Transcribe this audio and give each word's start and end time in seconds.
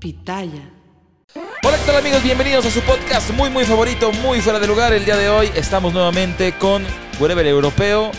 Pitaya. 0.00 0.70
Hola, 1.62 1.76
¿qué 1.76 1.84
tal 1.84 1.96
amigos? 1.96 2.22
Bienvenidos 2.22 2.64
a 2.64 2.70
su 2.70 2.80
podcast 2.80 3.30
muy 3.32 3.50
muy 3.50 3.64
favorito, 3.64 4.10
muy 4.12 4.40
fuera 4.40 4.58
de 4.58 4.66
lugar. 4.66 4.94
El 4.94 5.04
día 5.04 5.18
de 5.18 5.28
hoy 5.28 5.50
estamos 5.54 5.92
nuevamente 5.92 6.56
con 6.56 6.82
Wherever 7.20 7.46
Europeo 7.46 8.10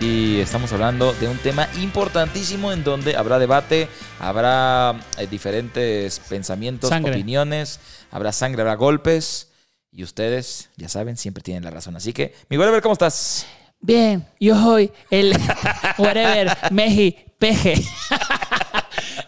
y 0.00 0.40
estamos 0.40 0.72
hablando 0.72 1.12
de 1.12 1.28
un 1.28 1.38
tema 1.38 1.68
importantísimo 1.80 2.72
en 2.72 2.82
donde 2.82 3.16
habrá 3.16 3.38
debate, 3.38 3.88
habrá 4.18 5.00
eh, 5.16 5.28
diferentes 5.28 6.18
pensamientos, 6.18 6.90
Sangre. 6.90 7.12
opiniones, 7.12 7.78
habrá 8.10 8.32
sangre, 8.32 8.62
habrá 8.62 8.74
golpes 8.74 9.52
y 9.92 10.02
ustedes, 10.02 10.70
ya 10.76 10.88
saben, 10.88 11.16
siempre 11.16 11.44
tienen 11.44 11.62
la 11.62 11.70
razón. 11.70 11.94
Así 11.94 12.12
que, 12.12 12.34
mi 12.48 12.58
Wherever, 12.58 12.82
¿cómo 12.82 12.94
estás? 12.94 13.46
Bien, 13.80 14.26
yo 14.40 14.60
soy 14.60 14.90
el 15.08 15.38
whatever, 15.98 16.56
Meji, 16.72 17.16
Peje. 17.38 17.76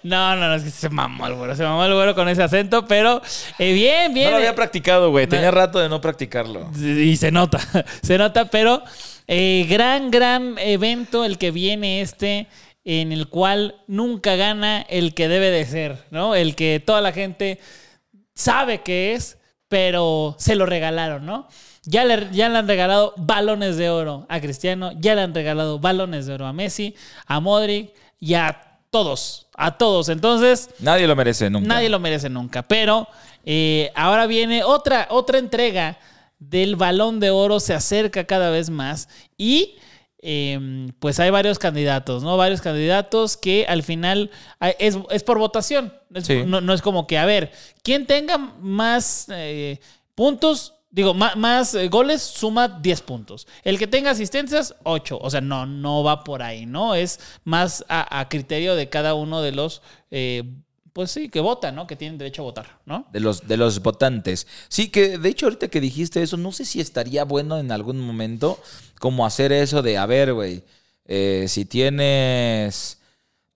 No, 0.02 0.36
no, 0.36 0.48
no, 0.48 0.54
es 0.54 0.62
que 0.62 0.70
se 0.70 0.88
mamó 0.88 1.26
el 1.26 1.34
güero, 1.34 1.54
se 1.54 1.62
mamó 1.62 1.84
el 1.84 1.94
güero 1.94 2.14
con 2.14 2.28
ese 2.28 2.42
acento, 2.42 2.86
pero 2.86 3.20
eh, 3.58 3.72
bien, 3.72 4.14
bien. 4.14 4.26
No 4.26 4.30
lo 4.32 4.36
había 4.38 4.50
eh, 4.50 4.54
practicado, 4.54 5.10
güey. 5.10 5.26
Tenía 5.26 5.50
rato 5.50 5.78
de 5.78 5.88
no 5.88 6.00
practicarlo. 6.00 6.70
y 6.78 7.16
se 7.16 7.30
nota, 7.30 7.60
se 8.02 8.16
nota, 8.16 8.46
pero 8.46 8.82
eh, 9.26 9.66
gran, 9.68 10.10
gran 10.10 10.56
evento 10.58 11.24
el 11.24 11.38
que 11.38 11.50
viene 11.50 12.00
este, 12.00 12.48
en 12.84 13.12
el 13.12 13.28
cual 13.28 13.76
nunca 13.86 14.36
gana 14.36 14.82
el 14.88 15.14
que 15.14 15.28
debe 15.28 15.50
de 15.50 15.64
ser, 15.66 16.04
¿no? 16.10 16.34
El 16.34 16.56
que 16.56 16.82
toda 16.84 17.00
la 17.00 17.12
gente 17.12 17.58
sabe 18.34 18.82
que 18.82 19.12
es, 19.12 19.38
pero 19.68 20.34
se 20.38 20.56
lo 20.56 20.66
regalaron, 20.66 21.26
¿no? 21.26 21.46
Ya 21.84 22.04
le, 22.04 22.28
ya 22.32 22.48
le 22.48 22.58
han 22.58 22.68
regalado 22.68 23.14
balones 23.16 23.76
de 23.76 23.90
oro 23.90 24.26
a 24.28 24.40
Cristiano, 24.40 24.92
ya 24.98 25.14
le 25.14 25.22
han 25.22 25.34
regalado 25.34 25.78
balones 25.78 26.26
de 26.26 26.34
oro 26.34 26.46
a 26.46 26.52
Messi, 26.52 26.94
a 27.26 27.40
Modric 27.40 27.92
y 28.18 28.34
a 28.34 28.78
todos, 28.90 29.46
a 29.66 29.76
todos. 29.78 30.08
Entonces, 30.08 30.70
Nadie 30.80 31.06
lo 31.06 31.14
merece 31.16 31.50
nunca. 31.50 31.68
Nadie 31.68 31.88
lo 31.88 31.98
merece 32.00 32.28
nunca. 32.28 32.62
Pero 32.62 33.06
eh, 33.44 33.90
ahora 33.94 34.26
viene 34.26 34.64
otra, 34.64 35.06
otra 35.10 35.38
entrega 35.38 35.98
del 36.38 36.76
balón 36.76 37.20
de 37.20 37.30
oro, 37.30 37.60
se 37.60 37.74
acerca 37.74 38.24
cada 38.24 38.50
vez 38.50 38.70
más. 38.70 39.08
Y 39.36 39.76
eh, 40.22 40.88
pues 40.98 41.18
hay 41.20 41.30
varios 41.30 41.58
candidatos, 41.58 42.22
¿no? 42.22 42.36
Varios 42.36 42.60
candidatos 42.60 43.36
que 43.36 43.64
al 43.68 43.82
final 43.82 44.30
es, 44.78 44.98
es 45.10 45.22
por 45.22 45.38
votación. 45.38 45.92
Es- 46.14 46.26
Sí. 46.26 46.42
no, 46.46 46.60
no 46.60 46.72
es 46.74 46.82
como 46.82 47.06
que, 47.06 47.18
a 47.18 47.24
ver, 47.26 47.52
quien 47.82 48.06
tenga 48.06 48.36
más 48.38 49.26
eh, 49.30 49.78
puntos. 50.14 50.74
Digo, 50.90 51.14
más, 51.14 51.74
eh, 51.74 51.88
goles 51.88 52.20
suma 52.20 52.68
10 52.68 53.02
puntos. 53.02 53.46
El 53.62 53.78
que 53.78 53.86
tenga 53.86 54.10
asistencias, 54.10 54.74
8. 54.82 55.18
O 55.20 55.30
sea, 55.30 55.40
no, 55.40 55.64
no 55.64 56.02
va 56.02 56.24
por 56.24 56.42
ahí, 56.42 56.66
¿no? 56.66 56.94
Es 56.96 57.20
más 57.44 57.84
a, 57.88 58.18
a 58.18 58.28
criterio 58.28 58.74
de 58.74 58.88
cada 58.88 59.14
uno 59.14 59.40
de 59.40 59.52
los 59.52 59.82
eh, 60.10 60.42
pues 60.92 61.10
sí, 61.10 61.28
que 61.28 61.40
votan, 61.40 61.74
¿no? 61.74 61.86
Que 61.86 61.96
tienen 61.96 62.18
derecho 62.18 62.42
a 62.42 62.44
votar, 62.44 62.80
¿no? 62.84 63.06
De 63.12 63.20
los, 63.20 63.46
de 63.46 63.56
los 63.56 63.80
votantes. 63.80 64.46
Sí, 64.68 64.88
que 64.88 65.18
de 65.18 65.28
hecho 65.28 65.46
ahorita 65.46 65.68
que 65.68 65.80
dijiste 65.80 66.22
eso, 66.22 66.36
no 66.36 66.52
sé 66.52 66.64
si 66.64 66.80
estaría 66.80 67.24
bueno 67.24 67.58
en 67.58 67.72
algún 67.72 68.00
momento 68.00 68.58
como 68.98 69.24
hacer 69.24 69.52
eso 69.52 69.82
de, 69.82 69.96
a 69.98 70.06
ver, 70.06 70.34
güey, 70.34 70.64
eh, 71.06 71.46
si 71.48 71.64
tienes 71.64 72.99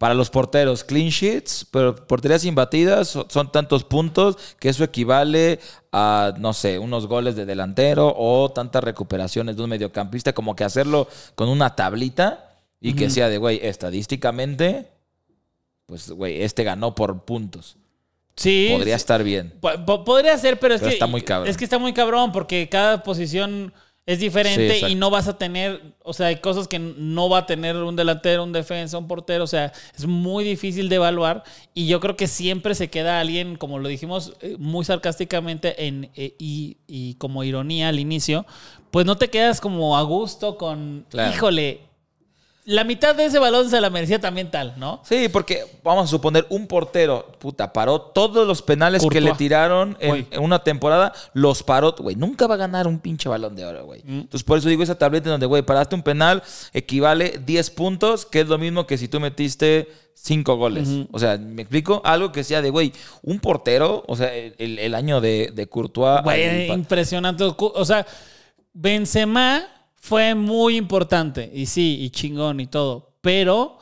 para 0.05 0.13
los 0.13 0.29
porteros 0.29 0.85
clean 0.85 1.09
sheets, 1.09 1.67
pero 1.71 1.97
porterías 1.97 2.45
imbatidas 2.45 3.09
son, 3.09 3.25
son 3.31 3.51
tantos 3.51 3.85
puntos 3.85 4.37
que 4.59 4.69
eso 4.69 4.85
equivale 4.85 5.61
a, 5.93 6.35
no 6.37 6.53
sé, 6.53 6.79
unos 6.79 7.07
goles 7.07 7.37
de 7.37 7.47
delantero 7.47 8.13
o 8.15 8.51
tantas 8.51 8.85
recuperaciones 8.85 9.57
de 9.57 9.63
un 9.63 9.71
mediocampista, 9.71 10.35
como 10.35 10.55
que 10.55 10.63
hacerlo 10.63 11.09
con 11.35 11.49
una 11.49 11.75
tablita 11.75 12.59
y 12.83 12.93
que 12.93 13.09
sea 13.09 13.31
de, 13.31 13.39
güey, 13.39 13.61
estadísticamente, 13.63 14.91
pues, 15.87 16.11
güey, 16.11 16.43
este 16.43 16.65
ganó 16.65 16.95
por 16.95 17.25
puntos. 17.25 17.79
Sí. 18.37 18.69
Podría 18.73 18.97
estar 18.97 19.23
bien. 19.25 19.55
Po- 19.59 19.71
po- 19.87 20.05
podría 20.05 20.37
ser, 20.37 20.59
pero 20.59 20.75
es 20.75 20.81
Pero 20.83 20.91
que 20.91 20.95
está 20.97 21.07
muy 21.07 21.23
cabrón. 21.23 21.49
Es 21.49 21.57
que 21.57 21.65
está 21.65 21.79
muy 21.79 21.95
cabrón 21.95 22.31
porque 22.31 22.69
cada 22.69 23.03
posición 23.03 23.73
es 24.07 24.19
diferente 24.19 24.89
y 24.91 24.95
no 24.97 25.09
vas 25.11 25.29
a 25.29 25.39
tener, 25.39 25.95
o 26.03 26.13
sea, 26.13 26.27
hay 26.27 26.37
cosas 26.37 26.69
que 26.69 26.79
no 26.79 27.29
va 27.31 27.39
a 27.39 27.47
tener 27.47 27.75
un 27.77 27.97
delantero, 27.97 28.45
un 28.45 28.53
defensa, 28.53 28.99
un 28.99 29.09
portero, 29.09 29.45
o 29.45 29.47
sea, 29.47 29.73
es 29.97 30.07
muy 30.07 30.45
difícil 30.45 30.89
de 30.91 30.97
evaluar 30.97 31.43
y 31.73 31.87
yo 31.87 32.01
creo 32.01 32.15
que 32.17 32.27
siempre 32.27 32.75
se 32.75 32.91
queda 32.91 33.19
alguien, 33.21 33.57
como 33.57 33.79
lo 33.79 33.89
dijimos 33.89 34.35
eh, 34.43 34.57
muy 34.59 34.85
sarcásticamente 34.85 35.87
en, 35.87 36.11
eh, 36.17 36.35
y, 36.39 36.77
y 36.87 37.15
como 37.15 37.45
ironía 37.45 37.89
al 37.89 37.99
inicio, 37.99 38.45
pues 38.91 39.07
no 39.07 39.17
te 39.17 39.31
quedas 39.31 39.61
como 39.61 39.97
a 39.97 40.03
gusto 40.03 40.59
con, 40.59 41.07
Claro. 41.09 41.35
híjole, 41.35 41.81
la 42.67 42.85
mitad 42.85 43.15
de 43.15 43.27
ese 43.27 43.39
balón 43.39 43.69
se 43.69 43.81
la 43.81 43.91
merecía 43.91 44.19
también 44.19 44.51
tal, 44.51 44.75
¿no? 44.79 45.03
Sí, 45.05 45.29
porque 45.29 45.65
vamos 45.83 46.05
a 46.05 46.07
suponer 46.07 46.47
un 46.49 46.67
portero, 46.67 47.27
puta, 47.39 47.73
paró 47.73 48.01
todos 48.01 48.47
los 48.47 48.63
penales 48.63 49.05
que 49.11 49.21
le 49.21 49.33
tiraron 49.35 49.97
en, 50.01 50.27
una 50.39 50.65
temporada, 50.65 51.13
los 51.35 51.63
paró, 51.63 51.95
güey, 51.99 52.17
nunca 52.17 52.47
va 52.47 52.55
a 52.55 52.59
ganar 52.59 52.87
un 52.87 53.01
pinche 53.01 53.29
balón 53.29 53.55
de 53.55 53.67
oro, 53.67 53.85
güey. 53.85 54.01
Mm. 54.05 54.21
Entonces 54.21 54.45
por 54.45 54.57
eso 54.57 54.69
digo 54.71 54.83
esa 54.83 54.97
tableta 54.97 55.29
en 55.29 55.33
donde, 55.33 55.47
güey, 55.47 55.63
paraste 55.63 55.95
un 55.95 56.03
penal, 56.03 56.43
equivale 56.73 57.39
10 57.45 57.71
puntos, 57.71 58.25
que 58.25 58.41
es 58.41 58.49
lo 58.49 58.57
mismo 58.57 58.87
que 58.87 58.97
si 58.97 59.09
tú 59.09 59.21
metiste 59.21 59.89
5 60.15 60.57
goles. 60.57 60.89
O 61.13 61.19
sea, 61.19 61.37
¿me 61.37 61.63
explico? 61.63 62.01
Algo 62.05 62.33
que 62.33 62.45
sea 62.45 62.63
de, 62.63 62.71
güey, 62.71 62.93
un 63.23 63.41
portero, 63.41 64.05
o 64.07 64.17
sea, 64.17 64.35
el, 64.35 64.79
el 64.79 64.95
año 64.95 65.21
de, 65.21 65.51
de 65.55 65.67
Courtois... 65.67 66.23
Güey, 66.23 66.71
impresionante. 66.71 67.45
O 67.45 67.85
sea, 67.85 68.07
Benzema 68.73 69.69
fue 70.05 70.35
muy 70.35 70.77
importante. 70.77 71.51
Y 71.55 71.65
sí, 71.65 71.97
y 72.03 72.11
chingón 72.11 72.61
y 72.61 72.67
todo. 72.67 73.15
Pero 73.23 73.79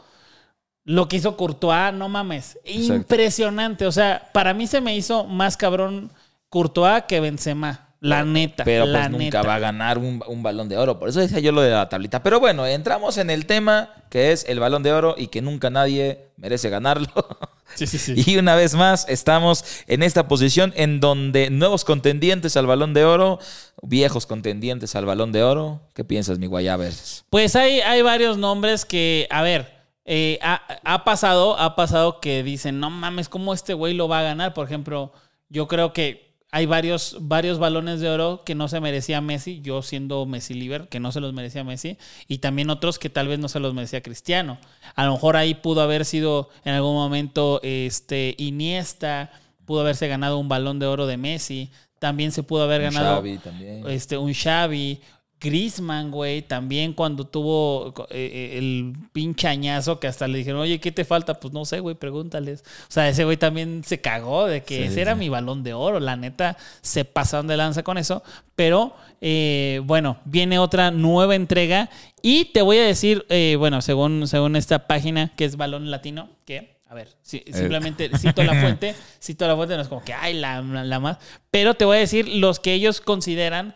lo 0.85 1.09
que 1.09 1.17
hizo 1.17 1.37
Courtois, 1.37 1.93
no 1.93 2.09
mames. 2.09 2.61
Exacto. 2.63 2.95
Impresionante. 2.95 3.87
O 3.87 3.91
sea, 3.91 4.31
para 4.33 4.55
mí 4.55 4.69
se 4.69 4.81
me 4.81 4.95
hizo 4.95 5.25
más 5.25 5.57
cabrón 5.57 6.13
Courtois 6.49 7.03
que 7.09 7.19
Benzema. 7.19 7.92
La 8.03 8.25
neta. 8.25 8.65
Pero 8.65 8.85
la 8.85 9.09
pues 9.09 9.11
nunca 9.13 9.43
va 9.43 9.55
a 9.55 9.59
ganar 9.61 9.97
un, 9.97 10.25
un 10.27 10.43
balón 10.43 10.69
de 10.69 10.77
oro. 10.77 10.99
Por 10.99 11.09
eso 11.09 11.21
decía 11.21 11.39
yo 11.39 11.53
lo 11.53 11.61
de 11.61 11.71
la 11.71 11.89
tablita. 11.89 12.21
Pero 12.21 12.41
bueno, 12.41 12.67
entramos 12.67 13.17
en 13.17 13.31
el 13.31 13.47
tema 13.47 13.91
que 14.11 14.33
es 14.33 14.45
el 14.49 14.59
balón 14.59 14.83
de 14.83 14.93
oro 14.93 15.15
y 15.17 15.29
que 15.29 15.41
nunca 15.41 15.71
nadie 15.71 16.27
merece 16.37 16.69
ganarlo. 16.69 17.09
Sí, 17.75 17.87
sí, 17.87 17.97
sí. 17.97 18.13
Y 18.27 18.37
una 18.37 18.55
vez 18.55 18.75
más 18.75 19.07
estamos 19.09 19.65
en 19.87 20.03
esta 20.03 20.29
posición 20.29 20.75
en 20.77 21.01
donde 21.01 21.49
nuevos 21.49 21.87
contendientes 21.87 22.55
al 22.59 22.67
balón 22.67 22.93
de 22.93 23.07
oro, 23.07 23.39
viejos 23.81 24.27
contendientes 24.27 24.95
al 24.95 25.07
balón 25.07 25.33
de 25.33 25.43
oro. 25.43 25.81
¿Qué 25.95 26.05
piensas, 26.05 26.39
mi 26.39 26.49
guayabers? 26.49 27.25
Pues 27.31 27.57
hay, 27.57 27.81
hay 27.81 28.03
varios 28.03 28.37
nombres 28.37 28.85
que, 28.85 29.27
a 29.31 29.41
ver, 29.41 29.73
eh, 30.05 30.39
ha, 30.43 30.61
ha 30.85 31.05
pasado, 31.05 31.59
ha 31.59 31.75
pasado 31.75 32.21
que 32.21 32.43
dicen, 32.43 32.79
no 32.79 32.91
mames, 32.91 33.31
¿cómo 33.31 33.55
este 33.55 33.73
güey 33.73 33.95
lo 33.95 34.07
va 34.07 34.19
a 34.19 34.23
ganar? 34.25 34.53
Por 34.53 34.67
ejemplo, 34.67 35.15
yo 35.49 35.67
creo 35.67 35.95
que 35.95 36.32
hay 36.55 36.67
varios, 36.67 37.17
varios 37.19 37.59
balones 37.59 38.01
de 38.01 38.11
oro 38.11 38.43
que 38.45 38.55
no 38.55 38.69
se 38.69 38.79
merecía 38.79 39.23
Messi, 39.23 39.63
yo 39.63 39.81
siendo 39.81 40.27
Messi 40.27 40.53
Liver, 40.53 40.87
que 40.89 41.01
no 41.01 41.11
se 41.11 41.21
los 41.21 41.33
merecía 41.33 41.65
Messi, 41.65 41.97
y 42.29 42.39
también 42.39 42.69
otros 42.69 42.99
que 42.99 43.09
tal 43.09 43.27
vez 43.27 43.39
no 43.39 43.49
se 43.49 43.59
los 43.59 43.73
merecía 43.73 44.03
Cristiano. 44.03 44.59
A 44.95 45.07
lo 45.07 45.13
mejor 45.13 45.37
ahí 45.37 45.55
pudo 45.55 45.81
haber 45.81 46.05
sido 46.05 46.51
en 46.67 46.75
algún 46.75 46.95
momento 46.95 47.59
este, 47.63 48.35
Iniesta, 48.37 49.31
pudo 49.65 49.81
haberse 49.81 50.09
ganado 50.09 50.37
un 50.37 50.51
balón 50.51 50.79
de 50.79 50.87
oro 50.87 51.07
de 51.07 51.17
Messi, 51.17 51.71
también 51.99 52.33
se 52.33 52.43
pudo 52.43 52.65
haber 52.65 52.83
Un 52.83 52.95
ganado 52.95 53.17
Xavi 53.17 53.39
también. 53.39 53.89
este, 53.89 54.19
un 54.19 54.35
Xavi, 54.35 55.01
Griezmann, 55.43 56.11
güey, 56.11 56.43
también 56.43 56.93
cuando 56.93 57.27
tuvo 57.27 57.95
eh, 58.11 58.31
eh, 58.33 58.59
el 58.59 58.95
pinche 59.13 59.49
añazo 59.49 59.99
que 59.99 60.07
hasta 60.07 60.29
le 60.29 60.39
dijeron, 60.39 60.61
oye, 60.61 60.79
¿qué 60.79 60.93
te 60.93 61.05
falta? 61.05 61.41
Pues 61.41 61.53
no 61.53 61.65
sé, 61.65 61.81
güey, 61.81 61.97
pregúntales. 61.97 62.65
O 62.89 62.93
sea, 62.93 63.09
ese 63.09 63.25
güey 63.25 63.37
también 63.37 63.83
se 63.85 64.01
cagó 64.01 64.47
de 64.47 64.63
que 64.63 64.77
Sí, 64.77 64.83
ese 64.85 64.95
sí, 64.95 65.01
era 65.01 65.15
mi 65.15 65.29
balón 65.29 65.63
de 65.63 65.75
oro. 65.75 65.99
La 65.99 66.17
neta, 66.17 66.57
se 66.81 67.05
pasaron 67.05 67.49
de 67.49 67.57
lanza 67.57 67.83
con 67.83 67.99
eso. 67.99 68.23
Pero, 68.55 68.95
eh, 69.21 69.81
bueno, 69.85 70.19
viene 70.25 70.59
otra 70.59 70.91
nueva 70.91 71.35
entrega. 71.35 71.91
Y 72.23 72.47
te 72.47 72.63
voy 72.63 72.79
a 72.79 72.85
decir, 72.85 73.27
eh, 73.29 73.57
bueno, 73.59 73.83
según, 73.83 74.29
según 74.29 74.57
esta 74.57 74.87
página 74.87 75.33
que 75.35 75.45
es 75.45 75.57
Balón 75.57 75.91
Latino, 75.91 76.29
que, 76.45 76.77
a 76.93 76.95
ver, 76.95 77.09
Eh. 77.33 77.45
simplemente 77.53 78.11
cito 78.19 78.43
la 78.45 78.53
fuente, 78.61 78.95
cito 79.21 79.47
la 79.49 79.57
fuente, 79.57 79.75
no 79.77 79.83
es 79.83 79.89
como 79.89 80.05
que, 80.05 80.13
ay, 80.13 80.35
la, 80.35 80.61
la, 80.63 80.85
la 80.85 81.01
más. 81.01 81.19
Pero 81.51 81.75
te 81.75 81.85
voy 81.85 81.97
a 81.97 82.01
decir 82.01 82.29
los 82.29 82.61
que 82.61 82.75
ellos 82.75 83.01
consideran 83.01 83.75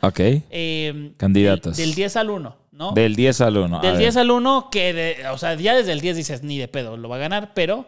eh, 0.51 1.13
Candidatos. 1.17 1.77
Del, 1.77 1.87
del 1.89 1.95
10 1.97 2.17
al 2.17 2.31
1, 2.31 2.57
¿no? 2.73 2.93
Del 2.93 3.17
10 3.17 3.41
al 3.41 3.57
1. 3.57 3.81
Del 3.81 3.99
10 3.99 4.17
al 4.19 4.31
1, 4.31 4.69
que, 4.71 4.93
de- 4.93 5.29
o 5.29 5.39
sea, 5.39 5.55
ya 5.55 5.75
desde 5.75 5.93
el 5.93 6.01
10 6.01 6.17
dices, 6.17 6.43
ni 6.43 6.59
de 6.59 6.69
pedo, 6.69 6.97
lo 6.97 7.09
va 7.09 7.17
a 7.17 7.21
ganar, 7.21 7.53
pero 7.55 7.87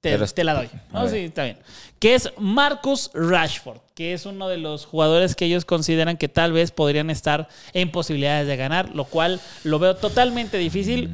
te, 0.00 0.10
Pero 0.10 0.24
es- 0.24 0.34
te 0.34 0.44
la 0.44 0.54
doy. 0.54 0.68
a 0.92 1.02
¿no? 1.02 1.08
Sí, 1.08 1.16
está 1.18 1.44
bien. 1.44 1.58
Que 1.98 2.14
es 2.14 2.30
Marcus 2.38 3.10
Rashford, 3.14 3.78
que 3.94 4.12
es 4.12 4.26
uno 4.26 4.48
de 4.48 4.58
los 4.58 4.84
jugadores 4.84 5.34
que 5.34 5.46
ellos 5.46 5.64
consideran 5.64 6.18
que 6.18 6.28
tal 6.28 6.52
vez 6.52 6.70
podrían 6.70 7.08
estar 7.08 7.48
en 7.72 7.90
posibilidades 7.90 8.46
de 8.46 8.56
ganar, 8.56 8.94
lo 8.94 9.04
cual 9.06 9.40
lo 9.64 9.78
veo 9.78 9.96
totalmente 9.96 10.58
difícil. 10.58 11.08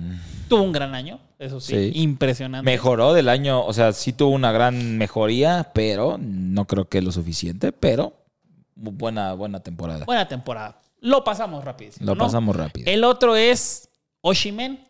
Tuvo 0.48 0.62
un 0.64 0.72
gran 0.72 0.94
año, 0.94 1.18
eso 1.42 1.60
sí. 1.60 1.92
Sí. 1.92 2.00
impresionante. 2.00 2.64
Mejoró 2.64 3.12
del 3.12 3.28
año, 3.28 3.64
o 3.64 3.72
sea, 3.72 3.92
sí 3.92 4.12
tuvo 4.12 4.30
una 4.34 4.52
gran 4.52 4.96
mejoría, 4.98 5.70
pero 5.74 6.18
no 6.20 6.66
creo 6.66 6.88
que 6.88 7.02
lo 7.02 7.12
suficiente, 7.12 7.72
pero 7.72 8.14
buena, 8.74 9.32
buena 9.34 9.60
temporada. 9.60 10.04
Buena 10.04 10.26
temporada. 10.28 10.80
Lo 11.00 11.24
pasamos 11.24 11.64
rapidísimo. 11.64 12.06
Lo 12.06 12.14
¿no? 12.14 12.24
pasamos 12.24 12.54
rápido. 12.56 12.90
El 12.90 13.04
otro 13.04 13.36
es 13.36 13.88
Oshimen. 14.20 14.86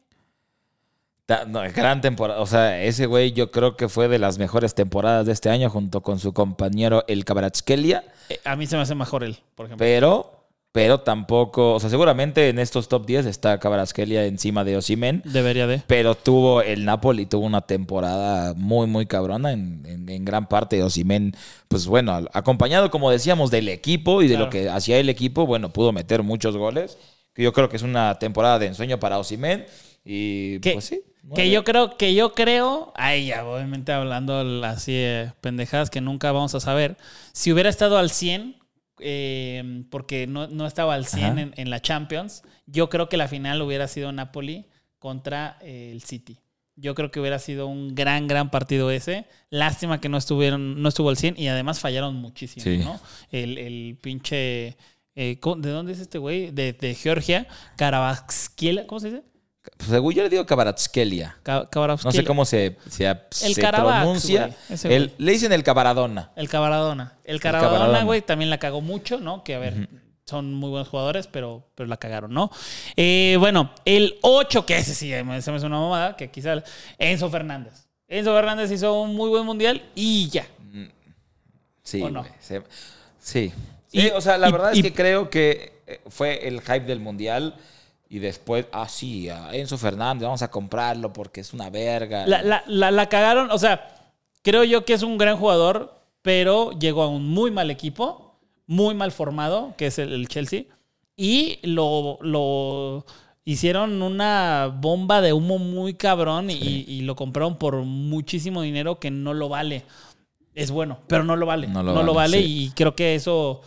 No, 1.48 1.62
gran 1.74 2.02
temporada. 2.02 2.40
O 2.40 2.46
sea, 2.46 2.82
ese 2.82 3.06
güey 3.06 3.32
yo 3.32 3.50
creo 3.50 3.74
que 3.76 3.88
fue 3.88 4.08
de 4.08 4.18
las 4.18 4.36
mejores 4.38 4.74
temporadas 4.74 5.24
de 5.24 5.32
este 5.32 5.48
año 5.48 5.70
junto 5.70 6.02
con 6.02 6.18
su 6.18 6.34
compañero 6.34 7.04
el 7.08 7.24
Kvaratskhelia, 7.24 8.04
Eh, 8.28 8.38
A 8.44 8.54
mí 8.56 8.66
se 8.66 8.76
me 8.76 8.82
hace 8.82 8.94
mejor 8.94 9.24
él, 9.24 9.38
por 9.54 9.64
ejemplo. 9.66 9.82
pero, 9.82 10.41
pero 10.72 11.00
tampoco, 11.00 11.74
o 11.74 11.80
sea, 11.80 11.90
seguramente 11.90 12.48
en 12.48 12.58
estos 12.58 12.88
top 12.88 13.04
10 13.06 13.26
está 13.26 13.60
Kvaratskhelia 13.60 14.24
encima 14.24 14.64
de 14.64 14.76
Osimen, 14.78 15.20
Debería 15.24 15.66
de. 15.66 15.82
pero 15.86 16.14
tuvo 16.14 16.62
el 16.62 16.84
Napoli, 16.86 17.26
tuvo 17.26 17.44
una 17.44 17.60
temporada 17.60 18.54
muy, 18.56 18.86
muy 18.86 19.04
cabrona 19.06 19.52
en, 19.52 19.82
en- 19.86 20.08
en 20.08 20.24
gran 20.24 20.48
parte 20.48 20.82
Osimen, 20.82 21.34
pues 21.68 21.86
bueno, 21.86 22.26
acompañado, 22.32 22.90
como 22.90 23.10
decíamos, 23.10 23.50
del 23.50 23.68
equipo 23.68 24.22
y 24.22 24.28
de 24.28 24.34
Claro. 24.34 24.44
lo 24.46 24.50
que 24.50 24.68
hacía 24.70 24.98
el 24.98 25.08
equipo, 25.10 25.46
bueno, 25.46 25.70
pudo 25.72 25.92
meter 25.92 26.22
muchos 26.22 26.56
goles, 26.56 26.96
que 27.34 27.42
yo 27.42 27.52
creo 27.52 27.68
que 27.68 27.76
es 27.76 27.82
una 27.82 28.18
temporada 28.18 28.58
de 28.58 28.66
ensueño 28.68 28.98
para 28.98 29.18
Osimen 29.18 29.66
y 30.04 30.58
Que- 30.60 30.72
pues 30.72 30.84
sí. 30.86 31.02
Que 31.36 31.50
yo 31.50 31.62
creo, 31.62 31.96
que 31.96 32.14
yo 32.14 32.32
creo, 32.32 32.92
ay 32.96 33.26
ya, 33.26 33.44
obviamente 33.46 33.92
hablando 33.92 34.40
así 34.64 34.92
de 34.92 35.32
pendejadas 35.40 35.88
que 35.88 36.00
nunca 36.00 36.32
vamos 36.32 36.54
a 36.56 36.60
saber. 36.60 36.96
Si 37.32 37.52
hubiera 37.52 37.70
estado 37.70 37.96
al 37.96 38.10
100, 38.10 38.56
eh, 39.02 39.84
porque 39.90 40.26
no, 40.26 40.46
no 40.48 40.66
estaba 40.66 40.94
al 40.94 41.06
100 41.06 41.24
Ajá. 41.24 41.40
en, 41.40 41.54
en 41.56 41.70
la 41.70 41.80
Champions, 41.80 42.42
yo 42.66 42.88
creo 42.88 43.08
que 43.08 43.16
la 43.16 43.28
final 43.28 43.60
hubiera 43.62 43.88
sido 43.88 44.12
Napoli 44.12 44.66
contra 44.98 45.58
eh, 45.62 45.90
el 45.92 46.02
City. 46.02 46.38
Yo 46.74 46.94
creo 46.94 47.10
que 47.10 47.20
hubiera 47.20 47.38
sido 47.38 47.66
un 47.66 47.94
gran, 47.94 48.26
gran 48.26 48.50
partido 48.50 48.90
ese. 48.90 49.26
Lástima 49.50 50.00
que 50.00 50.08
no 50.08 50.16
estuvieron, 50.16 50.80
no 50.80 50.88
estuvo 50.88 51.10
al 51.10 51.16
100 51.18 51.34
y 51.38 51.48
además 51.48 51.80
fallaron 51.80 52.14
muchísimo, 52.16 52.64
Sí. 52.64 52.78
¿no? 52.78 52.98
El, 53.30 53.58
el 53.58 53.98
pinche. 54.00 54.76
eh, 55.14 55.38
¿cómo- 55.40 55.56
¿De 55.60 55.68
dónde 55.70 55.92
es 55.92 55.98
este 56.00 56.16
güey? 56.18 56.50
De, 56.50 56.72
de 56.72 56.94
Georgia. 56.94 57.46
Karabakskiela, 57.76 58.86
¿cómo 58.86 59.00
se 59.00 59.10
dice? 59.10 59.22
Pues, 59.76 59.90
según 59.90 60.12
yo 60.12 60.22
le 60.22 60.28
digo 60.28 60.44
Kvaratskhelia. 60.44 61.36
Ka- 61.42 61.68
No 62.04 62.12
sé 62.12 62.24
cómo 62.24 62.44
se, 62.44 62.76
se, 62.90 63.06
El 63.06 63.54
se 63.54 63.60
pronuncia. 63.68 64.54
El- 64.84 65.12
le 65.18 65.32
dicen 65.32 65.52
el 65.52 65.62
Cabaradona. 65.62 66.32
El 66.36 66.48
Cabaradona. 66.48 67.14
El 67.24 67.40
Cabaradona. 67.40 68.02
Güey, 68.04 68.22
también 68.22 68.50
la 68.50 68.58
cagó 68.58 68.80
mucho, 68.80 69.18
¿no? 69.20 69.44
Que 69.44 69.54
a 69.54 69.58
ver, 69.58 69.88
son 70.26 70.54
muy 70.54 70.70
buenos 70.70 70.88
jugadores, 70.88 71.26
pero, 71.28 71.68
pero 71.74 71.88
la 71.88 71.96
cagaron, 71.96 72.32
¿no? 72.32 72.50
Eh, 72.96 73.36
bueno, 73.38 73.72
el 73.84 74.18
8, 74.22 74.66
que 74.66 74.78
ese 74.78 74.94
sí, 74.94 75.12
ese 75.12 75.24
me 75.24 75.40
suena 75.42 75.66
una 75.66 75.80
mamada, 75.80 76.16
que 76.16 76.30
quizá 76.30 76.62
Enzo 76.98 77.30
Fernández. 77.30 77.86
Enzo 78.08 78.34
Fernández 78.34 78.70
hizo 78.72 79.00
un 79.00 79.14
muy 79.14 79.28
buen 79.30 79.46
mundial 79.46 79.82
y 79.94 80.28
ya. 80.28 80.46
Sí, 81.82 82.02
¿O 82.02 82.10
no? 82.10 82.24
se- 82.40 82.62
sí. 83.20 83.52
Y- 83.90 84.02
Sí, 84.02 84.10
o 84.14 84.20
sea, 84.20 84.38
la 84.38 84.48
y- 84.48 84.52
verdad 84.52 84.72
y- 84.74 84.78
es 84.78 84.82
que 84.84 84.92
creo 84.92 85.28
que 85.30 85.82
eh, 85.86 86.00
fue 86.08 86.46
el 86.46 86.60
hype 86.60 86.80
del 86.80 87.00
mundial 87.00 87.54
y 88.12 88.18
después, 88.18 88.66
ah, 88.72 88.88
sí, 88.90 89.30
a 89.30 89.54
Enzo 89.54 89.78
Fernández, 89.78 90.24
vamos 90.26 90.42
a 90.42 90.50
comprarlo 90.50 91.14
porque 91.14 91.40
es 91.40 91.54
una 91.54 91.70
verga. 91.70 92.26
La, 92.26 92.42
la- 92.42 92.62
la- 92.66 92.90
la 92.90 93.08
cagaron, 93.08 93.50
o 93.50 93.58
sea, 93.58 93.88
creo 94.42 94.64
yo 94.64 94.84
que 94.84 94.92
es 94.92 95.02
un 95.02 95.16
gran 95.16 95.38
jugador, 95.38 95.98
pero 96.20 96.72
llegó 96.78 97.02
a 97.04 97.08
un 97.08 97.26
muy 97.30 97.50
mal 97.50 97.70
equipo, 97.70 98.38
muy 98.66 98.94
mal 98.94 99.12
formado, 99.12 99.72
que 99.78 99.86
es 99.86 99.98
el, 99.98 100.12
el 100.12 100.28
Chelsea, 100.28 100.64
y 101.16 101.58
lo, 101.62 102.18
lo 102.20 103.06
hicieron 103.46 104.02
una 104.02 104.70
bomba 104.78 105.22
de 105.22 105.32
humo 105.32 105.56
muy 105.56 105.94
cabrón 105.94 106.50
y, 106.50 106.54
y 106.86 107.00
lo 107.02 107.16
compraron 107.16 107.56
por 107.56 107.76
muchísimo 107.76 108.60
dinero 108.60 108.98
que 109.00 109.10
no 109.10 109.32
lo 109.32 109.48
vale. 109.48 109.84
Es 110.54 110.70
bueno, 110.70 110.98
pero 111.06 111.24
no 111.24 111.34
lo 111.36 111.46
vale. 111.46 111.66
No 111.66 111.82
No 111.82 111.94
lo 111.94 112.02
lo, 112.02 112.12
vale, 112.14 112.36
vale 112.36 112.42
sí. 112.46 112.64
y 112.66 112.70
creo 112.72 112.94
que 112.94 113.14
eso 113.14 113.62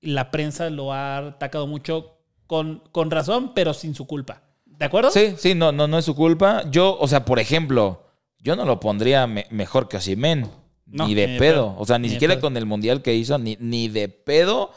la 0.00 0.30
prensa 0.30 0.70
lo 0.70 0.92
ha 0.92 1.16
atacado 1.18 1.66
mucho 1.66 2.12
con, 2.46 2.82
con 2.92 3.10
razón, 3.10 3.52
pero 3.54 3.74
sin 3.74 3.94
su 3.94 4.06
culpa. 4.06 4.42
¿De 4.64 4.84
acuerdo? 4.84 5.10
Sí, 5.10 5.34
sí, 5.38 5.54
no, 5.54 5.72
no, 5.72 5.86
no 5.88 5.98
es 5.98 6.04
su 6.04 6.14
culpa. 6.14 6.64
Yo, 6.70 6.96
o 7.00 7.08
sea, 7.08 7.24
por 7.24 7.38
ejemplo, 7.38 8.04
yo 8.40 8.56
no 8.56 8.64
lo 8.64 8.78
pondría 8.80 9.26
me- 9.26 9.46
mejor 9.50 9.88
que 9.88 9.96
Osimen. 9.96 10.48
No, 10.86 11.06
ni 11.08 11.14
de 11.14 11.26
ni 11.26 11.38
pedo. 11.38 11.70
pedo. 11.72 11.74
O 11.78 11.84
sea, 11.86 11.98
ni, 11.98 12.08
siquiera 12.08 12.38
con 12.38 12.56
el 12.56 12.64
mundial 12.66 13.02
que 13.02 13.14
hizo, 13.14 13.38
ni, 13.38 13.56
ni 13.58 13.88
de 13.88 14.08
pedo 14.08 14.70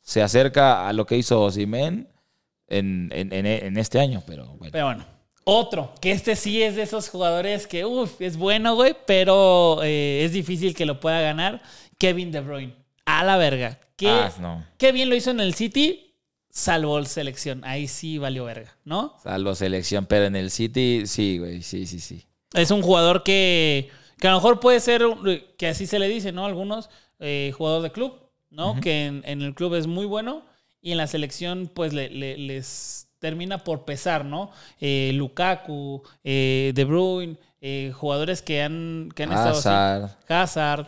se 0.00 0.22
acerca 0.22 0.86
a 0.88 0.92
lo 0.92 1.06
que 1.06 1.16
hizo 1.16 1.42
Osimen 1.42 2.08
en, 2.68 3.10
en, 3.12 3.32
en- 3.32 3.46
en 3.46 3.76
este 3.76 3.98
año. 3.98 4.22
Pero 4.26 4.46
bueno. 4.58 4.70
Pero 4.72 4.84
bueno, 4.86 5.04
otro, 5.44 5.92
que 6.00 6.12
este 6.12 6.36
sí 6.36 6.62
es 6.62 6.76
de 6.76 6.82
esos 6.82 7.08
jugadores 7.08 7.66
que, 7.66 7.84
uff, 7.84 8.20
es 8.20 8.36
bueno, 8.36 8.74
güey, 8.76 8.94
pero 9.06 9.80
eh, 9.82 10.22
es 10.24 10.32
difícil 10.32 10.74
que 10.74 10.86
lo 10.86 11.00
pueda 11.00 11.20
ganar. 11.20 11.62
Kevin 11.98 12.30
De 12.30 12.40
Bruyne. 12.40 12.74
A 13.06 13.24
la 13.24 13.36
verga. 13.36 13.78
Qué, 13.96 14.08
Ah, 14.10 14.30
no. 14.40 14.64
qué 14.78 14.92
bien 14.92 15.08
lo 15.08 15.16
hizo 15.16 15.30
en 15.30 15.40
el 15.40 15.54
City, 15.54 16.05
salvo 16.56 16.98
el 16.98 17.06
selección. 17.06 17.62
Ahí 17.64 17.86
sí 17.86 18.16
valió 18.18 18.44
verga, 18.46 18.74
¿no? 18.84 19.14
Salvo 19.22 19.54
selección, 19.54 20.06
pero 20.06 20.24
en 20.24 20.36
el 20.36 20.50
City, 20.50 21.02
sí, 21.06 21.38
güey, 21.38 21.62
sí, 21.62 21.86
sí, 21.86 22.00
sí. 22.00 22.26
Es 22.54 22.70
un 22.70 22.80
jugador 22.80 23.22
que, 23.22 23.90
que 24.18 24.26
a 24.28 24.30
lo 24.30 24.38
mejor 24.38 24.58
puede 24.60 24.80
ser, 24.80 25.02
que 25.58 25.68
así 25.68 25.86
se 25.86 25.98
le 25.98 26.08
dice, 26.08 26.32
¿no? 26.32 26.46
Algunos, 26.46 26.88
eh, 27.18 27.52
jugador 27.56 27.82
de 27.82 27.92
club, 27.92 28.14
¿no? 28.50 28.80
Que 28.80 29.04
en, 29.06 29.22
en 29.26 29.42
el 29.42 29.54
club 29.54 29.74
es 29.74 29.86
muy 29.86 30.06
bueno 30.06 30.44
y 30.80 30.92
en 30.92 30.96
la 30.98 31.06
selección, 31.06 31.70
pues 31.72 31.92
le- 31.92 32.08
le- 32.08 32.38
les 32.38 33.08
termina 33.18 33.58
por 33.64 33.84
pesar, 33.84 34.24
¿no? 34.24 34.50
Eh, 34.80 35.10
Lukaku, 35.14 36.02
eh, 36.24 36.72
De 36.74 36.84
Bruyne, 36.84 37.36
eh, 37.60 37.92
jugadores 37.94 38.40
que 38.40 38.62
han, 38.62 39.10
que 39.14 39.24
han 39.24 39.32
estado 39.32 39.58
así. 39.58 39.68
Hazard. 40.28 40.86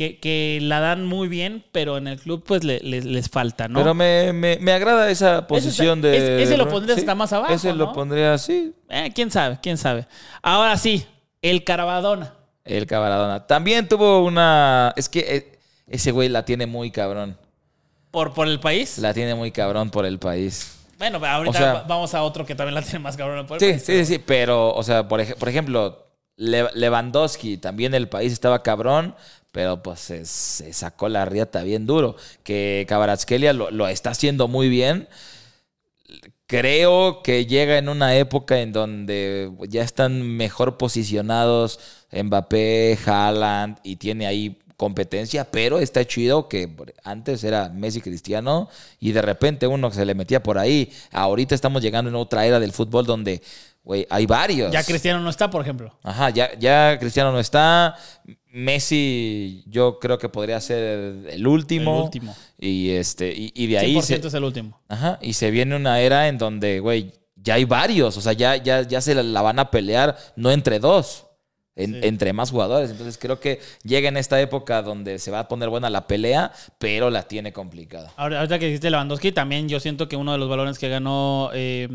Que, 0.00 0.18
que 0.18 0.60
la 0.62 0.80
dan 0.80 1.04
muy 1.04 1.28
bien, 1.28 1.62
pero 1.72 1.98
en 1.98 2.08
el 2.08 2.18
club, 2.18 2.42
pues 2.46 2.64
le- 2.64 2.80
les- 2.80 3.04
les 3.04 3.28
falta, 3.28 3.68
¿no? 3.68 3.78
Pero 3.80 3.92
me, 3.92 4.32
me, 4.32 4.56
me 4.58 4.72
agrada 4.72 5.10
esa 5.10 5.46
posición 5.46 5.98
está- 5.98 6.08
de. 6.08 6.16
ese- 6.16 6.42
ese 6.44 6.56
lo 6.56 6.64
de- 6.64 6.70
pondrías 6.70 6.98
hasta 7.00 7.14
más 7.14 7.30
abajo, 7.34 7.52
Ese 7.52 7.74
lo 7.74 7.92
pondría 7.92 8.32
así. 8.32 8.72
Eh, 8.88 9.12
quién 9.14 9.30
sabe, 9.30 9.58
quién 9.62 9.76
sabe. 9.76 10.06
Ahora 10.40 10.78
sí, 10.78 11.04
el 11.42 11.64
Carabadona. 11.64 12.32
El 12.64 12.86
Cavaradona. 12.86 13.46
También 13.46 13.88
tuvo 13.88 14.24
una. 14.24 14.94
Es 14.96 15.10
que 15.10 15.18
eh, 15.20 15.58
ese 15.86 16.12
güey 16.12 16.30
la 16.30 16.46
tiene 16.46 16.64
muy 16.64 16.90
cabrón. 16.90 17.36
¿Por, 18.10 18.32
por 18.32 18.48
el 18.48 18.58
país? 18.58 18.96
La 18.96 19.12
tiene 19.12 19.34
muy 19.34 19.50
cabrón 19.52 19.90
por 19.90 20.06
el 20.06 20.18
país. 20.18 20.78
Bueno, 20.98 21.18
ahorita 21.22 21.50
O 21.58 21.60
sea- 21.62 21.72
va- 21.74 21.82
vamos 21.82 22.14
a 22.14 22.22
otro 22.22 22.46
que 22.46 22.54
también 22.54 22.74
la 22.74 22.80
tiene 22.80 23.00
más 23.00 23.18
cabrona 23.18 23.46
por 23.46 23.56
el 23.56 23.60
Sí, 23.60 23.66
país, 23.72 23.82
sí, 23.84 24.14
sí, 24.14 24.18
pero, 24.18 24.72
o 24.74 24.82
sea, 24.82 25.06
por, 25.06 25.20
ej- 25.20 25.36
por 25.36 25.50
ejemplo, 25.50 26.06
Le- 26.36 26.70
Lewandowski, 26.72 27.58
también 27.58 27.92
el 27.92 28.08
país 28.08 28.32
estaba 28.32 28.62
cabrón, 28.62 29.14
pero 29.52 29.82
pues 29.82 30.00
se, 30.00 30.72
sacó 30.72 31.08
la 31.08 31.24
riata 31.24 31.62
bien 31.62 31.86
duro. 31.86 32.16
Que 32.42 32.84
Kvaratskhelia 32.88 33.52
lo, 33.52 33.70
lo 33.70 33.88
está 33.88 34.10
haciendo 34.10 34.48
muy 34.48 34.68
bien. 34.68 35.08
Creo 36.46 37.22
que 37.22 37.46
llega 37.46 37.78
en 37.78 37.88
una 37.88 38.16
época 38.16 38.60
en 38.60 38.72
donde 38.72 39.52
ya 39.68 39.82
están 39.82 40.22
mejor 40.36 40.76
posicionados 40.78 41.78
Mbappé, 42.12 42.98
Haaland 43.06 43.78
y 43.84 43.96
tiene 43.96 44.26
ahí 44.26 44.58
competencia, 44.76 45.44
pero 45.44 45.78
está 45.78 46.06
chido 46.06 46.48
que 46.48 46.66
antes 47.04 47.44
era 47.44 47.68
Messi 47.68 48.00
Cristiano 48.00 48.70
y 48.98 49.12
de 49.12 49.20
repente 49.20 49.66
uno 49.66 49.90
se 49.90 50.06
le 50.06 50.14
metía 50.14 50.42
por 50.42 50.56
ahí. 50.56 50.90
Ahorita 51.12 51.54
estamos 51.54 51.82
llegando 51.82 52.08
en 52.08 52.16
otra 52.16 52.46
era 52.46 52.58
del 52.58 52.72
fútbol 52.72 53.04
donde, 53.04 53.42
güey, 53.82 54.06
hay 54.10 54.26
varios. 54.26 54.72
Ya 54.72 54.82
Cristiano 54.84 55.20
no 55.20 55.30
está, 55.30 55.50
por 55.50 55.62
ejemplo. 55.62 55.96
Ajá, 56.02 56.30
ya, 56.30 56.50
ya 56.58 56.98
Cristiano 56.98 57.32
no 57.32 57.40
está. 57.40 57.96
Messi, 58.52 59.62
yo 59.66 59.98
creo 59.98 60.18
que 60.18 60.28
podría 60.28 60.60
ser 60.60 61.26
el 61.30 61.46
último. 61.46 61.96
El 61.98 62.02
último. 62.04 62.36
Y 62.58 62.90
este, 62.90 63.32
y, 63.34 63.52
y 63.54 63.66
de 63.68 63.78
ahí 63.78 63.96
100% 63.96 64.02
se, 64.02 64.14
es 64.28 64.34
el 64.34 64.44
último. 64.44 64.80
ajá, 64.88 65.18
y 65.22 65.32
se 65.34 65.50
viene 65.50 65.76
una 65.76 66.00
era 66.00 66.28
en 66.28 66.38
donde, 66.38 66.80
güey, 66.80 67.12
ya 67.36 67.54
hay 67.54 67.64
varios. 67.64 68.16
O 68.16 68.20
sea, 68.20 68.32
ya, 68.32 68.56
ya, 68.56 68.82
ya 68.82 69.00
se 69.00 69.14
la, 69.14 69.22
la 69.22 69.42
van 69.42 69.58
a 69.58 69.70
pelear, 69.70 70.16
no 70.36 70.50
entre 70.50 70.78
dos. 70.78 71.26
en- 71.76 71.92
Sí. 71.94 72.00
Entre 72.02 72.32
más 72.34 72.50
jugadores. 72.50 72.90
Entonces 72.90 73.16
creo 73.18 73.40
que 73.40 73.60
llega 73.84 74.08
en 74.08 74.16
esta 74.18 74.38
época 74.40 74.82
donde 74.82 75.18
se 75.18 75.30
va 75.30 75.38
a 75.40 75.48
poner 75.48 75.68
buena 75.70 75.88
la 75.88 76.06
pelea, 76.06 76.52
pero 76.78 77.08
la 77.08 77.22
tiene 77.22 77.52
complicada. 77.54 78.12
Ahora, 78.16 78.38
ahorita 78.40 78.58
que 78.58 78.66
dijiste 78.66 78.90
Lewandowski, 78.90 79.32
también 79.32 79.68
yo 79.68 79.80
siento 79.80 80.06
que 80.06 80.16
uno 80.16 80.32
de 80.32 80.38
los 80.38 80.48
balones 80.50 80.78
que 80.78 80.88
ganó 80.90 81.50
eh, 81.54 81.88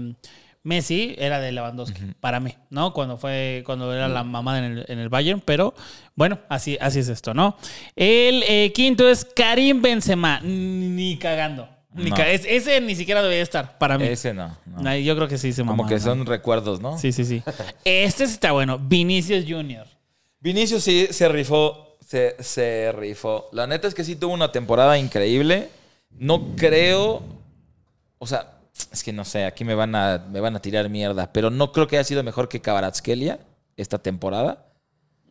Messi 0.65 1.15
era 1.17 1.39
de 1.39 1.51
Lewandowski, 1.53 2.01
para 2.19 2.39
mí, 2.41 2.53
¿no? 2.69 2.91
Cuando 2.91 3.17
fue, 3.17 3.63
cuando 3.65 3.93
era 3.93 4.07
la 4.10 4.24
mamá 4.24 4.57
en 4.57 4.63
el, 4.65 4.86
en 4.89 5.00
el 5.00 5.07
Bayern, 5.10 5.39
pero 5.39 5.74
bueno, 6.15 6.39
así, 6.50 6.77
así 6.81 7.00
es 7.00 7.07
esto, 7.07 7.34
¿no? 7.34 7.55
El 7.95 8.43
eh, 8.48 8.74
quinto 8.74 9.07
es 9.07 9.24
Karim 9.24 9.81
Benzema, 9.81 10.39
ni 10.41 11.17
cagando. 11.17 11.69
Ni 11.93 12.10
No. 12.10 12.15
ca- 12.17 12.27
es- 12.29 12.45
ese 12.45 12.81
ni 12.81 12.95
siquiera 12.95 13.22
debería 13.22 13.43
estar, 13.43 13.77
para 13.77 13.98
mí. 13.98 14.05
Ese 14.05 14.34
no. 14.34 14.57
Yo 14.98 15.15
creo 15.15 15.27
que 15.29 15.38
sí 15.38 15.53
se 15.53 15.62
Como 15.62 15.77
mamó, 15.77 15.88
que 15.88 15.95
¿no? 15.95 16.01
son 16.01 16.25
recuerdos, 16.25 16.81
¿no? 16.81 16.98
Sí, 16.98 17.12
sí, 17.13 17.24
sí. 17.24 17.41
Este 17.86 18.25
está 18.25 18.51
bueno. 18.51 18.77
Vinicius 18.79 19.45
Jr. 19.48 19.86
Vinicius 20.41 20.84
sí 20.84 21.07
se 21.12 21.29
rifó. 21.29 21.95
Se, 22.05 22.36
se 22.43 22.91
rifó. 22.91 23.48
La 23.53 23.65
neta 23.65 23.88
es 23.88 23.95
que 23.95 24.03
sí 24.03 24.15
tuvo 24.15 24.34
una 24.34 24.51
temporada 24.51 24.98
increíble. 24.98 25.69
No 26.12 26.55
creo. 26.57 27.24
O 28.17 28.27
sea, 28.27 28.54
es 28.91 29.03
que 29.03 29.13
no 29.13 29.24
sé, 29.25 29.46
aquí 29.46 29.63
me 29.63 29.75
van 29.75 29.96
a, 29.96 30.25
me 30.29 30.39
van 30.39 30.55
a 30.55 30.60
tirar 30.62 30.89
mierda. 30.89 31.32
Pero 31.32 31.50
no 31.50 31.72
creo 31.72 31.88
que 31.88 31.98
haya 31.98 32.03
sido 32.03 32.24
mejor 32.24 32.50
que 32.50 32.62
Kvaratskhelia 32.62 33.39
esta 33.77 33.98
temporada. 34.00 34.65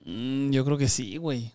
Mm, 0.05 0.51
yo 0.51 0.65
creo 0.65 0.79
que 0.79 0.89
sí, 0.89 1.17
güey. 1.17 1.51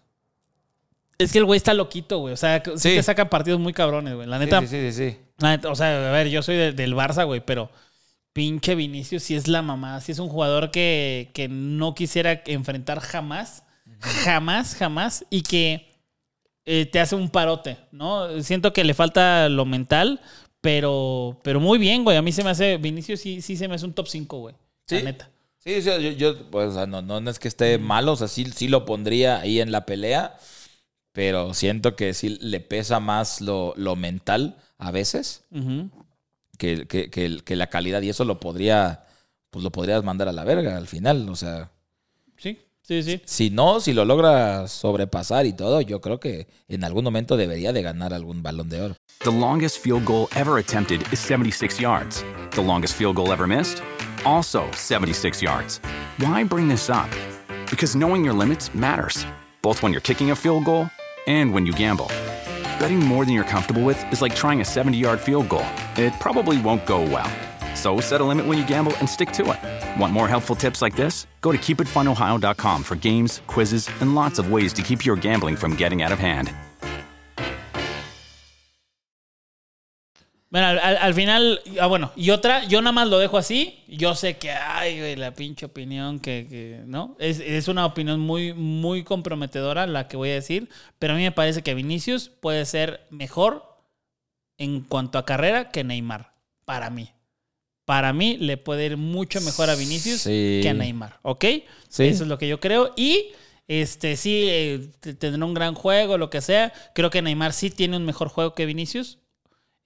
Es 1.17 1.31
que 1.33 1.39
el 1.39 1.45
güey 1.45 1.57
está 1.57 1.73
loquito, 1.73 2.19
güey. 2.19 2.33
O 2.33 2.37
sea, 2.37 2.61
sí, 2.65 2.71
Sí. 2.77 2.95
que 2.95 3.03
saca 3.03 3.29
partidos 3.29 3.59
muy 3.59 3.73
cabrones, 3.73 4.15
güey. 4.15 4.27
La 4.27 4.39
neta, 4.39 4.61
Sí, 4.61 4.67
sí, 4.67 4.91
sí, 4.91 5.11
sí. 5.11 5.17
La 5.39 5.49
neta, 5.49 5.69
o 5.69 5.75
sea, 5.75 6.09
a 6.09 6.11
ver, 6.11 6.29
yo 6.29 6.41
soy 6.41 6.55
de- 6.55 6.71
del 6.73 6.95
Barça, 6.95 7.25
güey, 7.25 7.41
pero 7.45 7.69
pinche 8.33 8.75
Vinicius 8.75 9.23
sí 9.23 9.35
es 9.35 9.47
la 9.47 9.61
mamá. 9.61 9.99
Sí 10.01 10.11
es 10.13 10.19
un 10.19 10.29
jugador 10.29 10.71
que, 10.71 11.29
que 11.33 11.47
no 11.49 11.93
quisiera 11.95 12.41
enfrentar 12.45 12.99
jamás. 13.01 13.63
Jamás, 13.99 14.75
jamás. 14.75 15.25
Y 15.29 15.41
que 15.41 15.89
eh, 16.65 16.85
te 16.85 16.99
hace 16.99 17.15
un 17.15 17.29
parote, 17.29 17.77
¿no? 17.91 18.41
Siento 18.43 18.71
que 18.73 18.83
le 18.83 18.93
falta 18.93 19.49
lo 19.49 19.65
mental, 19.65 20.21
pero, 20.61 21.39
pero 21.43 21.59
muy 21.59 21.77
bien, 21.77 22.03
güey. 22.03 22.17
A 22.17 22.21
mí 22.21 22.31
se 22.31 22.43
me 22.43 22.49
hace, 22.49 22.77
Vinicius 22.77 23.19
sí, 23.19 23.41
sí 23.41 23.55
se 23.57 23.67
me 23.67 23.75
hace 23.75 23.85
un 23.85 23.93
top 23.93 24.07
5, 24.07 24.39
güey. 24.39 24.55
La 24.89 25.01
neta. 25.03 25.29
Sí, 25.59 25.81
sí, 25.81 25.89
yo, 25.89 25.99
yo, 26.11 26.49
pues, 26.51 26.73
no, 26.87 27.01
no 27.01 27.29
es 27.29 27.37
que 27.39 27.47
esté 27.47 27.77
malo, 27.77 28.13
o 28.13 28.15
sea, 28.15 28.27
sí, 28.27 28.45
sí 28.45 28.67
lo 28.67 28.85
pondría 28.85 29.39
ahí 29.41 29.59
en 29.59 29.71
la 29.71 29.85
pelea, 29.85 30.37
pero 31.11 31.53
siento 31.53 31.95
que 31.95 32.13
sí 32.13 32.37
le 32.41 32.59
pesa 32.61 32.99
más 32.99 33.41
lo, 33.41 33.73
lo 33.77 33.95
mental 33.95 34.57
a 34.77 34.91
veces 34.91 35.43
que, 36.57 36.87
que- 37.09 37.09
que 37.43 37.55
la 37.55 37.67
calidad 37.67 38.01
y 38.01 38.09
eso 38.09 38.25
lo 38.25 38.39
podría, 38.39 39.03
pues 39.49 39.63
lo 39.63 39.71
podrías 39.71 40.03
mandar 40.03 40.27
a 40.27 40.31
la 40.33 40.43
verga 40.43 40.77
al 40.77 40.87
final, 40.87 41.27
o 41.29 41.35
sea, 41.35 41.71
Sí, 42.89 43.03
sí, 43.03 43.21
sí. 43.23 43.49
no, 43.51 43.79
si 43.79 43.93
lo 43.93 44.03
logra 44.03 44.67
sobrepasar 44.67 45.45
y 45.45 45.53
todo, 45.53 45.79
yo 45.79 46.01
creo 46.01 46.19
que 46.19 46.47
en 46.67 46.83
algún 46.83 47.03
momento 47.03 47.37
debería 47.37 47.71
de 47.71 47.83
ganar 47.83 48.15
algún 48.15 48.41
balón 48.41 48.67
de 48.67 48.81
oro. 48.81 48.95
The 49.23 49.31
longest 49.31 49.77
field 49.77 50.05
goal 50.05 50.27
ever 50.35 50.57
attempted 50.57 51.01
is 51.13 51.19
76 51.19 51.79
yards. 51.79 52.25
The 52.55 52.63
longest 52.63 52.95
field 52.95 53.17
goal 53.17 53.31
ever 53.31 53.45
missed? 53.45 53.83
Also 54.25 54.63
76 54.71 55.39
yards. 55.39 55.79
Why 56.17 56.43
bring 56.43 56.67
this 56.67 56.89
up? 56.89 57.11
Because 57.69 57.95
knowing 57.95 58.25
your 58.25 58.33
limits 58.33 58.73
matters, 58.73 59.23
both 59.61 59.83
when 59.83 59.91
you're 59.93 60.01
kicking 60.01 60.31
a 60.31 60.35
field 60.35 60.65
goal 60.65 60.89
and 61.27 61.53
when 61.53 61.67
you 61.67 61.73
gamble. 61.73 62.07
Betting 62.79 62.99
more 62.99 63.23
than 63.23 63.35
you're 63.35 63.43
comfortable 63.43 63.83
with 63.83 64.03
is 64.11 64.23
like 64.23 64.33
trying 64.33 64.61
a 64.61 64.65
70 64.65 64.97
yard 64.97 65.19
field 65.19 65.47
goal, 65.47 65.67
it 65.95 66.11
probably 66.19 66.59
won't 66.59 66.87
go 66.87 67.01
well. 67.03 67.29
So 67.81 68.01
set 68.01 68.19
a 68.19 68.25
limit 68.25 68.45
when 68.45 68.57
you 68.57 68.65
gamble 68.67 68.91
and 68.99 69.07
stick 69.09 69.31
to 69.33 69.43
it. 69.53 69.59
Want 69.99 70.11
more 70.11 70.27
helpful 70.27 70.53
tips 70.55 70.81
like 70.81 70.97
this? 70.97 71.27
Go 71.41 71.53
to 71.53 71.57
keepitfunohio.com 71.57 72.83
for 72.83 72.95
games, 72.97 73.41
quizzes, 73.47 73.89
and 74.01 74.15
lots 74.15 74.37
of 74.37 74.51
ways 74.51 74.73
to 74.73 74.81
keep 74.81 75.05
your 75.05 75.15
gambling 75.15 75.55
from 75.55 75.75
getting 75.77 76.01
out 76.03 76.11
of 76.11 76.19
hand. 76.19 76.51
Bueno, 80.51 80.65
al, 80.67 80.79
al- 80.79 80.97
al 80.97 81.13
final, 81.13 81.61
ah, 81.79 81.85
bueno, 81.85 82.11
y 82.15 82.31
otra, 82.31 82.63
yo 82.65 82.81
nada 82.81 82.91
más 82.91 83.07
lo 83.07 83.19
dejo 83.19 83.37
así. 83.37 83.83
Yo 83.87 84.15
sé 84.15 84.37
que, 84.39 84.49
ay, 84.51 84.97
güey, 84.99 85.15
la 85.15 85.31
pinche 85.35 85.67
opinión 85.67 86.19
que, 86.19 86.47
que, 86.49 86.81
¿no? 86.87 87.15
Es, 87.19 87.39
es 87.39 87.67
una 87.67 87.85
opinión 87.85 88.19
muy, 88.19 88.53
muy 88.53 89.03
comprometedora 89.03 89.85
la 89.85 90.07
que 90.07 90.17
voy 90.17 90.31
a 90.31 90.33
decir, 90.33 90.67
pero 90.97 91.13
a 91.13 91.15
mí 91.17 91.21
me 91.21 91.31
parece 91.31 91.61
que 91.61 91.75
Vinicius 91.75 92.29
puede 92.29 92.65
ser 92.65 93.05
mejor 93.11 93.63
en 94.57 94.81
cuanto 94.81 95.19
a 95.19 95.25
carrera 95.25 95.69
que 95.69 95.83
Neymar, 95.83 96.33
para 96.65 96.89
mí. 96.89 97.11
Para 97.89 98.13
mí 98.13 98.37
le 98.37 98.57
puede 98.57 98.85
ir 98.85 98.97
mucho 98.97 99.41
mejor 99.41 99.67
a 99.71 99.73
Vinicius 99.73 100.21
Sí. 100.21 100.59
que 100.61 100.69
a 100.69 100.75
Neymar, 100.75 101.17
¿ok? 101.23 101.43
Sí. 101.87 102.03
Eso 102.03 102.21
es 102.23 102.29
lo 102.29 102.37
que 102.37 102.47
yo 102.47 102.59
creo. 102.59 102.93
Y 102.95 103.29
este 103.67 104.15
sí, 104.15 104.43
eh, 104.47 104.91
tendrá 105.17 105.43
un 105.43 105.55
gran 105.55 105.73
juego, 105.73 106.19
lo 106.19 106.29
que 106.29 106.39
sea. 106.41 106.71
Creo 106.93 107.09
que 107.09 107.23
Neymar 107.23 107.51
sí 107.51 107.71
tiene 107.71 107.97
un 107.97 108.05
mejor 108.05 108.27
juego 108.29 108.53
que 108.53 108.67
Vinicius. 108.67 109.17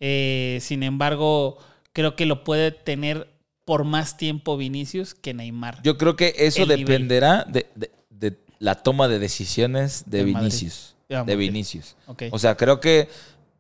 Eh, 0.02 0.58
sin 0.62 0.84
embargo, 0.84 1.58
creo 1.94 2.18
que 2.18 2.26
lo 2.26 2.44
puede 2.44 2.72
tener 2.72 3.30
por 3.64 3.86
más 3.86 4.18
tiempo 4.18 4.58
Vinicius 4.58 5.14
que 5.14 5.34
Neymar. 5.34 5.82
Yo 5.82 5.98
creo 5.98 6.18
que 6.18 6.34
eso 6.40 6.66
dependerá 6.66 7.46
de, 7.46 7.68
de- 7.76 7.92
de 8.10 8.38
la 8.60 8.76
toma 8.76 9.08
de 9.08 9.18
decisiones 9.20 10.04
de. 10.08 10.26
Vinicius. 10.26 10.96
Ah, 11.10 11.24
De. 11.24 11.38
Vinicius. 11.38 11.96
O 12.32 12.38
sea, 12.38 12.58
creo 12.58 12.82
que 12.82 13.08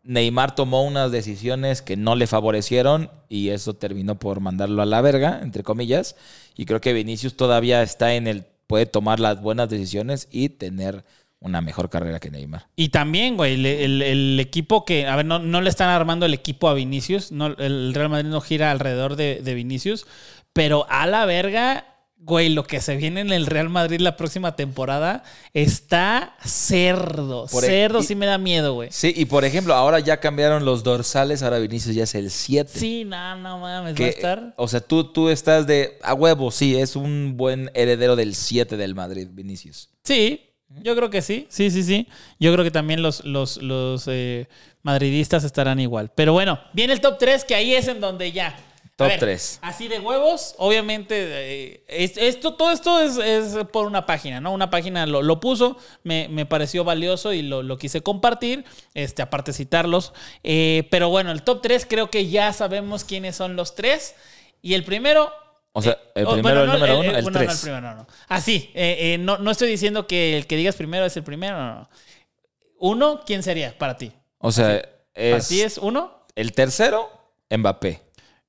Neymar 0.03 0.53
tomó 0.55 0.83
unas 0.83 1.11
decisiones 1.11 1.81
que 1.81 1.95
no 1.95 2.15
le 2.15 2.27
favorecieron 2.27 3.09
y 3.29 3.49
eso 3.49 3.73
terminó 3.73 4.19
por 4.19 4.39
mandarlo 4.41 4.81
a 4.81 4.85
la 4.85 5.01
verga, 5.01 5.39
entre 5.41 5.63
comillas. 5.63 6.15
Y 6.55 6.65
creo 6.65 6.81
que 6.81 6.93
Vinicius 6.93 7.35
todavía 7.37 7.81
está 7.83 8.13
en 8.15 8.27
el. 8.27 8.43
puede 8.67 8.85
tomar 8.85 9.19
las 9.19 9.41
buenas 9.41 9.69
decisiones 9.69 10.27
y 10.31 10.49
tener 10.49 11.05
una 11.39 11.61
mejor 11.61 11.89
carrera 11.89 12.19
que 12.19 12.31
Neymar. 12.31 12.67
Y 12.75 12.89
también, 12.89 13.35
güey, 13.35 13.53
el, 13.55 14.01
el- 14.01 14.39
equipo 14.39 14.85
que, 14.85 15.07
a 15.07 15.15
ver, 15.17 15.25
no, 15.25 15.39
no 15.39 15.59
le 15.61 15.69
están 15.69 15.89
armando 15.89 16.25
el 16.25 16.33
equipo 16.33 16.69
a 16.69 16.73
Vinicius, 16.73 17.31
no, 17.33 17.47
el 17.47 17.93
Real 17.93 18.09
Madrid 18.09 18.29
no 18.29 18.39
gira 18.39 18.71
alrededor 18.71 19.15
de, 19.17 19.41
de 19.43 19.53
Vinicius, 19.53 20.05
pero 20.53 20.85
a 20.89 21.05
la 21.07 21.25
verga, 21.25 21.92
güey, 22.25 22.49
lo 22.49 22.63
que 22.63 22.79
se 22.79 22.95
viene 22.95 23.21
en 23.21 23.31
el 23.31 23.45
Real 23.45 23.69
Madrid 23.69 23.99
la 23.99 24.15
próxima 24.15 24.55
temporada 24.55 25.23
está 25.53 26.35
cerdo, 26.43 27.47
Por 27.51 27.63
e- 27.63 27.67
cerdo 27.67 28.01
sí 28.01 28.15
me 28.15 28.25
da 28.25 28.37
miedo, 28.37 28.73
güey. 28.73 28.89
Sí, 28.91 29.13
y 29.15 29.25
por 29.25 29.43
ejemplo, 29.45 29.73
ahora 29.73 29.99
ya 29.99 30.19
cambiaron 30.19 30.63
los 30.65 30.83
dorsales, 30.83 31.43
ahora 31.43 31.59
Vinicius 31.59 31.95
ya 31.95 32.03
es 32.03 32.15
el 32.15 32.31
7. 32.31 32.71
Sí, 32.73 33.03
no, 33.05 33.35
no 33.37 33.59
mames, 33.59 33.95
Que, 33.95 34.03
va 34.03 34.07
a 34.07 34.11
estar. 34.11 34.53
O 34.57 34.67
sea, 34.67 34.79
tú, 34.79 35.03
tú 35.11 35.29
estás 35.29 35.67
de 35.67 35.97
a 36.01 36.13
huevo, 36.13 36.49
sí, 36.51 36.77
es 36.77 36.95
un 36.95 37.33
buen 37.35 37.69
heredero 37.73 38.15
del 38.15 38.35
7 38.35 38.77
del 38.77 38.95
Madrid, 38.95 39.27
Vinicius. 39.31 39.89
Sí, 40.03 40.49
yo 40.81 40.95
creo 40.95 41.09
que 41.09 41.21
sí, 41.21 41.45
sí, 41.49 41.69
sí, 41.69 41.83
sí. 41.83 42.07
Yo 42.39 42.51
creo 42.53 42.63
que 42.63 42.71
también 42.71 43.01
los, 43.01 43.25
los, 43.25 43.57
los 43.61 44.05
eh, 44.07 44.47
madridistas 44.81 45.43
estarán 45.43 45.79
igual. 45.79 46.11
Pero 46.15 46.33
bueno, 46.33 46.59
viene 46.73 46.93
el 46.93 47.01
top 47.01 47.17
3, 47.19 47.43
que 47.45 47.55
ahí 47.55 47.73
es 47.75 47.87
en 47.87 47.99
donde 47.99 48.31
ya. 48.31 48.55
Top 49.03 49.09
ver, 49.09 49.19
tres. 49.19 49.59
Así 49.61 49.87
de 49.87 49.99
huevos, 49.99 50.55
obviamente, 50.57 51.15
eh, 51.19 51.83
es- 51.87 52.17
esto, 52.17 52.55
todo 52.55 52.71
esto 52.71 52.99
es, 52.99 53.17
es 53.17 53.65
por 53.71 53.85
una 53.87 54.05
página, 54.05 54.41
¿no? 54.41 54.51
Una 54.51 54.69
página 54.69 55.05
lo, 55.05 55.21
lo 55.21 55.39
puso, 55.39 55.77
me, 56.03 56.27
me 56.29 56.45
pareció 56.45 56.83
valioso 56.83 57.33
y 57.33 57.41
lo, 57.41 57.63
lo 57.63 57.77
quise 57.77 58.01
compartir, 58.01 58.65
este, 58.93 59.21
aparte 59.21 59.53
citarlos. 59.53 60.13
Eh, 60.43 60.87
pero 60.91 61.09
bueno, 61.09 61.31
el 61.31 61.43
top 61.43 61.61
3 61.61 61.85
creo 61.89 62.09
que 62.09 62.27
ya 62.29 62.51
sabemos 62.53 63.03
quiénes 63.03 63.35
son 63.35 63.55
los 63.55 63.75
tres. 63.75 64.15
Y 64.61 64.73
el 64.75 64.83
primero, 64.83 65.31
O 65.73 65.81
sea, 65.81 65.97
el 66.15 66.25
Oh, 66.27 66.33
primero, 66.33 66.59
bueno, 66.59 66.61
el 66.61 66.67
no, 66.67 66.73
número 66.73 66.99
uno, 66.99 67.17
el 67.17 67.23
bueno, 67.23 67.39
no, 67.39 67.45
3. 67.45 67.51
el 67.53 67.59
primero, 67.61 67.81
no, 67.81 67.95
no. 67.95 68.07
Así, 68.27 68.71
eh, 68.73 69.13
eh, 69.13 69.17
no, 69.17 69.37
no 69.39 69.51
estoy 69.51 69.69
diciendo 69.69 70.07
que 70.07 70.37
el 70.37 70.47
que 70.47 70.55
digas 70.57 70.75
primero 70.75 71.05
es 71.05 71.15
el 71.17 71.23
primero, 71.23 71.57
no, 71.57 71.75
no. 71.75 71.89
Uno, 72.79 73.21
¿quién 73.25 73.43
sería 73.43 73.77
para 73.77 73.97
ti? 73.97 74.11
O 74.39 74.51
sea, 74.51 74.81
¿Para 74.81 75.37
es, 75.37 75.47
ti 75.47 75.61
es 75.61 75.77
uno? 75.77 76.25
el 76.35 76.53
tercero, 76.53 77.09
Mbappé. 77.49 78.01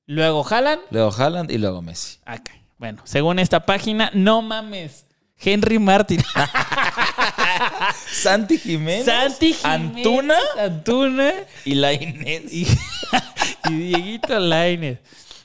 Luego 0.07 0.45
Haaland. 0.49 0.83
Luego 0.91 1.11
Haaland 1.17 1.51
y 1.51 1.59
luego 1.59 1.83
Messi. 1.83 2.19
Ok, 2.27 2.51
Bueno, 2.79 3.03
según 3.05 3.39
esta 3.39 3.65
página, 3.65 4.11
no 4.15 4.43
mames. 4.43 5.07
Henry 5.39 5.79
Martin. 5.79 6.23
Santi 8.07 8.59
Jiménez. 8.59 9.05
Santi 9.05 9.53
Jiménez. 9.53 9.97
Antuna 9.97 10.37
Antuna. 10.59 11.33
y 11.65 11.75
la 11.75 11.93
Inés. 11.93 12.53
Y, 12.53 12.67
y 13.71 13.73
Dieguito 13.73 14.39
Lainez. 14.39 15.01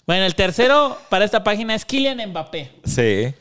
Bueno, 0.06 0.26
el 0.26 0.36
tercero 0.36 0.98
para 1.10 1.26
esta 1.26 1.44
página 1.44 1.76
es 1.76 1.86
Kylian 1.86 2.30
Mbappé. 2.30 2.72
Sí. 2.84 3.34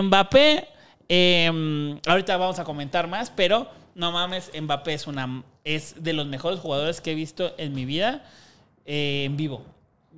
Mbappé, 0.00 0.68
eh, 1.08 1.98
ahorita 2.06 2.36
vamos 2.36 2.58
a 2.58 2.64
comentar 2.64 3.06
más, 3.06 3.30
pero 3.30 3.68
no 3.94 4.12
mames, 4.12 4.50
Mbappé 4.60 4.94
es 4.94 5.06
una 5.06 5.42
es 5.64 6.02
de 6.02 6.12
los 6.12 6.26
mejores 6.26 6.60
jugadores 6.60 7.00
que 7.00 7.12
he 7.12 7.14
visto 7.14 7.54
en 7.58 7.74
mi 7.74 7.84
vida 7.84 8.24
eh, 8.84 9.24
en 9.26 9.36
vivo. 9.36 9.64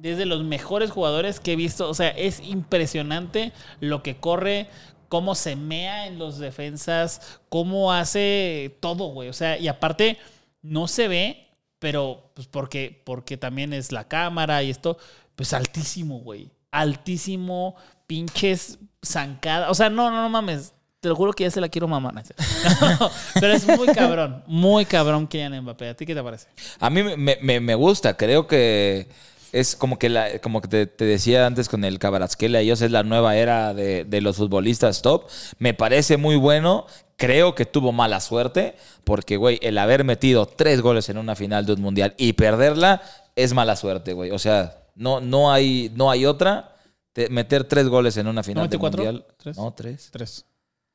Es 0.02 0.16
de 0.19 0.26
los 0.26 0.42
mejores 0.45 0.90
jugadores 0.90 1.40
que 1.40 1.52
he 1.52 1.57
visto. 1.57 1.88
O 1.88 1.95
sea, 1.95 2.09
es 2.11 2.40
impresionante 2.40 3.52
lo 3.80 4.02
que 4.02 4.16
corre, 4.16 4.69
cómo 5.09 5.35
se 5.35 5.57
mea 5.57 6.07
en 6.07 6.19
los 6.19 6.38
defensas, 6.38 7.40
cómo 7.49 7.92
hace 7.92 8.76
todo, 8.80 9.09
güey. 9.09 9.28
O 9.28 9.33
sea, 9.33 9.59
y 9.59 9.69
aparte 9.69 10.19
no 10.62 10.88
se 10.88 11.09
ve, 11.09 11.49
pero 11.78 12.30
pues 12.35 12.47
porque, 12.47 13.02
porque 13.04 13.37
también 13.37 13.73
es 13.73 13.92
la 13.92 14.07
cámara 14.09 14.62
y 14.62 14.71
esto, 14.71 14.99
pues 15.37 15.52
altísimo, 15.52 16.21
güey. 16.21 16.50
Altísimo, 16.71 17.75
pinches 18.07 18.78
zancada. 19.04 19.71
O 19.71 19.75
sea, 19.75 19.90
no, 19.90 20.11
no, 20.11 20.23
no 20.23 20.28
mames. 20.28 20.73
Te 21.00 21.09
lo 21.09 21.16
juro 21.16 21.33
que 21.33 21.45
ya 21.45 21.50
se 21.50 21.61
la 21.62 21.69
quiero 21.71 21.88
mamar. 21.88 22.12
Pero 23.40 23.52
es 23.54 23.66
muy 23.66 23.88
cabrón, 23.88 24.45
muy 24.47 24.85
cabrón 24.85 25.26
Kylian 25.26 25.62
Mbappé. 25.62 25.88
¿A 25.88 25.95
ti 25.95 26.04
qué 26.04 26.14
te 26.14 26.23
parece? 26.23 26.49
A 26.78 26.90
mí 26.90 27.02
me, 27.02 27.37
me- 27.40 27.61
me 27.61 27.75
gusta, 27.75 28.16
creo 28.19 28.47
que 28.47 29.09
es 29.52 29.75
como 29.76 29.99
que 29.99 30.09
la, 30.09 30.38
como 30.40 30.61
que 30.61 30.69
te, 30.69 30.87
te 30.87 31.04
decía 31.04 31.47
antes 31.47 31.69
con 31.69 31.85
el 31.85 31.99
Cabaratskelia, 31.99 32.61
ellos 32.61 32.80
es 32.83 32.90
la 32.90 33.02
nueva 33.02 33.37
era 33.37 33.75
de, 33.75 34.04
de 34.04 34.21
los 34.21 34.37
futbolistas 34.37 35.02
top. 35.02 35.28
Me 35.59 35.75
parece 35.75 36.16
muy 36.16 36.37
bueno. 36.37 36.87
Creo 37.16 37.54
que 37.54 37.66
tuvo 37.66 37.92
mala 37.92 38.19
suerte, 38.21 38.76
porque, 39.04 39.37
güey, 39.37 39.59
el 39.62 39.76
haber 39.76 40.04
metido 40.04 40.47
tres 40.47 40.80
goles 40.80 41.09
en 41.11 41.19
una 41.19 41.37
final 41.37 41.66
de 41.66 41.75
un 41.75 41.83
mundial 41.83 42.14
y 42.16 42.33
perderla 42.33 43.02
es 43.37 43.52
mala 43.52 43.76
suerte, 43.76 44.14
güey. 44.14 44.30
O 44.30 44.38
sea, 44.38 44.85
no, 44.95 45.21
no, 45.21 45.52
hay, 45.52 45.90
no 45.95 46.11
hay 46.11 46.25
otra. 46.25 46.75
Te- 47.12 47.28
meter 47.28 47.64
tres 47.64 47.88
goles 47.88 48.16
en 48.16 48.26
una 48.26 48.42
final 48.42 48.71
de 48.71 48.78
cuatro? 48.78 49.04
mundial. 49.04 49.26
¿Tres? 49.37 49.57
No, 49.59 49.71
tres. 49.75 50.09
Tres. 50.11 50.47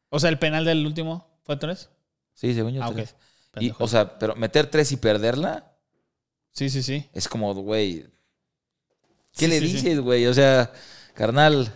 O 0.09 0.19
sea, 0.19 0.29
el 0.31 0.39
penal 0.39 0.65
del 0.65 0.83
último 0.87 1.27
fue 1.43 1.57
tres. 1.57 1.89
Sí, 2.33 2.55
según 2.55 2.73
yo, 2.73 2.83
Ah, 2.83 2.91
tres. 2.91 3.15
Y, 3.59 3.71
o 3.77 3.87
sea, 3.87 4.17
pero 4.17 4.35
meter 4.35 4.65
tres 4.67 4.91
y 4.91 4.97
perderla 4.97 5.71
Sí, 6.51 6.69
sí, 6.69 6.81
sí. 6.81 7.07
es 7.13 7.27
como, 7.27 7.53
güey, 7.53 8.05
¿Qué 9.37 9.45
Sí, 9.45 9.47
le 9.47 9.59
sí, 9.59 9.65
dices, 9.73 9.99
güey? 9.99 10.25
O 10.27 10.33
sea, 10.33 10.71
carnal, 11.13 11.71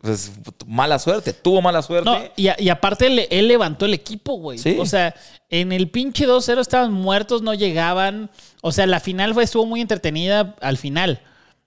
pues 0.00 0.32
mala 0.66 0.98
suerte, 0.98 1.32
tuvo 1.32 1.62
mala 1.62 1.82
suerte. 1.82 2.08
No, 2.10 2.18
y, 2.36 2.48
a- 2.48 2.56
y 2.58 2.68
aparte 2.68 3.06
él 3.30 3.48
levantó 3.48 3.86
el 3.86 3.94
equipo, 3.94 4.34
güey. 4.36 4.58
Sí. 4.58 4.76
O 4.78 4.86
sea, 4.86 5.14
en 5.48 5.72
el 5.72 5.88
pinche 5.90 6.26
2-0 6.26 6.60
estaban 6.60 6.92
muertos, 6.92 7.42
no 7.42 7.54
llegaban. 7.54 8.30
O 8.62 8.72
sea, 8.72 8.86
la 8.86 9.00
final 9.00 9.34
fue, 9.34 9.44
estuvo 9.44 9.66
muy 9.66 9.80
entretenida 9.80 10.54
al 10.60 10.76
final. 10.78 11.20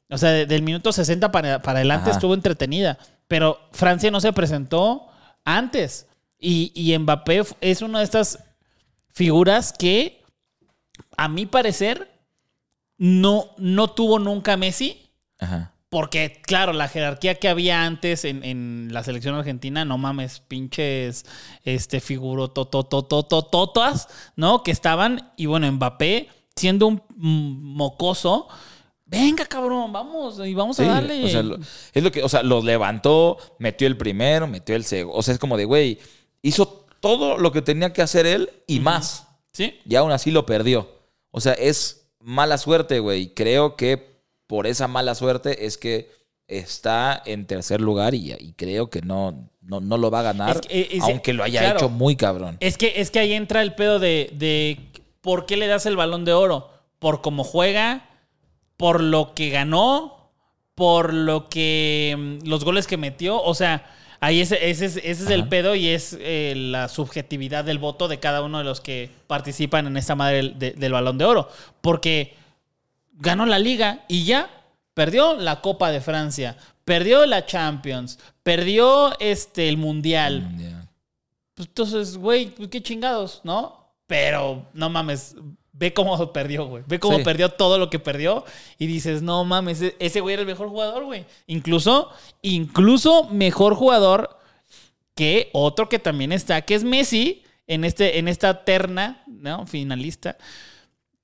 O 0.10 0.18
sea, 0.18 0.30
de- 0.32 0.46
del 0.46 0.62
minuto 0.62 0.92
60 0.92 1.32
para, 1.32 1.62
para 1.62 1.80
adelante 1.80 2.10
Ajá. 2.10 2.18
estuvo 2.18 2.34
entretenida. 2.34 2.98
Pero 3.28 3.60
Francia 3.72 4.10
no 4.12 4.22
se 4.22 4.32
presentó 4.34 5.08
antes. 5.44 6.06
Y, 6.40 6.72
y 6.76 6.98
Mbappé 6.98 7.44
es 7.62 7.82
una 7.82 8.00
de 8.00 8.06
estas 8.06 8.40
figuras 9.12 9.74
que, 9.74 10.22
a 11.18 11.28
mi 11.28 11.46
parecer, 11.48 12.08
no, 12.98 13.52
no 13.58 13.90
tuvo 13.90 14.20
nunca 14.20 14.58
Messi. 14.58 15.10
Ajá. 15.40 15.74
Porque, 15.90 16.42
claro, 16.46 16.74
la 16.74 16.90
jerarquía 16.90 17.36
que 17.36 17.48
había 17.48 17.86
antes 17.86 18.26
en, 18.26 18.44
en 18.44 18.90
la 18.92 19.04
selección 19.06 19.36
argentina, 19.36 19.86
no 19.86 19.98
mames, 19.98 20.42
pinches 20.42 21.26
este, 21.64 22.02
figuro 22.02 22.50
tototototototas, 22.50 24.08
¿no? 24.36 24.64
Que 24.64 24.72
estaban, 24.72 25.32
y 25.38 25.46
bueno, 25.46 25.72
Mbappé, 25.72 26.28
siendo 26.56 26.88
un 26.88 27.02
mocoso, 27.18 28.48
venga, 29.06 29.46
cabrón, 29.46 29.94
vamos, 29.94 30.40
y 30.46 30.54
vamos 30.54 30.76
Sí, 30.78 30.84
a 30.84 30.88
darle. 30.88 31.24
o 31.24 31.30
sea, 31.30 31.44
lo- 31.44 31.58
es 31.94 32.04
lo 32.04 32.12
que, 32.12 32.22
o 32.24 32.30
sea, 32.30 32.44
los 32.44 32.66
levantó, 32.66 33.38
metió 33.60 33.88
el 33.88 33.96
primero, 33.98 34.48
metió 34.48 34.76
el 34.76 34.84
segundo. 34.84 35.18
O 35.18 35.24
sea, 35.24 35.34
es 35.34 35.40
como 35.40 35.56
de, 35.56 35.66
güey, 35.66 36.00
hizo 36.42 36.86
todo 37.00 37.38
lo 37.38 37.52
que 37.54 37.62
tenía 37.62 37.94
que 37.94 38.02
hacer 38.02 38.26
él 38.26 38.50
y 38.68 38.80
más. 38.82 39.28
sí, 39.54 39.80
Y 39.86 39.96
aún 39.96 40.12
así 40.12 40.32
lo 40.32 40.46
perdió. 40.46 40.90
O 41.32 41.40
sea, 41.40 41.54
es 41.54 42.07
mala 42.28 42.58
suerte, 42.58 43.00
güey. 43.00 43.34
Creo 43.34 43.76
que 43.78 44.18
por 44.48 44.68
esa 44.68 44.88
mala 44.90 45.16
suerte 45.16 45.66
es 45.66 45.78
que 45.78 46.12
está 46.48 47.22
en 47.26 47.46
tercer 47.46 47.80
lugar 47.82 48.14
y, 48.16 48.34
y 48.34 48.54
creo 48.54 48.90
que 48.90 49.02
no, 49.02 49.50
no, 49.62 49.80
no 49.80 49.98
lo 49.98 50.12
va 50.12 50.20
a 50.20 50.24
ganar, 50.24 50.58
Es 50.58 50.62
que, 50.68 50.90
es- 50.98 51.04
aunque 51.04 51.32
lo 51.34 51.44
haya 51.44 51.62
claro. 51.62 51.78
hecho 51.78 51.90
muy 51.90 52.16
cabrón. 52.18 52.58
Es 52.60 52.78
que, 52.78 52.94
es 53.02 53.12
que 53.12 53.20
ahí 53.20 53.32
entra 53.34 53.62
el 53.62 53.76
pedo 53.76 54.00
de, 54.00 54.30
de 54.34 54.78
por 55.22 55.46
qué 55.46 55.56
le 55.58 55.68
das 55.68 55.86
el 55.86 55.96
balón 55.96 56.26
de 56.26 56.34
oro. 56.34 56.70
Por 57.00 57.22
cómo 57.22 57.44
juega, 57.46 58.10
por 58.76 59.02
lo 59.02 59.34
que 59.34 59.50
ganó, 59.50 60.32
por 60.76 61.14
lo 61.14 61.48
que. 61.48 62.16
mm, 62.44 62.48
los 62.48 62.64
goles 62.66 62.88
que 62.88 62.98
metió. 62.98 63.42
O 63.42 63.54
sea, 63.54 63.86
ahí 64.20 64.42
ese, 64.42 64.70
ese, 64.70 64.86
es- 64.86 64.98
ese 64.98 65.24
es 65.24 65.30
el 65.30 65.48
pedo 65.48 65.76
y 65.76 65.88
es 65.90 66.18
eh, 66.20 66.54
la 66.56 66.88
subjetividad 66.90 67.64
del 67.64 67.78
voto 67.80 68.08
de 68.08 68.20
cada 68.20 68.42
uno 68.42 68.58
de 68.60 68.64
los 68.64 68.82
que 68.82 69.10
participan 69.28 69.88
en 69.88 69.98
esta 69.98 70.16
madre 70.16 70.38
del, 70.38 70.60
de- 70.60 70.72
del 70.72 70.92
balón 70.92 71.18
de 71.18 71.26
oro. 71.26 71.50
Porque 71.82 72.36
ganó 73.14 73.46
la 73.46 73.60
liga 73.60 74.04
y 74.08 74.26
ya 74.26 74.50
perdió 74.94 75.36
la 75.36 75.62
Copa 75.62 75.92
de 75.92 76.02
Francia, 76.02 76.58
perdió 76.86 77.26
la 77.26 77.46
Champions, 77.46 78.20
perdió 78.44 79.18
este, 79.20 79.70
el 79.70 79.78
Mundial. 79.78 80.48
Pues 81.54 81.68
entonces, 81.70 82.18
güey, 82.18 82.48
pues 82.52 82.70
qué 82.70 82.82
chingados, 82.82 83.42
¿no? 83.44 83.76
Pero 84.06 84.66
no 84.74 84.90
mames, 84.90 85.36
ve 85.78 85.94
cómo 85.94 86.16
perdió, 86.34 86.66
güey. 86.66 86.84
Ve 86.88 87.00
cómo 87.00 87.18
Sí. 87.18 87.24
perdió 87.24 87.50
todo 87.50 87.78
lo 87.78 87.90
que 87.90 88.00
perdió 88.00 88.44
y 88.78 88.88
dices, 88.88 89.22
no 89.22 89.44
mames, 89.46 89.82
e- 89.82 89.96
ese 90.00 90.20
güey 90.22 90.34
era 90.34 90.42
el 90.42 90.48
mejor 90.48 90.70
jugador, 90.70 91.06
güey. 91.06 91.26
Incluso, 91.48 92.10
incluso 92.42 93.26
mejor 93.26 93.76
jugador 93.76 94.38
que 95.16 95.50
otro 95.54 95.90
que 95.90 96.00
también 96.00 96.32
está, 96.32 96.62
que 96.62 96.76
es 96.76 96.84
Messi 96.84 97.44
en, 97.68 97.84
este, 97.84 98.20
en 98.20 98.28
esta 98.28 98.64
terna, 98.66 99.24
¿no? 99.28 99.66
Finalista. 99.66 100.38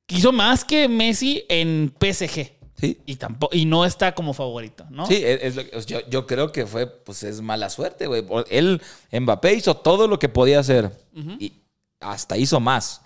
Hizo 0.08 0.32
más 0.32 0.66
que 0.66 0.88
Messi 0.88 1.46
en 1.50 1.94
PSG. 2.00 2.52
Sí. 2.76 2.98
Y, 3.06 3.16
tampoco, 3.16 3.56
y 3.56 3.66
no 3.66 3.86
está 3.86 4.14
como 4.14 4.34
favorito, 4.34 4.86
¿no? 4.90 5.06
Sí, 5.06 5.22
es, 5.24 5.42
es 5.44 5.56
lo 5.56 5.64
que- 5.64 5.82
yo, 5.86 6.00
yo 6.10 6.28
creo 6.28 6.52
que 6.52 6.66
fue, 6.66 6.86
pues 6.88 7.24
es 7.24 7.40
mala 7.40 7.70
suerte, 7.70 8.08
güey. 8.08 8.26
Él, 8.50 8.82
Mbappé 9.12 9.54
hizo 9.54 9.76
todo 9.78 10.08
lo 10.08 10.20
que 10.20 10.28
podía 10.28 10.60
hacer 10.60 10.92
y 11.40 11.54
hasta 12.02 12.36
hizo 12.36 12.60
más. 12.60 13.02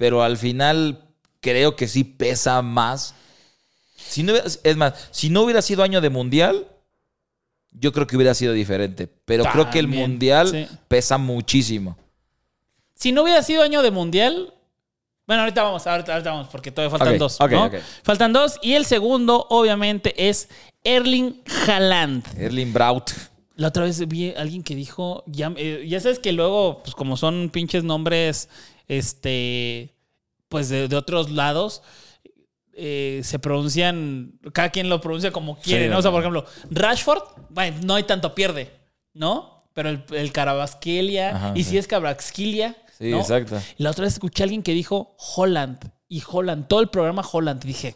Pero 0.00 0.22
al 0.22 0.38
final 0.38 0.98
creo 1.42 1.76
que 1.76 1.86
sí 1.86 2.04
pesa 2.04 2.62
más. 2.62 3.14
Si 3.98 4.22
no 4.22 4.32
hubiera- 4.32 4.48
es 4.64 4.76
más, 4.78 4.94
si 5.10 5.28
no 5.28 5.42
hubiera 5.42 5.60
sido 5.60 5.82
año 5.82 6.00
de 6.00 6.08
mundial, 6.08 6.66
yo 7.70 7.92
creo 7.92 8.06
que 8.06 8.16
hubiera 8.16 8.32
sido 8.32 8.54
diferente. 8.54 9.06
Pero 9.26 9.44
creo 9.44 9.68
que 9.68 9.78
el 9.78 9.88
mundial 9.88 10.48
sí. 10.48 10.66
pesa 10.88 11.18
muchísimo. 11.18 11.98
Si 12.94 13.12
no 13.12 13.24
hubiera 13.24 13.42
sido 13.42 13.62
año 13.62 13.82
de 13.82 13.90
mundial. 13.90 14.54
Bueno, 15.26 15.42
ahorita 15.42 15.64
vamos, 15.64 15.86
ahorita, 15.86 16.12
ahorita 16.14 16.30
vamos, 16.30 16.48
porque 16.50 16.72
todavía 16.72 16.96
faltan 16.96 17.18
dos. 17.18 17.38
ok, 17.38 17.50
¿no? 17.50 17.70
Faltan 18.02 18.32
dos. 18.32 18.58
Y 18.62 18.72
el 18.72 18.86
segundo, 18.86 19.46
obviamente, 19.50 20.14
es 20.16 20.48
Erling 20.82 21.42
Haaland. 21.66 22.24
Erling 22.38 22.72
Braut. 22.72 23.10
La 23.56 23.68
otra 23.68 23.84
vez 23.84 24.08
vi 24.08 24.30
a 24.30 24.40
alguien 24.40 24.62
que 24.62 24.74
dijo. 24.74 25.24
Ya, 25.26 25.52
eh, 25.56 25.84
ya 25.86 26.00
sabes 26.00 26.18
que 26.18 26.32
luego, 26.32 26.82
pues 26.82 26.94
como 26.94 27.18
son 27.18 27.50
pinches 27.52 27.84
nombres, 27.84 28.48
este. 28.98 29.94
Pues 30.48 30.68
de, 30.68 30.88
de 30.88 30.96
otros 30.96 31.30
lados. 31.30 31.82
eh, 32.74 33.20
se 33.24 33.38
pronuncian. 33.38 34.32
Cada 34.52 34.70
quien 34.70 34.88
lo 34.88 35.00
pronuncia 35.00 35.30
como 35.32 35.58
quiere, 35.58 35.84
Sí, 35.84 35.90
¿no? 35.90 35.98
O 35.98 36.02
sea, 36.02 36.10
por 36.10 36.20
ejemplo, 36.20 36.44
Rashford, 36.70 37.22
bueno, 37.50 37.76
no 37.84 37.94
hay 37.94 38.02
tanto 38.04 38.34
pierde, 38.34 38.70
¿no? 39.14 39.64
Pero 39.74 39.90
el, 39.90 40.04
el 40.12 40.32
Carabasquelia, 40.32 41.36
Ajá, 41.36 41.52
y 41.54 41.62
sí. 41.64 41.70
si 41.70 41.78
es 41.78 41.86
Carabasquelia. 41.86 42.76
Sí, 42.98 43.10
¿no? 43.10 43.20
exacto. 43.20 43.60
La 43.78 43.90
otra 43.90 44.04
vez 44.04 44.14
escuché 44.14 44.42
a 44.42 44.44
alguien 44.44 44.62
que 44.62 44.72
dijo 44.74 45.14
Holland. 45.36 45.78
Y 46.08 46.22
Holland, 46.28 46.66
todo 46.66 46.80
el 46.80 46.88
programa 46.88 47.22
Holland. 47.30 47.62
Y 47.64 47.68
dije, 47.68 47.94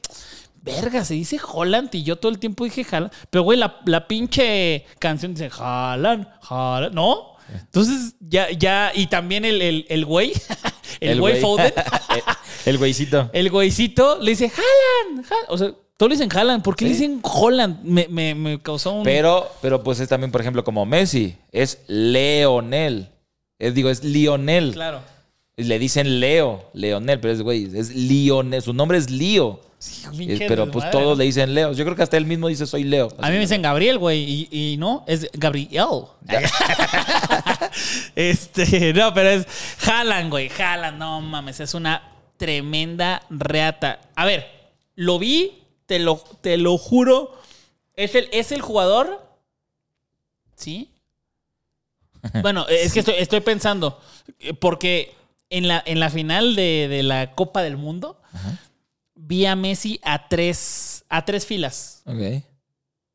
verga, 0.62 1.04
se 1.04 1.14
dice 1.14 1.38
Holland. 1.52 1.90
Y 1.92 2.04
yo 2.04 2.16
todo 2.16 2.30
el 2.30 2.38
tiempo 2.38 2.62
dije 2.64 2.86
Holland. 2.90 3.12
Pero, 3.30 3.42
güey, 3.42 3.58
la, 3.58 3.80
la 3.86 4.06
pinche 4.06 4.86
canción 5.00 5.34
dice 5.34 5.50
Holland, 5.58 6.28
Holland. 6.48 6.94
¿No? 6.94 7.34
Entonces, 7.52 8.14
ya, 8.20 8.50
ya. 8.52 8.92
Y 8.94 9.08
también 9.08 9.44
el, 9.44 9.60
el, 9.60 9.86
el 9.88 10.04
güey, 10.04 10.32
el 11.00 11.20
güey 11.20 11.40
Foden, 11.40 11.72
el 12.66 12.78
güeycito. 12.78 13.30
el 13.32 13.50
güeycito, 13.50 14.18
le 14.20 14.30
dice. 14.30 14.50
Haaland". 14.50 15.26
O 15.48 15.58
sea, 15.58 15.72
todos 15.96 16.10
le 16.10 16.16
dicen 16.16 16.36
Haaland. 16.36 16.62
¿Por 16.62 16.76
qué 16.76 16.84
le 16.86 16.90
dicen 16.92 17.20
Holland? 17.22 17.82
Me, 17.84 18.08
me, 18.08 18.34
me 18.34 18.60
causó 18.60 18.92
un. 18.92 19.04
Pero, 19.04 19.48
pero 19.62 19.82
pues 19.82 20.00
es 20.00 20.08
también, 20.08 20.32
por 20.32 20.40
ejemplo, 20.40 20.64
como 20.64 20.84
Messi. 20.86 21.36
Es 21.52 21.80
Leonel. 21.86 23.08
Es, 23.58 23.74
digo, 23.74 23.90
es 23.90 24.02
Lionel. 24.02 24.72
Claro. 24.72 25.00
Le 25.56 25.78
dicen 25.78 26.18
Leo, 26.18 26.68
Leonel, 26.72 27.20
pero 27.20 27.32
es 27.32 27.40
güey, 27.42 27.70
es 27.76 27.94
Lionel. 27.94 28.60
Su 28.60 28.72
nombre 28.72 28.98
es 28.98 29.08
Lío. 29.08 29.60
Eh, 30.18 30.44
pero 30.48 30.70
pues 30.70 30.90
todos 30.90 31.16
¿no? 31.16 31.16
le 31.16 31.24
dicen 31.24 31.54
Leo. 31.54 31.72
Yo 31.72 31.84
creo 31.84 31.96
que 31.96 32.02
hasta 32.02 32.16
él 32.16 32.26
mismo 32.26 32.48
dice 32.48 32.66
soy 32.66 32.84
Leo. 32.84 33.08
A 33.18 33.28
mí 33.28 33.34
me 33.34 33.40
dicen 33.40 33.62
Gabriel, 33.62 33.98
güey, 33.98 34.48
y, 34.50 34.72
y 34.72 34.76
no, 34.76 35.04
es 35.06 35.28
Gabriel. 35.32 35.86
este, 38.14 38.92
no, 38.92 39.12
pero 39.14 39.30
es 39.30 39.46
Haaland, 39.86 40.30
güey, 40.30 40.50
Haaland, 40.50 40.98
no 40.98 41.20
mames, 41.20 41.60
es 41.60 41.74
una 41.74 42.02
tremenda 42.36 43.22
reata. 43.30 44.00
A 44.14 44.24
ver, 44.24 44.46
lo 44.94 45.18
vi, 45.18 45.62
te 45.86 45.98
lo, 45.98 46.16
te 46.40 46.56
lo 46.56 46.78
juro, 46.78 47.38
es 47.94 48.14
el, 48.14 48.28
es 48.32 48.52
el 48.52 48.60
jugador, 48.60 49.26
¿sí? 50.54 50.90
Bueno, 52.42 52.66
es 52.68 52.92
que 52.94 53.00
estoy, 53.00 53.16
estoy 53.18 53.40
pensando, 53.40 54.00
eh, 54.38 54.54
porque 54.54 55.14
en 55.50 55.68
la, 55.68 55.82
en 55.84 56.00
la 56.00 56.08
final 56.08 56.56
de, 56.56 56.88
de 56.88 57.02
la 57.02 57.34
Copa 57.34 57.62
del 57.62 57.76
Mundo, 57.76 58.20
vi 59.14 59.46
a 59.46 59.56
Messi 59.56 60.00
a 60.02 60.28
tres, 60.28 61.04
a 61.08 61.24
tres 61.24 61.46
filas. 61.46 62.02
Ok. 62.06 62.42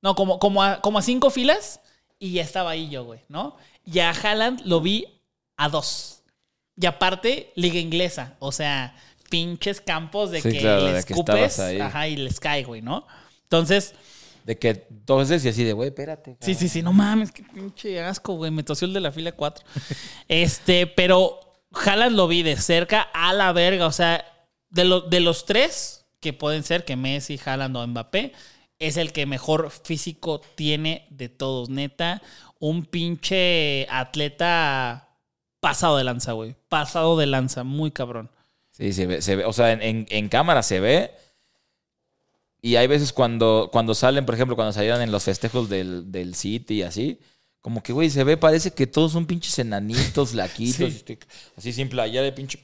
No, 0.01 0.15
como, 0.15 0.39
como, 0.39 0.63
a, 0.63 0.81
como 0.81 0.99
a 0.99 1.01
cinco 1.01 1.29
filas 1.29 1.81
y 2.19 2.33
ya 2.33 2.43
estaba 2.43 2.71
ahí 2.71 2.89
yo, 2.89 3.03
güey, 3.03 3.21
¿no? 3.27 3.57
Y 3.85 3.99
a 3.99 4.11
Haaland 4.11 4.61
lo 4.65 4.81
vi 4.81 5.05
a 5.57 5.69
dos. 5.69 6.23
Y 6.79 6.85
aparte, 6.85 7.51
liga 7.55 7.79
inglesa. 7.79 8.35
O 8.39 8.51
sea, 8.53 8.95
pinches 9.29 9.81
campos 9.81 10.31
de 10.31 10.41
Sí, 10.41 10.51
que 10.51 10.59
claro, 10.59 10.85
le 10.87 10.91
que 11.03 11.13
escupes 11.13 11.59
ahí. 11.59 11.79
ajá, 11.79 12.07
y 12.07 12.15
les 12.15 12.39
cae, 12.39 12.63
güey, 12.63 12.81
¿no? 12.81 13.05
Entonces, 13.43 13.93
De 14.45 14.57
que 14.57 14.87
entonces 14.89 15.43
y 15.43 15.49
así 15.49 15.63
de, 15.65 15.73
güey, 15.73 15.89
espérate. 15.89 16.37
sí, 16.39 16.55
sí, 16.55 16.69
sí, 16.69 16.81
no 16.81 16.93
mames, 16.93 17.31
qué 17.31 17.43
pinche 17.43 18.01
asco, 18.01 18.35
güey. 18.35 18.51
Me 18.51 18.63
tosió 18.63 18.87
el 18.87 18.93
de 18.93 19.01
la 19.01 19.11
fila 19.11 19.33
4. 19.33 19.65
este, 20.29 20.87
pero 20.87 21.39
Haaland 21.73 22.15
lo 22.15 22.27
vi 22.29 22.41
de 22.43 22.55
cerca 22.55 23.01
a 23.01 23.33
la 23.33 23.51
verga. 23.51 23.85
O 23.85 23.91
sea, 23.91 24.23
de, 24.69 24.85
lo- 24.85 25.01
de 25.01 25.19
los 25.19 25.45
tres 25.45 26.05
que 26.19 26.33
pueden 26.33 26.63
ser, 26.63 26.85
que 26.85 26.95
Messi, 26.95 27.39
Haaland 27.43 27.75
o 27.77 27.87
Mbappé, 27.87 28.33
es 28.79 28.97
el 28.97 29.11
que 29.11 29.25
mejor 29.25 29.71
físico 29.71 30.41
tiene 30.55 31.07
de 31.09 31.29
todos, 31.29 31.69
neta. 31.69 32.21
Un 32.59 32.85
pinche 32.85 33.87
atleta 33.89 35.09
pasado 35.59 35.97
de 35.97 36.03
lanza, 36.03 36.33
güey. 36.33 36.55
Pasado 36.69 37.17
de 37.17 37.25
lanza, 37.25 37.63
muy 37.63 37.91
cabrón. 37.91 38.29
Sí, 38.71 38.93
se 38.93 39.05
ve, 39.05 39.21
se 39.21 39.35
ve. 39.37 39.45
O 39.45 39.53
sea, 39.53 39.71
en, 39.71 39.81
en- 39.81 40.07
en 40.09 40.29
cámara 40.29 40.63
se 40.63 40.79
ve. 40.79 41.11
Y 42.61 42.75
hay 42.75 42.87
veces 42.87 43.13
cuando, 43.13 43.69
cuando 43.71 43.95
salen, 43.95 44.25
por 44.25 44.35
ejemplo, 44.35 44.55
cuando 44.55 44.73
salieron 44.73 45.01
en 45.01 45.11
los 45.11 45.23
festejos 45.23 45.69
del, 45.69 46.11
del 46.11 46.35
City 46.35 46.75
y 46.75 46.81
así, 46.83 47.19
como 47.61 47.81
que, 47.81 47.93
güey, 47.93 48.09
se 48.09 48.23
ve, 48.25 48.35
parece 48.35 48.71
que 48.71 48.87
todos 48.87 49.13
son 49.13 49.25
pinches 49.25 49.57
enanitos, 49.59 50.33
laquitos, 50.35 50.77
Sí. 50.77 50.83
este, 50.97 51.19
así 51.57 51.71
sin 51.73 51.87
playera 51.89 52.23
de 52.23 52.31
pinche. 52.33 52.59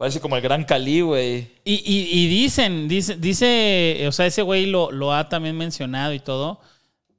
Parece 0.00 0.18
como 0.18 0.34
el 0.34 0.40
gran 0.40 0.64
Cali, 0.64 1.02
güey. 1.02 1.50
Y, 1.62 1.74
y- 1.84 2.08
y 2.22 2.26
dicen, 2.26 2.88
dice, 2.88 3.16
dice, 3.16 4.06
o 4.08 4.12
sea, 4.12 4.24
ese 4.24 4.40
güey 4.40 4.64
lo, 4.64 4.90
lo 4.90 5.12
ha 5.12 5.28
también 5.28 5.58
mencionado 5.58 6.14
y 6.14 6.20
todo, 6.20 6.58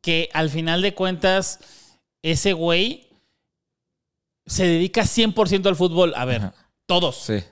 que 0.02 0.30
al 0.34 0.50
final 0.50 0.82
de 0.82 0.96
cuentas, 0.96 1.60
ese 2.24 2.54
güey 2.54 3.08
se 4.48 4.66
dedica 4.66 5.04
100% 5.04 5.68
al 5.68 5.76
fútbol. 5.76 6.14
A 6.16 6.26
ver, 6.26 6.38
Ajá. 6.42 6.54
todos, 6.88 7.18
Sí, 7.18 7.44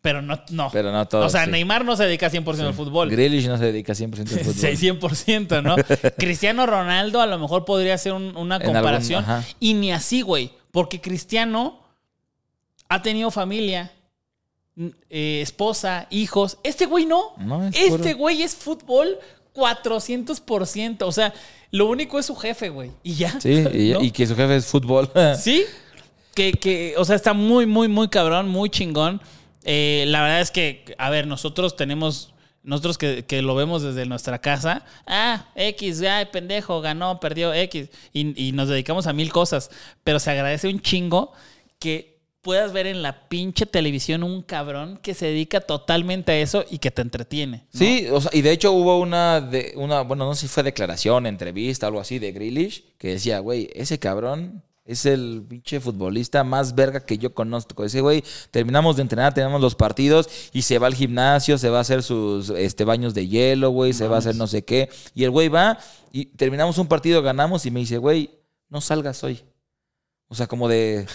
pero 0.00 0.22
no, 0.22 0.40
no. 0.50 0.70
pero 0.72 0.92
no 0.92 1.06
todos. 1.08 1.26
o 1.26 1.28
sea, 1.30 1.46
sí. 1.46 1.50
Neymar 1.50 1.84
no 1.84 1.96
se 1.96 2.04
dedica 2.04 2.30
100% 2.30 2.60
al 2.68 2.74
fútbol. 2.74 3.10
Grealish 3.10 3.48
no 3.48 3.58
se 3.58 3.64
dedica 3.72 3.92
100% 3.92 4.20
al 4.20 4.38
fútbol. 4.44 4.54
Sí, 4.54 4.86
100%, 4.88 5.62
¿no? 5.64 5.74
Cristiano 6.16 6.64
Ronaldo 6.66 7.20
a 7.20 7.26
lo 7.26 7.40
mejor 7.40 7.64
podría 7.64 7.94
hacer 7.94 8.12
un- 8.12 8.36
una 8.36 8.54
algún- 8.54 8.72
comparación. 8.72 9.24
y 9.58 9.74
ni 9.74 9.90
así, 9.90 10.22
güey. 10.22 10.52
Porque 10.70 11.00
Cristiano 11.00 11.80
ha 12.88 13.02
tenido 13.02 13.32
familia, 13.32 13.90
eh, 14.76 15.40
esposa, 15.42 16.06
hijos. 16.10 16.58
Este 16.62 16.86
güey 16.86 17.06
no. 17.06 17.32
No, 17.38 17.66
es 17.68 17.76
este 17.76 17.90
puro- 18.12 18.16
güey 18.18 18.42
es 18.42 18.54
fútbol 18.54 19.18
400%. 19.54 21.02
O 21.02 21.12
sea, 21.12 21.32
lo 21.70 21.86
único 21.86 22.18
es 22.18 22.26
su 22.26 22.36
jefe, 22.36 22.68
güey. 22.68 22.90
Y 23.02 23.14
ya. 23.14 23.40
Sí, 23.40 23.50
y, 23.72 23.90
¿no? 23.92 24.02
y 24.02 24.10
que 24.10 24.26
su 24.26 24.34
jefe 24.36 24.56
es 24.56 24.66
fútbol. 24.66 25.10
Sí. 25.38 25.64
Que, 26.34 26.52
que, 26.52 26.94
o 26.96 27.04
sea, 27.04 27.16
está 27.16 27.32
muy, 27.34 27.66
muy, 27.66 27.88
muy 27.88 28.08
cabrón, 28.08 28.48
muy 28.48 28.70
chingón. 28.70 29.20
Eh, 29.64 30.04
la 30.06 30.22
verdad 30.22 30.40
es 30.40 30.50
que, 30.52 30.94
a 30.96 31.10
ver, 31.10 31.26
nosotros 31.26 31.76
tenemos, 31.76 32.32
nosotros 32.62 32.96
que, 32.98 33.26
que 33.26 33.42
lo 33.42 33.54
vemos 33.56 33.82
desde 33.82 34.06
nuestra 34.06 34.38
casa, 34.40 34.84
ah, 35.06 35.48
X, 35.56 36.02
ay, 36.02 36.26
pendejo, 36.32 36.80
ganó, 36.80 37.18
perdió 37.18 37.52
X, 37.52 37.88
y, 38.12 38.48
y 38.48 38.52
nos 38.52 38.68
dedicamos 38.68 39.06
a 39.08 39.12
mil 39.12 39.32
cosas, 39.32 39.70
pero 40.04 40.20
se 40.20 40.30
agradece 40.30 40.68
un 40.68 40.80
chingo 40.80 41.32
que 41.80 42.09
puedas 42.42 42.72
ver 42.72 42.86
en 42.86 43.02
la 43.02 43.28
pinche 43.28 43.66
televisión 43.66 44.22
un 44.22 44.42
cabrón 44.42 44.98
que 45.02 45.14
se 45.14 45.26
dedica 45.26 45.60
totalmente 45.60 46.32
a 46.32 46.38
eso 46.38 46.64
y 46.70 46.78
que 46.78 46.90
te 46.90 47.02
entretiene. 47.02 47.66
¿no? 47.72 47.78
Sí, 47.78 48.06
o 48.10 48.20
sea, 48.20 48.30
y 48.34 48.42
de 48.42 48.52
hecho 48.52 48.72
hubo 48.72 48.98
una, 48.98 49.40
de, 49.40 49.74
una, 49.76 50.02
bueno, 50.02 50.26
no 50.26 50.34
sé 50.34 50.42
si 50.42 50.48
fue 50.48 50.62
declaración, 50.62 51.26
entrevista, 51.26 51.86
algo 51.86 52.00
así 52.00 52.18
de 52.18 52.32
Grealish, 52.32 52.84
que 52.98 53.08
decía, 53.08 53.40
güey, 53.40 53.70
ese 53.74 53.98
cabrón 53.98 54.62
es 54.90 55.06
el 55.06 55.44
pinche 55.48 55.78
futbolista 55.78 56.42
más 56.42 56.74
verga 56.74 57.00
que 57.00 57.18
yo 57.18 57.32
conozco. 57.32 57.84
Ese 57.84 58.00
güey, 58.00 58.24
terminamos 58.50 58.96
de 58.96 59.02
entrenar, 59.02 59.34
tenemos 59.34 59.60
los 59.60 59.74
partidos 59.74 60.28
y 60.52 60.62
se 60.62 60.78
va 60.78 60.88
al 60.88 60.94
gimnasio, 60.94 61.58
se 61.58 61.68
va 61.68 61.78
a 61.78 61.82
hacer 61.82 62.02
sus 62.02 62.50
este, 62.50 62.84
baños 62.84 63.14
de 63.14 63.28
hielo, 63.28 63.70
güey, 63.70 63.92
se 63.92 64.08
va 64.08 64.16
a 64.16 64.18
hacer 64.18 64.34
no 64.34 64.46
sé 64.46 64.64
qué. 64.64 64.88
Y 65.14 65.24
el 65.24 65.30
güey 65.30 65.48
va 65.48 65.78
y 66.10 66.26
terminamos 66.26 66.78
un 66.78 66.88
partido, 66.88 67.22
ganamos 67.22 67.66
y 67.66 67.70
me 67.70 67.80
dice, 67.80 67.98
güey, 67.98 68.30
no 68.68 68.80
salgas 68.80 69.22
hoy. 69.22 69.42
O 70.32 70.34
sea, 70.36 70.46
como 70.46 70.68
de... 70.68 71.06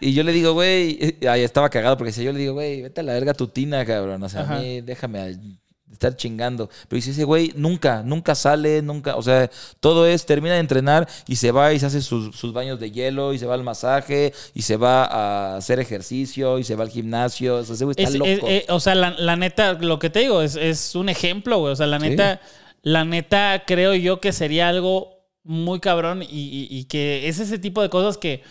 Y 0.00 0.12
yo 0.12 0.24
le 0.24 0.32
digo, 0.32 0.52
güey, 0.52 1.16
ahí 1.28 1.42
estaba 1.42 1.70
cagado 1.70 1.96
porque 1.96 2.10
decía, 2.10 2.24
yo 2.24 2.32
le 2.32 2.40
digo, 2.40 2.54
güey, 2.54 2.82
vete 2.82 3.00
a 3.00 3.04
la 3.04 3.12
verga 3.12 3.32
tu 3.34 3.46
tina, 3.46 3.84
cabrón. 3.86 4.20
O 4.22 4.28
sea, 4.28 4.40
Ajá. 4.42 4.56
a 4.56 4.60
mí 4.60 4.80
déjame 4.80 5.20
al- 5.20 5.40
estar 5.92 6.16
chingando. 6.16 6.68
Pero 6.88 6.96
dice 6.96 7.12
ese 7.12 7.22
güey, 7.22 7.52
nunca, 7.54 8.02
nunca 8.02 8.34
sale, 8.34 8.82
nunca, 8.82 9.14
o 9.16 9.22
sea, 9.22 9.48
todo 9.78 10.06
es, 10.08 10.26
termina 10.26 10.54
de 10.54 10.60
entrenar 10.60 11.08
y 11.28 11.36
se 11.36 11.52
va 11.52 11.72
y 11.72 11.78
se 11.78 11.86
hace 11.86 12.02
sus, 12.02 12.34
sus 12.36 12.52
baños 12.52 12.80
de 12.80 12.90
hielo 12.90 13.32
y 13.32 13.38
se 13.38 13.46
va 13.46 13.54
al 13.54 13.62
masaje 13.62 14.32
y 14.54 14.62
se 14.62 14.76
va 14.76 15.04
a 15.04 15.56
hacer 15.56 15.78
ejercicio 15.78 16.58
y 16.58 16.64
se 16.64 16.74
va 16.74 16.82
al 16.82 16.90
gimnasio. 16.90 17.58
O 17.58 17.64
sea, 17.64 17.76
ese 17.76 17.84
güey 17.84 17.94
está 17.96 18.10
Es- 18.10 18.14
loco. 18.16 18.26
es- 18.28 18.40
eh, 18.44 18.66
o 18.68 18.80
sea, 18.80 18.94
la, 18.96 19.10
la 19.12 19.36
neta, 19.36 19.74
lo 19.74 19.98
que 20.00 20.10
te 20.10 20.18
digo, 20.18 20.42
es, 20.42 20.56
es 20.56 20.96
un 20.96 21.08
ejemplo, 21.08 21.58
güey. 21.60 21.72
O 21.72 21.76
sea, 21.76 21.86
la 21.86 22.00
Sí. 22.00 22.08
neta, 22.10 22.40
la 22.82 23.04
neta, 23.04 23.62
creo 23.66 23.94
yo 23.94 24.20
que 24.20 24.32
sería 24.32 24.68
algo 24.68 25.15
muy 25.46 25.80
cabrón 25.80 26.22
y, 26.22 26.26
y- 26.26 26.68
y 26.70 26.84
que 26.84 27.28
es 27.28 27.38
ese 27.40 27.58
tipo 27.58 27.80
de 27.82 27.88
cosas 27.88 28.18
que, 28.18 28.42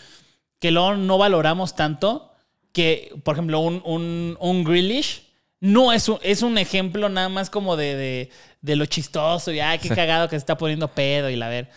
que 0.60 0.72
luego 0.72 0.96
no 0.96 1.18
valoramos 1.18 1.76
tanto. 1.76 2.32
Que, 2.72 3.14
por 3.24 3.36
ejemplo, 3.36 3.60
un, 3.60 3.82
un, 3.86 4.38
un 4.40 4.64
Grealish 4.64 5.24
no 5.62 5.94
es 5.94 6.10
un, 6.10 6.20
es 6.22 6.42
un 6.42 6.58
ejemplo 6.58 7.08
nada 7.10 7.30
más 7.30 7.50
como 7.50 7.78
de, 7.78 7.96
de, 7.96 8.30
de 8.62 8.76
lo 8.76 8.86
chistoso 8.86 9.52
y 9.54 9.60
ay, 9.62 9.80
qué 9.80 9.90
cagado 9.96 10.28
que 10.28 10.36
se 10.36 10.40
está 10.40 10.58
poniendo 10.58 10.90
pedo 10.90 11.30
y 11.30 11.36
la 11.38 11.48
ver. 11.50 11.70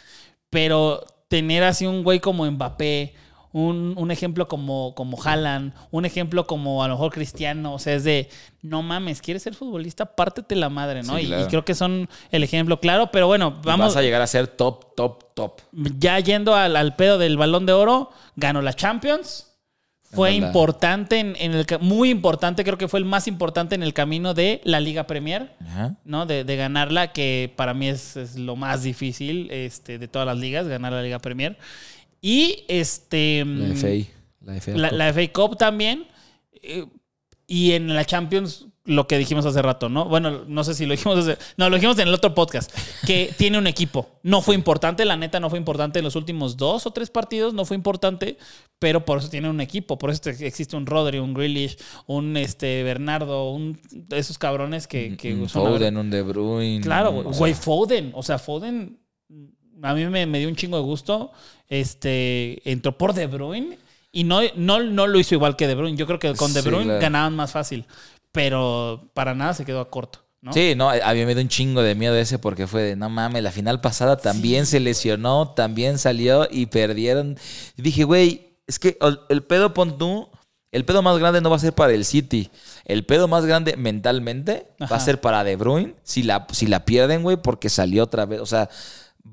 Pero 0.50 1.04
tener 1.28 1.62
así 1.62 1.86
un 1.86 2.02
güey 2.02 2.20
como 2.20 2.50
Mbappé, 2.50 3.14
un, 3.52 3.94
un 3.96 4.10
ejemplo 4.10 4.46
como, 4.48 4.94
como 4.94 5.20
Haaland, 5.22 5.72
un 5.90 6.04
ejemplo 6.04 6.46
como 6.46 6.82
a 6.84 6.88
lo 6.88 6.94
mejor 6.94 7.12
Cristiano, 7.12 7.74
o 7.74 7.78
sea, 7.78 7.94
es 7.94 8.04
de, 8.04 8.28
no 8.62 8.82
mames, 8.82 9.22
¿quieres 9.22 9.42
ser 9.42 9.54
futbolista? 9.54 10.04
Pártete 10.16 10.54
la 10.56 10.68
madre, 10.68 11.02
¿no? 11.02 11.16
Sí, 11.18 11.24
Y- 11.32 11.46
creo 11.48 11.64
que 11.64 11.74
son 11.74 12.08
el 12.30 12.42
ejemplo 12.42 12.80
claro, 12.80 13.10
pero 13.10 13.26
bueno, 13.26 13.58
vamos, 13.64 13.86
Vas 13.88 13.96
a 13.96 14.02
llegar 14.02 14.20
a 14.22 14.26
ser 14.26 14.46
top, 14.48 14.94
top, 14.94 15.34
top. 15.34 15.60
ya 15.98 16.18
yendo 16.20 16.54
al, 16.54 16.76
al 16.76 16.94
pedo 16.96 17.16
del 17.18 17.36
balón 17.36 17.64
de 17.66 17.72
oro, 17.72 18.10
ganó 18.36 18.60
la 18.62 18.72
Champions. 18.74 19.44
Fue 20.10 20.32
importante, 20.32 21.18
en, 21.18 21.36
en 21.38 21.52
el, 21.52 21.66
muy 21.82 22.08
importante, 22.08 22.64
creo 22.64 22.78
que 22.78 22.88
fue 22.88 22.98
el 22.98 23.04
más 23.04 23.28
importante 23.28 23.74
en 23.74 23.82
el 23.82 23.92
camino 23.92 24.32
de 24.32 24.62
la 24.64 24.80
Liga 24.80 25.06
Premier. 25.06 25.54
Ajá. 25.60 25.96
¿no? 26.06 26.24
De, 26.24 26.44
de 26.44 26.56
ganarla, 26.56 27.12
que 27.12 27.52
para 27.56 27.74
mí 27.74 27.88
es, 27.88 28.16
es 28.16 28.36
lo 28.36 28.56
más 28.56 28.82
difícil 28.84 29.50
este, 29.50 29.98
de 29.98 30.08
todas 30.08 30.24
las 30.24 30.38
ligas, 30.38 30.66
ganar 30.66 30.92
la 30.94 31.02
Liga 31.02 31.18
Premier. 31.18 31.58
Y 32.20 32.64
este. 32.68 33.44
La 33.44 33.68
mm, 33.68 33.76
FA. 33.76 33.88
La 34.42 34.60
FA. 34.60 34.70
la, 34.72 34.90
la 34.92 35.12
FA 35.12 35.32
Cup 35.32 35.56
también. 35.56 36.06
eh, 36.62 36.84
y 37.50 37.72
en 37.72 37.94
la 37.94 38.04
Champions, 38.04 38.66
lo 38.84 39.06
que 39.08 39.16
dijimos 39.16 39.46
hace 39.46 39.62
rato, 39.62 39.88
¿no? 39.88 40.04
Bueno, 40.04 40.44
no 40.46 40.64
sé 40.64 40.74
si 40.74 40.84
lo 40.84 40.92
dijimos 40.92 41.18
hace- 41.20 41.38
No, 41.56 41.70
lo 41.70 41.76
dijimos 41.76 41.98
en 41.98 42.06
el 42.08 42.12
otro 42.12 42.34
podcast. 42.34 42.70
Que 43.06 43.32
tiene 43.38 43.56
un 43.56 43.66
equipo. 43.66 44.20
No 44.22 44.42
fue 44.42 44.54
importante, 44.54 45.06
la 45.06 45.16
neta, 45.16 45.40
no 45.40 45.48
fue 45.48 45.58
importante 45.58 45.98
en 46.00 46.04
los 46.04 46.14
últimos 46.14 46.58
dos 46.58 46.84
o 46.86 46.90
tres 46.90 47.08
partidos, 47.08 47.54
no 47.54 47.64
fue 47.64 47.74
importante, 47.74 48.36
pero 48.78 49.06
por 49.06 49.16
eso 49.20 49.30
tiene 49.30 49.48
un 49.48 49.62
equipo. 49.62 49.96
Por 49.96 50.10
eso 50.10 50.28
existe 50.28 50.76
un 50.76 50.84
Rodri, 50.84 51.20
un 51.20 51.32
Grealish, 51.32 51.78
un 52.06 52.36
este, 52.36 52.82
Bernardo, 52.82 53.50
un, 53.50 53.80
esos 54.10 54.36
cabrones 54.36 54.86
que. 54.86 55.16
que 55.16 55.32
un 55.32 55.48
son 55.48 55.62
Foden, 55.72 55.96
un 55.96 56.10
De 56.10 56.20
Bruyne. 56.20 56.82
Claro, 56.82 57.12
güey. 57.12 57.54
Foden. 57.54 58.12
O 58.14 58.22
sea, 58.22 58.38
Foden 58.38 58.98
a 59.82 59.94
mí 59.94 60.04
me, 60.04 60.26
me 60.26 60.38
dio 60.38 60.48
un 60.48 60.56
chingo 60.56 60.76
de 60.76 60.82
gusto. 60.82 61.32
Este, 61.68 62.60
entró 62.70 62.96
por 62.96 63.12
De 63.14 63.26
Bruyne 63.26 63.78
y 64.10 64.24
no, 64.24 64.40
no, 64.56 64.82
no 64.82 65.06
lo 65.06 65.18
hizo 65.18 65.34
igual 65.34 65.56
que 65.56 65.66
De 65.66 65.74
Bruyne. 65.74 65.96
Yo 65.96 66.06
creo 66.06 66.18
que 66.18 66.34
con 66.34 66.52
De 66.54 66.62
Sí, 66.62 66.68
Bruyne 66.68 66.84
claro. 66.84 67.00
ganaban 67.00 67.36
más 67.36 67.52
fácil, 67.52 67.86
pero 68.32 69.10
para 69.14 69.34
nada 69.34 69.54
se 69.54 69.64
quedó 69.64 69.80
a 69.80 69.90
corto. 69.90 70.24
¿no? 70.40 70.52
Sí, 70.52 70.74
no, 70.76 70.88
a 70.88 71.14
mí 71.14 71.24
me 71.26 71.34
dio 71.34 71.42
un 71.42 71.48
chingo 71.48 71.82
de 71.82 71.94
miedo 71.94 72.14
ese 72.16 72.38
porque 72.38 72.66
fue 72.66 72.82
de, 72.82 72.96
no 72.96 73.10
mames, 73.10 73.42
la 73.42 73.50
final 73.50 73.80
pasada 73.80 74.16
también 74.16 74.66
se 74.66 74.78
lesionó, 74.80 75.48
también 75.54 75.98
salió 75.98 76.46
y 76.50 76.66
perdieron. 76.66 77.36
Y 77.76 77.82
dije, 77.82 78.04
güey, 78.04 78.46
es 78.66 78.78
que 78.78 78.96
el, 79.00 79.18
el 79.30 79.42
pedo 79.42 79.74
pon 79.74 79.98
tú, 79.98 80.28
el 80.70 80.84
pedo 80.84 81.02
más 81.02 81.18
grande 81.18 81.40
no 81.40 81.50
va 81.50 81.56
a 81.56 81.60
ser 81.60 81.72
para 81.72 81.92
el 81.92 82.04
City. 82.04 82.50
El 82.84 83.04
pedo 83.04 83.26
más 83.26 83.46
grande 83.46 83.76
mentalmente 83.76 84.68
va 84.80 84.96
a 84.96 85.00
ser 85.00 85.20
para 85.20 85.42
De 85.42 85.56
Bruyne 85.56 85.94
si 86.04 86.22
la, 86.22 86.46
si 86.52 86.66
la 86.66 86.84
pierden, 86.84 87.22
güey, 87.22 87.36
porque 87.36 87.68
salió 87.68 88.04
otra 88.04 88.24
vez. 88.24 88.40
O 88.40 88.46
sea, 88.46 88.70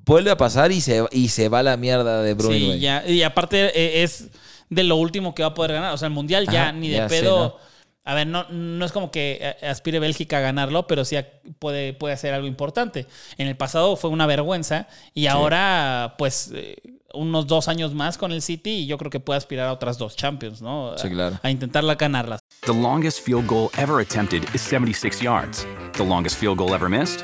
vuelve 0.06 0.32
a 0.32 0.38
pasar 0.38 0.72
y 0.72 0.82
se, 0.82 1.06
y 1.12 1.30
se 1.30 1.50
va 1.50 1.64
la 1.64 1.78
mierda 1.78 2.22
de 2.22 2.34
Bruyne, 2.34 2.74
Sí, 2.74 2.80
ya. 2.80 3.06
Y 3.08 3.24
aparte 3.24 3.72
eh, 3.80 4.04
es 4.04 4.30
de 4.70 4.84
lo 4.84 4.96
último 4.96 5.36
que 5.36 5.44
va 5.44 5.50
a 5.50 5.54
poder 5.54 5.74
ganar. 5.74 5.94
O 5.94 5.98
sea, 5.98 6.08
el 6.08 6.14
Mundial 6.14 6.48
ya 6.50 6.64
Ajá, 6.64 6.72
ni 6.74 6.90
de 6.90 6.98
ya 6.98 7.10
sé, 7.10 7.22
pedo. 7.22 7.40
¿no? 7.40 7.76
A 8.08 8.14
ver, 8.14 8.28
no, 8.28 8.46
no 8.50 8.86
es 8.86 8.92
como 8.92 9.10
que 9.10 9.40
eh, 9.42 9.66
aspire 9.68 10.00
Bélgica 10.00 10.38
a 10.38 10.42
ganarlo, 10.42 10.86
pero 10.86 11.06
sí 11.06 11.18
puede, 11.58 11.94
puede 11.94 12.14
hacer 12.14 12.34
algo 12.34 12.48
importante. 12.48 13.08
En 13.38 13.48
el 13.48 13.58
pasado 13.58 13.96
fue 13.96 14.12
una 14.12 14.28
vergüenza 14.28 14.88
y 15.16 15.26
ahora, 15.26 16.14
pues, 16.20 16.52
eh, 16.54 16.76
unos 17.16 17.48
dos 17.48 17.68
años 17.68 17.96
más 17.96 18.18
con 18.20 18.32
el 18.32 18.44
City 18.44 18.72
y 18.72 18.86
yo 18.86 18.98
creo 19.00 19.10
que 19.10 19.20
puede 19.20 19.38
aspirar 19.38 19.70
a 19.70 19.74
otras 19.74 19.98
dos 19.98 20.16
Champions, 20.16 20.62
¿no? 20.62 20.96
Sí, 20.98 21.10
claro. 21.10 21.40
A, 21.42 21.48
a 21.48 21.50
intentarla 21.50 21.96
ganarlas. 21.96 22.42
The 22.62 22.74
longest 22.74 23.22
field 23.26 23.48
goal 23.48 23.70
ever 23.78 24.00
attempted 24.02 24.44
is 24.54 24.62
76 24.62 25.22
yards. 25.22 25.66
The 25.94 26.06
longest 26.06 26.38
field 26.38 26.58
goal 26.58 26.76
ever 26.76 26.90
missed? 26.90 27.24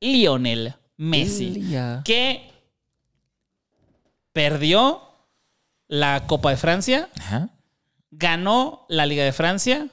Lionel 0.00 0.74
Messi. 0.96 1.46
Elia. 1.48 2.02
Que 2.04 2.50
perdió 4.32 5.02
la 5.88 6.26
Copa 6.26 6.50
de 6.50 6.56
Francia, 6.56 7.08
Ajá. 7.18 7.48
ganó 8.10 8.86
la 8.88 9.06
Liga 9.06 9.24
de 9.24 9.32
Francia, 9.32 9.88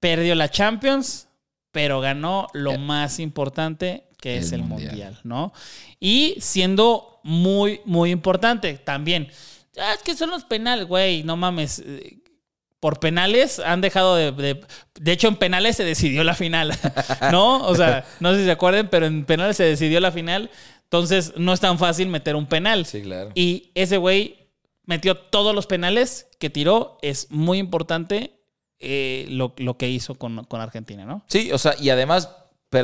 perdió 0.00 0.34
la 0.34 0.50
Champions, 0.50 1.28
pero 1.72 2.00
ganó 2.00 2.48
lo 2.52 2.78
más 2.78 3.18
importante 3.20 4.04
que 4.20 4.38
es 4.38 4.50
El 4.52 4.62
Mundial. 4.64 4.88
mundial. 4.90 5.20
¿no? 5.22 5.52
Y 6.00 6.36
siendo 6.40 7.20
muy, 7.22 7.80
muy 7.84 8.10
importante 8.10 8.74
también. 8.78 9.28
Ah, 9.78 9.94
es 9.94 10.02
que 10.02 10.16
son 10.16 10.30
los 10.30 10.44
penales, 10.44 10.86
güey, 10.86 11.22
no 11.22 11.36
mames. 11.36 11.82
Por 12.80 13.00
penales 13.00 13.58
han 13.58 13.80
dejado 13.80 14.14
de, 14.14 14.32
de. 14.32 14.60
De 15.00 15.12
hecho, 15.12 15.28
en 15.28 15.36
penales 15.36 15.76
se 15.76 15.84
decidió 15.84 16.22
la 16.24 16.34
final. 16.34 16.72
¿No? 17.32 17.66
O 17.66 17.74
sea, 17.74 18.04
no 18.20 18.32
sé 18.32 18.40
si 18.40 18.44
se 18.44 18.52
acuerden, 18.52 18.88
pero 18.88 19.06
en 19.06 19.24
penales 19.24 19.56
se 19.56 19.64
decidió 19.64 20.00
la 20.00 20.12
final. 20.12 20.50
Entonces, 20.84 21.34
no 21.36 21.52
es 21.52 21.60
tan 21.60 21.78
fácil 21.78 22.08
meter 22.08 22.36
un 22.36 22.46
penal. 22.46 22.86
Sí, 22.86 23.02
claro. 23.02 23.30
Y 23.34 23.72
ese 23.74 23.96
güey 23.96 24.52
metió 24.84 25.16
todos 25.16 25.54
los 25.54 25.66
penales 25.66 26.28
que 26.38 26.50
tiró. 26.50 26.98
Es 27.02 27.30
muy 27.30 27.58
importante 27.58 28.40
eh, 28.78 29.26
lo, 29.28 29.54
lo 29.58 29.76
que 29.76 29.88
hizo 29.88 30.14
con, 30.14 30.44
con 30.44 30.60
Argentina, 30.60 31.04
¿no? 31.04 31.24
Sí, 31.28 31.50
o 31.52 31.58
sea, 31.58 31.74
y 31.78 31.90
además, 31.90 32.30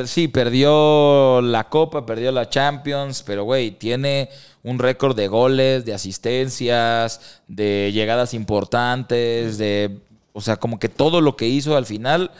sí, 0.06 0.28
perdió 0.28 1.40
la 1.42 1.68
Copa, 1.68 2.06
perdió 2.06 2.32
la 2.32 2.48
Champions, 2.48 3.22
pero 3.22 3.44
güey, 3.44 3.72
tiene 3.72 4.30
un 4.62 4.78
récord 4.78 5.14
de 5.14 5.28
goles, 5.28 5.84
de 5.84 5.94
asistencias, 5.94 7.42
de 7.48 7.90
llegadas 7.92 8.34
importantes, 8.34 9.58
de. 9.58 9.98
O 10.32 10.40
sea, 10.40 10.56
como 10.56 10.78
que 10.78 10.88
todo 10.88 11.20
lo 11.20 11.36
que 11.36 11.46
hizo 11.46 11.76
al 11.76 11.86
final 11.86 12.30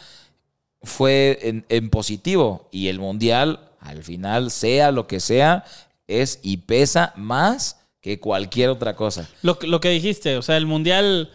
fue 0.83 1.65
en, 1.69 1.91
positivo. 1.91 2.69
Y 2.73 2.89
el 2.89 2.99
Mundial, 2.99 3.61
al 3.79 4.03
final, 4.03 4.51
sea 4.51 4.91
lo 4.91 5.07
que 5.07 5.21
sea, 5.21 5.65
es 6.09 6.41
y 6.43 6.59
pesa 6.59 7.13
más 7.17 7.81
que 8.01 8.19
cualquier 8.21 8.71
otra 8.71 8.97
cosa. 8.97 9.29
Lo, 9.43 9.59
lo 9.63 9.81
que 9.81 9.91
dijiste, 9.91 10.37
o 10.37 10.43
sea, 10.43 10.57
el 10.57 10.67
mundial, 10.67 11.31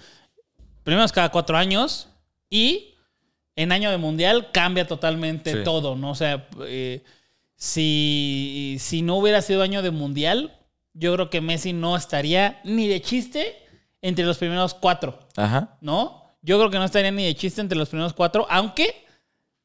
primero 0.84 1.04
es 1.04 1.12
cada 1.12 1.32
cuatro 1.32 1.58
años 1.58 2.10
y 2.50 2.94
en 3.62 3.72
año 3.72 3.92
de 3.92 3.98
mundial 3.98 4.50
cambia 4.52 4.88
totalmente 4.88 5.52
Sí. 5.52 5.58
todo, 5.64 5.96
¿no? 5.96 6.12
O 6.12 6.16
sea, 6.16 6.48
eh, 6.66 7.04
si, 7.56 8.78
si 8.80 9.02
no 9.02 9.18
hubiera 9.18 9.42
sido 9.42 9.62
año 9.62 9.82
de 9.82 9.92
mundial, 9.92 10.56
yo 10.94 11.14
creo 11.14 11.30
que 11.30 11.42
Messi 11.42 11.74
no 11.74 11.96
estaría 11.96 12.60
ni 12.64 12.88
de 12.88 13.02
chiste 13.02 13.56
entre 14.02 14.26
los 14.26 14.38
primeros 14.38 14.74
cuatro, 14.74 15.20
Ajá. 15.36 15.78
¿no? 15.82 16.36
Yo 16.42 16.58
creo 16.58 16.70
que 16.70 16.78
no 16.78 16.86
estaría 16.86 17.12
ni 17.12 17.26
de 17.26 17.36
chiste 17.36 17.60
entre 17.62 17.78
los 17.78 17.90
primeros 17.90 18.14
cuatro, 18.14 18.48
aunque 18.50 19.06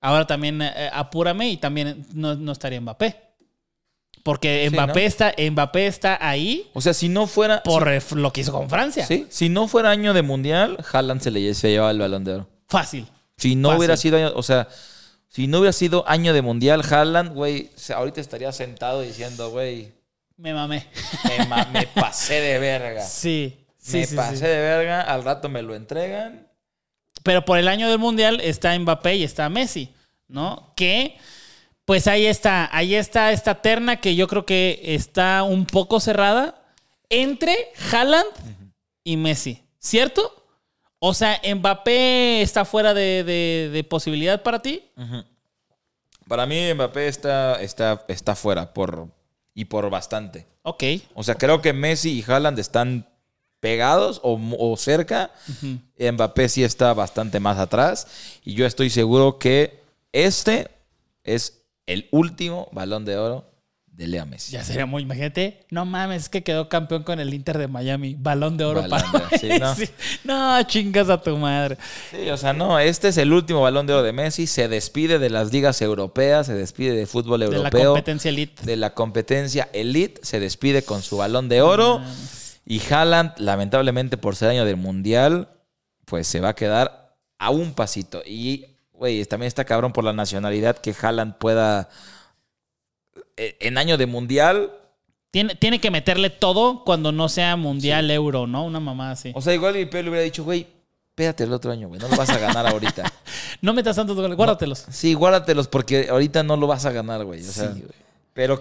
ahora 0.00 0.26
también 0.26 0.61
eh, 0.61 0.90
apúrame 0.92 1.48
y 1.50 1.57
también 1.57 2.04
no, 2.12 2.35
no 2.35 2.52
estaría 2.52 2.80
Mbappé. 2.80 3.16
Porque 4.24 4.66
Sí, 4.70 4.74
Mbappé, 4.74 5.00
¿no? 5.02 5.07
está, 5.07 5.35
Mbappé 5.50 5.87
está 5.87 6.18
ahí 6.20 6.68
O 6.72 6.80
sea, 6.80 6.94
si 6.94 7.09
no 7.09 7.26
fuera. 7.26 7.62
por 7.62 7.87
lo 8.16 8.33
que 8.33 8.40
hizo 8.40 8.52
con 8.52 8.68
Francia. 8.70 9.07
Sí, 9.07 9.26
si 9.28 9.48
no 9.50 9.68
fuera 9.68 9.90
año 9.90 10.14
de 10.14 10.22
mundial, 10.22 10.78
Haaland 10.92 11.20
se 11.20 11.30
le 11.30 11.54
se 11.54 11.70
llevaba 11.70 11.90
el 11.90 11.98
balón 11.98 12.24
de 12.24 12.33
oro. 12.35 12.48
Fácil. 12.68 13.07
Si 13.36 13.54
no 13.56 13.68
Fácil. 13.68 13.78
hubiera 13.78 13.96
sido 13.96 14.16
año, 14.18 14.32
o 14.34 14.42
sea, 14.42 14.68
si 15.28 15.46
no 15.46 15.58
hubiera 15.58 15.72
sido 15.72 16.04
año 16.08 16.32
de 16.32 16.42
mundial, 16.42 16.82
Haaland, 16.88 17.32
güey, 17.34 17.70
ahorita 17.94 18.20
estaría 18.20 18.52
sentado 18.52 19.00
diciendo, 19.00 19.50
güey, 19.50 19.92
Me 20.36 20.54
mamé. 20.54 20.86
me, 21.38 21.46
ma- 21.46 21.64
me 21.72 21.86
pasé 21.94 22.40
de 22.40 22.58
verga. 22.58 23.02
Sí. 23.04 23.58
Sí, 23.78 23.98
me 23.98 24.06
sí, 24.06 24.16
pasé 24.16 24.36
sí. 24.36 24.42
de 24.44 24.58
verga, 24.60 25.00
al 25.02 25.24
rato 25.24 25.48
me 25.48 25.62
lo 25.62 25.74
entregan. 25.74 26.48
Pero 27.22 27.44
por 27.44 27.58
el 27.58 27.68
año 27.68 27.88
del 27.88 27.98
Mundial 27.98 28.40
está 28.40 28.78
Mbappé 28.78 29.16
y 29.16 29.24
está 29.24 29.48
Messi, 29.48 29.92
¿no? 30.28 30.72
Que, 30.76 31.18
pues 31.84 32.06
ahí 32.06 32.24
está, 32.26 32.68
ahí 32.74 32.94
está 32.94 33.32
esta 33.32 33.60
terna 33.60 33.96
que 34.00 34.14
yo 34.16 34.26
creo 34.28 34.46
que 34.46 34.80
está 34.84 35.42
un 35.42 35.66
poco 35.66 36.00
cerrada 36.00 36.62
entre 37.10 37.54
Haaland 37.92 38.26
y 39.04 39.16
Messi, 39.18 39.62
¿cierto? 39.78 40.43
O 41.06 41.12
sea, 41.12 41.38
Mbappé 41.54 42.40
está 42.40 42.64
fuera 42.64 42.94
de, 42.94 43.24
de- 43.24 43.68
de 43.70 43.84
posibilidad 43.84 44.42
para 44.42 44.62
ti. 44.62 44.82
Para 46.26 46.46
mí 46.46 46.72
Mbappé 46.72 47.08
está, 47.08 47.60
está, 47.60 48.04
está 48.08 48.34
fuera 48.34 48.72
por, 48.72 49.08
y 49.54 49.66
por 49.66 49.90
bastante. 49.90 50.46
Ok. 50.62 50.82
O 51.14 51.22
sea, 51.22 51.34
creo 51.34 51.60
que 51.60 51.74
Messi 51.74 52.18
y 52.20 52.24
Haaland 52.26 52.58
están 52.58 53.06
pegados 53.60 54.20
o, 54.22 54.40
o 54.58 54.76
cerca. 54.78 55.30
Mbappé 55.98 56.48
sí 56.48 56.64
está 56.64 56.94
bastante 56.94 57.38
más 57.38 57.58
atrás. 57.58 58.06
Y 58.42 58.54
yo 58.54 58.64
estoy 58.64 58.88
seguro 58.88 59.38
que 59.38 59.80
este 60.12 60.70
es 61.22 61.62
el 61.86 62.08
último 62.12 62.68
balón 62.72 63.04
de 63.04 63.18
oro 63.18 63.44
de 63.96 64.09
Lea 64.09 64.24
Messi. 64.24 64.50
Ya 64.52 64.64
sería 64.64 64.87
muy, 64.87 65.02
imagínate, 65.02 65.66
no 65.70 65.85
mames, 65.85 66.22
es 66.22 66.28
que 66.28 66.42
quedó 66.42 66.68
campeón 66.68 67.04
con 67.04 67.20
el 67.20 67.33
Inter 67.33 67.59
de 67.59 67.68
Miami. 67.68 68.16
Balón 68.18 68.57
de 68.57 68.64
oro 68.64 68.83
Balón 68.88 69.12
para 69.12 69.28
de 69.28 69.38
sí, 69.76 69.88
¿no? 70.24 70.62
Chingas 70.64 71.09
a 71.11 71.22
tu 71.22 71.37
madre. 71.37 71.78
Sí, 72.11 72.28
o 72.28 72.37
sea, 72.37 72.52
no, 72.52 72.78
este 72.80 73.09
es 73.09 73.18
el 73.18 73.33
último 73.33 73.62
balón 73.62 73.87
de 73.87 73.92
oro 73.92 74.02
de 74.02 74.12
Messi. 74.12 74.48
Se 74.48 74.66
despide 74.66 75.20
de 75.20 75.30
las 75.30 75.52
ligas 75.52 75.80
europeas, 75.80 76.46
se 76.46 76.54
despide 76.54 76.94
de 76.94 77.07
fútbol 77.07 77.40
De 77.40 77.48
la 77.50 77.57
europeo. 77.57 77.90
competencia 77.92 78.28
elite. 78.30 78.64
de 78.66 78.76
la 78.76 78.94
competencia 78.94 79.68
elite, 79.72 80.20
se 80.24 80.40
despide 80.40 80.83
con 80.83 81.00
su 81.02 81.16
balón 81.18 81.48
de 81.48 81.62
oro. 81.62 82.02
Y 82.66 82.80
Haaland, 82.92 83.35
lamentablemente 83.38 84.16
por 84.16 84.35
ser 84.35 84.48
año 84.50 84.64
del 84.64 84.76
mundial, 84.76 85.50
pues 86.07 86.26
se 86.26 86.40
va 86.40 86.48
a 86.50 86.54
quedar 86.54 87.16
a 87.38 87.50
un 87.50 87.74
pasito. 87.74 88.22
Y, 88.26 88.66
güey, 88.92 89.24
también 89.26 89.48
está 89.48 89.64
cabrón 89.64 89.92
por 89.92 90.02
la 90.02 90.12
nacionalidad 90.12 90.78
que 90.78 90.94
Haaland 91.00 91.37
pueda. 91.38 91.88
Eh, 93.36 93.56
En 93.60 93.78
año 93.78 93.96
de 93.96 94.06
mundial. 94.06 94.72
Tiene, 95.30 95.56
tiene 95.56 95.80
que 95.80 95.90
meterle 95.90 96.30
todo 96.30 96.84
cuando 96.84 97.10
no 97.10 97.28
sea 97.28 97.56
mundial 97.56 98.10
euro, 98.10 98.46
¿no? 98.46 98.64
Una 98.64 98.78
mamá 98.78 99.10
así. 99.10 99.32
O 99.34 99.42
sea, 99.42 99.52
igual 99.52 99.74
mi 99.74 99.84
le 99.84 100.00
hubiera 100.08 100.20
dicho, 100.20 100.44
güey, 100.44 100.64
espérate 101.08 101.42
el 101.44 101.52
otro 101.52 101.72
año, 101.72 101.88
güey, 101.88 102.00
no 102.00 102.08
lo 102.08 102.16
vas 102.16 102.30
a 102.30 102.38
ganar 102.38 102.66
ahorita. 102.66 103.04
No 103.60 103.72
metas 103.72 103.96
tantos 103.96 104.16
goles, 104.16 104.36
guárdatelos. 104.36 104.84
Sí, 104.90 105.14
guárdatelos 105.14 105.68
porque 105.68 106.08
ahorita 106.10 106.42
no 106.42 106.56
lo 106.56 106.66
vas 106.66 106.84
a 106.84 106.92
ganar, 106.92 107.24
güey. 107.24 107.40
O 107.40 107.44
sea, 107.44 107.72
Sí, 107.72 107.80
güey. 107.80 107.92
pero 108.34 108.60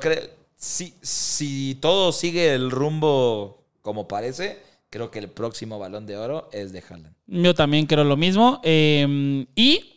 si, 0.55 0.93
si 1.01 1.75
todo 1.81 2.11
sigue 2.13 2.53
el 2.53 2.71
rumbo 2.71 3.65
como 3.81 4.07
parece, 4.07 4.59
creo 4.89 5.11
que 5.11 5.19
el 5.19 5.29
próximo 5.29 5.77
balón 5.77 6.05
de 6.05 6.15
oro 6.15 6.49
es 6.53 6.71
de 6.71 6.81
Haaland. 6.87 7.15
Yo 7.27 7.53
también 7.53 7.85
creo 7.85 8.03
lo 8.05 8.15
mismo. 8.15 8.61
Eh, 8.63 9.45
y 9.55 9.92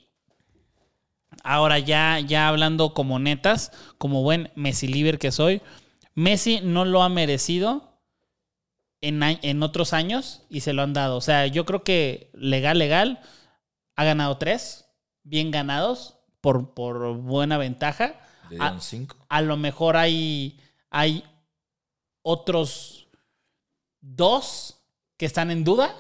ahora 1.47 1.79
ya, 1.79 2.21
ya 2.21 2.49
hablando 2.49 2.95
como 2.95 3.19
netas, 3.19 3.73
como 3.99 4.23
buen 4.23 4.51
Messi 4.57 4.89
Liber 4.89 5.19
que 5.19 5.33
soy, 5.33 5.63
Messi 6.15 6.61
no 6.63 6.85
lo 6.85 7.03
ha 7.03 7.09
merecido 7.09 8.01
en, 9.01 9.23
a- 9.23 9.39
en 9.43 9.63
otros 9.63 9.93
años 9.93 10.43
y 10.49 10.61
se 10.61 10.73
lo 10.73 10.83
han 10.83 10.93
dado. 10.93 11.17
O 11.17 11.21
sea, 11.21 11.47
yo 11.47 11.65
creo 11.67 11.85
que 11.85 12.31
legal, 12.35 12.79
legal, 12.79 13.21
ha 13.97 14.05
ganado 14.05 14.39
tres, 14.39 14.87
bien 15.23 15.51
ganados, 15.51 16.19
por, 16.41 16.75
por 16.75 17.17
buena 17.17 17.59
ventaja. 17.59 18.21
Le 18.51 18.57
dieron 18.57 18.81
cinco. 18.81 19.17
a 19.29 19.41
lo 19.43 19.57
mejor 19.57 19.97
hay, 19.97 20.61
hay 20.91 21.25
otros 22.23 23.09
dos 24.01 24.83
que 25.17 25.27
están 25.27 25.51
en 25.51 25.65
duda 25.65 25.95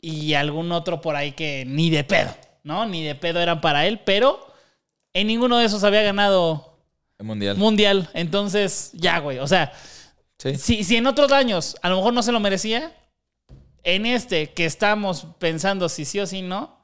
y 0.00 0.34
algún 0.34 0.72
otro 0.72 1.00
por 1.00 1.16
ahí 1.16 1.32
que 1.32 1.64
ni 1.66 1.90
de 1.90 2.04
pedo, 2.04 2.34
¿no? 2.66 2.84
Ni 2.84 3.02
de 3.04 3.14
pedo 3.14 3.40
eran 3.40 3.60
para 3.60 3.86
él, 3.86 4.00
pero 4.04 4.44
en 5.14 5.28
ninguno 5.28 5.56
de 5.56 5.64
esos 5.66 5.84
había 5.84 6.02
ganado 6.02 6.76
El 7.18 7.24
mundial. 7.26 7.56
mundial. 7.56 8.10
Entonces, 8.12 8.90
ya, 8.92 9.20
güey. 9.20 9.38
O 9.38 9.46
sea, 9.46 9.72
Sí. 10.38 10.56
si, 10.56 10.84
si 10.84 10.96
en 10.96 11.06
otros 11.06 11.32
años 11.32 11.76
a 11.80 11.88
lo 11.88 11.96
mejor 11.96 12.12
no 12.12 12.22
se 12.22 12.32
lo 12.32 12.40
merecía, 12.40 12.92
en 13.84 14.04
este 14.04 14.52
que 14.52 14.66
estamos 14.66 15.26
pensando 15.38 15.88
si 15.88 16.04
sí 16.04 16.18
o 16.20 16.26
si 16.26 16.42
no, 16.42 16.76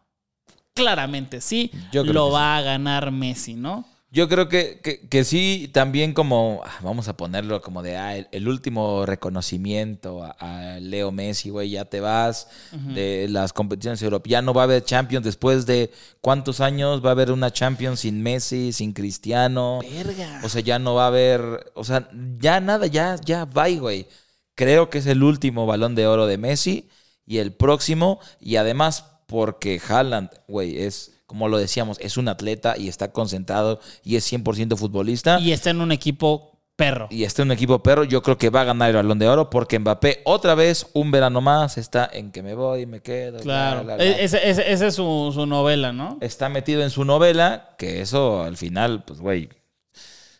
claramente 0.75 1.41
sí 1.43 1.71
Yo 1.93 2.03
creo 2.03 2.15
lo 2.15 2.27
que 2.29 2.33
va 2.33 2.57
a 2.57 2.63
ganar 2.63 3.11
Messi, 3.11 3.55
¿no? 3.55 3.85
Yo 4.15 4.29
creo 4.29 4.47
que, 4.47 4.79
que, 4.83 5.01
que 5.09 5.25
sí, 5.25 5.71
también 5.73 6.13
como, 6.13 6.61
ah, 6.67 6.81
vamos 6.83 7.09
a 7.09 7.17
ponerlo 7.17 7.63
como 7.63 7.83
de, 7.83 7.97
ah, 7.97 8.15
el, 8.15 8.29
el 8.31 8.47
último 8.47 9.07
reconocimiento 9.07 10.23
a, 10.23 10.33
a 10.33 10.81
Leo 10.81 11.11
Messi, 11.13 11.49
güey, 11.49 11.71
ya 11.71 11.87
te 11.87 12.01
vas 12.01 12.49
de 12.73 13.27
las 13.31 13.55
competiciones 13.55 14.03
europeas. 14.03 14.33
Ya 14.33 14.43
no 14.43 14.53
va 14.53 14.63
a 14.63 14.65
haber 14.65 14.85
Champions 14.85 15.25
después 15.25 15.65
de 15.65 15.91
cuántos 16.21 16.61
años 16.61 17.03
va 17.03 17.09
a 17.09 17.13
haber 17.13 17.33
una 17.33 17.51
Champions 17.55 18.01
sin 18.01 18.23
Messi, 18.23 18.75
sin 18.75 18.93
Cristiano. 18.93 19.81
Verga. 19.91 20.43
O 20.45 20.51
sea, 20.51 20.61
ya 20.61 20.79
no 20.79 20.95
va 20.95 21.05
a 21.05 21.09
haber, 21.09 21.73
o 21.75 21.83
sea, 21.83 22.11
ya 22.39 22.61
nada, 22.61 22.89
ya, 22.89 23.17
ya, 23.25 23.47
bye, 23.47 23.79
güey. 23.79 24.09
Creo 24.55 24.91
que 24.91 24.99
es 24.99 25.07
el 25.07 25.23
último 25.23 25.65
balón 25.65 25.95
de 25.95 26.07
oro 26.07 26.27
de 26.27 26.37
Messi 26.37 26.91
y 27.25 27.39
el 27.39 27.55
próximo, 27.55 28.21
y 28.41 28.57
además 28.57 29.07
porque 29.27 29.81
Haaland, 29.89 30.29
güey, 30.49 30.77
es, 30.83 31.12
como 31.33 31.49
lo 31.49 31.57
decíamos, 31.57 31.97
es 32.03 32.19
un 32.19 32.29
atleta 32.29 32.77
y 32.77 32.89
está 32.89 33.11
concentrado 33.11 33.81
y 34.05 34.17
es 34.17 34.31
100% 34.31 34.77
futbolista. 34.77 35.41
Y 35.41 35.53
está 35.53 35.71
en 35.71 35.81
un 35.81 35.91
equipo 35.91 36.61
perro. 36.77 37.09
Y 37.11 37.25
está 37.25 37.41
en 37.41 37.49
un 37.49 37.53
equipo 37.53 37.83
perro, 37.83 38.05
yo 38.05 38.23
creo 38.23 38.37
que 38.37 38.51
va 38.51 38.61
a 38.61 38.65
ganar 38.65 38.91
el 38.91 38.97
balón 38.97 39.19
de 39.19 39.27
oro 39.29 39.49
porque 39.49 39.79
Mbappé 39.79 40.21
otra 40.27 40.55
vez, 40.55 40.89
un 40.93 41.11
verano 41.11 41.41
más, 41.41 41.79
está 41.79 42.07
en 42.13 42.33
que 42.33 42.43
me 42.43 42.53
voy, 42.55 42.85
me 42.85 43.01
quedo. 43.01 43.39
Claro. 43.41 43.83
bla, 43.85 43.97
bla, 43.97 44.05
bla. 44.05 44.19
E- 44.21 44.23
Esa 44.23 44.39
es 44.87 44.95
su, 44.95 45.31
su 45.33 45.47
novela, 45.47 45.95
¿no? 45.95 46.19
Está 46.21 46.51
metido 46.51 46.83
en 46.83 46.91
su 46.91 47.07
novela, 47.07 47.71
que 47.79 48.03
eso 48.03 48.43
al 48.43 48.59
final, 48.59 49.05
pues, 49.07 49.21
güey, 49.21 49.49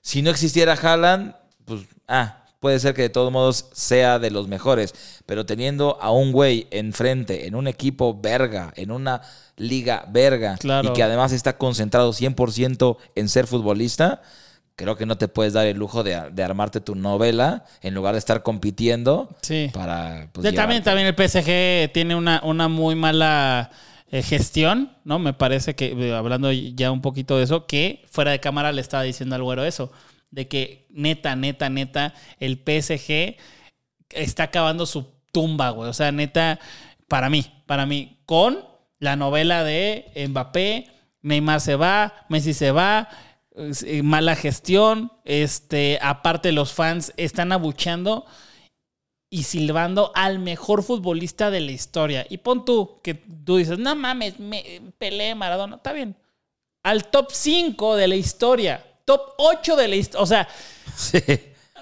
si 0.03 0.21
no 0.21 0.29
existiera 0.29 0.75
Haaland, 0.75 1.35
pues, 1.65 1.81
ah, 2.07 2.42
puede 2.63 2.79
ser 2.81 2.95
que 2.95 3.03
de 3.03 3.09
todos 3.11 3.31
modos 3.31 3.67
sea 3.73 4.19
de 4.19 4.31
los 4.31 4.49
mejores, 4.49 4.95
pero 5.27 5.45
teniendo 5.45 5.99
a 6.01 6.11
un 6.13 6.33
güey 6.33 6.69
enfrente, 6.71 7.47
en 7.47 7.55
un 7.55 7.67
equipo 7.67 8.19
verga, 8.19 8.73
en 8.77 8.91
una 8.91 9.21
liga 9.57 10.07
verga, 10.09 10.57
Claro. 10.59 10.89
y 10.89 10.93
que 10.95 11.03
además 11.03 11.33
está 11.33 11.59
concentrado 11.59 12.13
100% 12.15 12.97
en 13.17 13.29
ser 13.29 13.47
futbolista, 13.47 14.23
creo 14.77 14.97
que 14.97 15.05
no 15.07 15.19
te 15.19 15.29
puedes 15.29 15.53
dar 15.53 15.67
el 15.67 15.77
lujo 15.77 16.03
de, 16.03 16.19
de 16.33 16.43
armarte 16.43 16.81
tu 16.81 16.95
novela 16.95 17.65
en 17.83 17.95
lugar 17.95 18.15
de 18.15 18.19
estar 18.21 18.43
compitiendo 18.43 19.29
Sí. 19.43 19.71
para... 19.75 20.29
pues, 20.33 20.55
también, 20.55 20.83
también 20.83 21.07
el 21.09 21.15
PSG 21.15 21.93
tiene 21.93 22.15
una, 22.15 22.41
una 22.45 22.69
muy 22.69 22.95
mala 22.95 23.71
eh, 24.11 24.23
gestión, 24.23 24.93
¿no? 25.05 25.19
Me 25.19 25.33
parece 25.35 25.75
que, 25.75 25.87
eh, 25.93 26.15
hablando 26.15 26.53
ya 26.53 26.91
un 26.93 27.01
poquito 27.03 27.37
de 27.39 27.45
eso, 27.45 27.67
que 27.67 28.05
fuera 28.11 28.31
de 28.31 28.41
cámara 28.41 28.71
le 28.73 28.81
estaba 28.81 29.03
diciendo 29.03 29.35
al 29.37 29.43
güero 29.43 29.65
eso, 29.65 29.91
de 30.33 30.49
que 30.49 30.87
neta, 30.91 31.37
neta, 31.37 31.69
neta, 31.71 32.15
el 32.41 32.57
PSG 32.57 33.37
está 34.11 34.45
acabando 34.45 34.87
su 34.87 35.07
tumba, 35.31 35.71
güey. 35.71 35.89
O 35.89 35.93
sea, 35.93 36.11
neta, 36.11 36.59
para 37.07 37.31
mí, 37.31 37.47
para 37.67 37.87
mí, 37.87 38.19
con 38.27 38.65
la 38.99 39.15
novela 39.15 39.63
de 39.63 40.11
Mbappé, 40.29 40.89
Neymar 41.21 41.61
se 41.61 41.77
va, 41.77 42.27
Messi 42.29 42.55
se 42.55 42.73
va, 42.73 43.09
eh, 43.55 44.03
mala 44.03 44.35
gestión, 44.35 45.13
este, 45.25 45.99
aparte 46.03 46.51
los 46.53 46.73
fans 46.73 47.13
están 47.17 47.53
abuchando 47.53 48.25
y 49.29 49.45
silbando 49.45 50.13
al 50.15 50.39
mejor 50.39 50.83
futbolista 50.83 51.51
de 51.51 51.61
la 51.61 51.73
historia. 51.73 52.27
Y 52.29 52.39
pon 52.39 52.65
tú, 52.65 53.01
que 53.03 53.15
tú 53.15 53.59
dices, 53.59 53.79
no 53.79 53.95
mames, 53.95 54.39
me, 54.41 54.81
Pelé, 54.99 55.35
Maradona, 55.35 55.77
está 55.77 55.93
bien. 55.93 56.17
Al 56.83 57.07
top 57.07 57.31
5 57.31 57.97
de 57.97 58.09
la 58.09 58.17
historia, 58.17 58.85
top 59.05 59.21
8 59.39 59.77
de 59.77 59.89
la 59.89 59.97
historia. 59.97 60.23
O 60.23 60.27
sea, 60.27 60.49
Sí. 60.97 61.19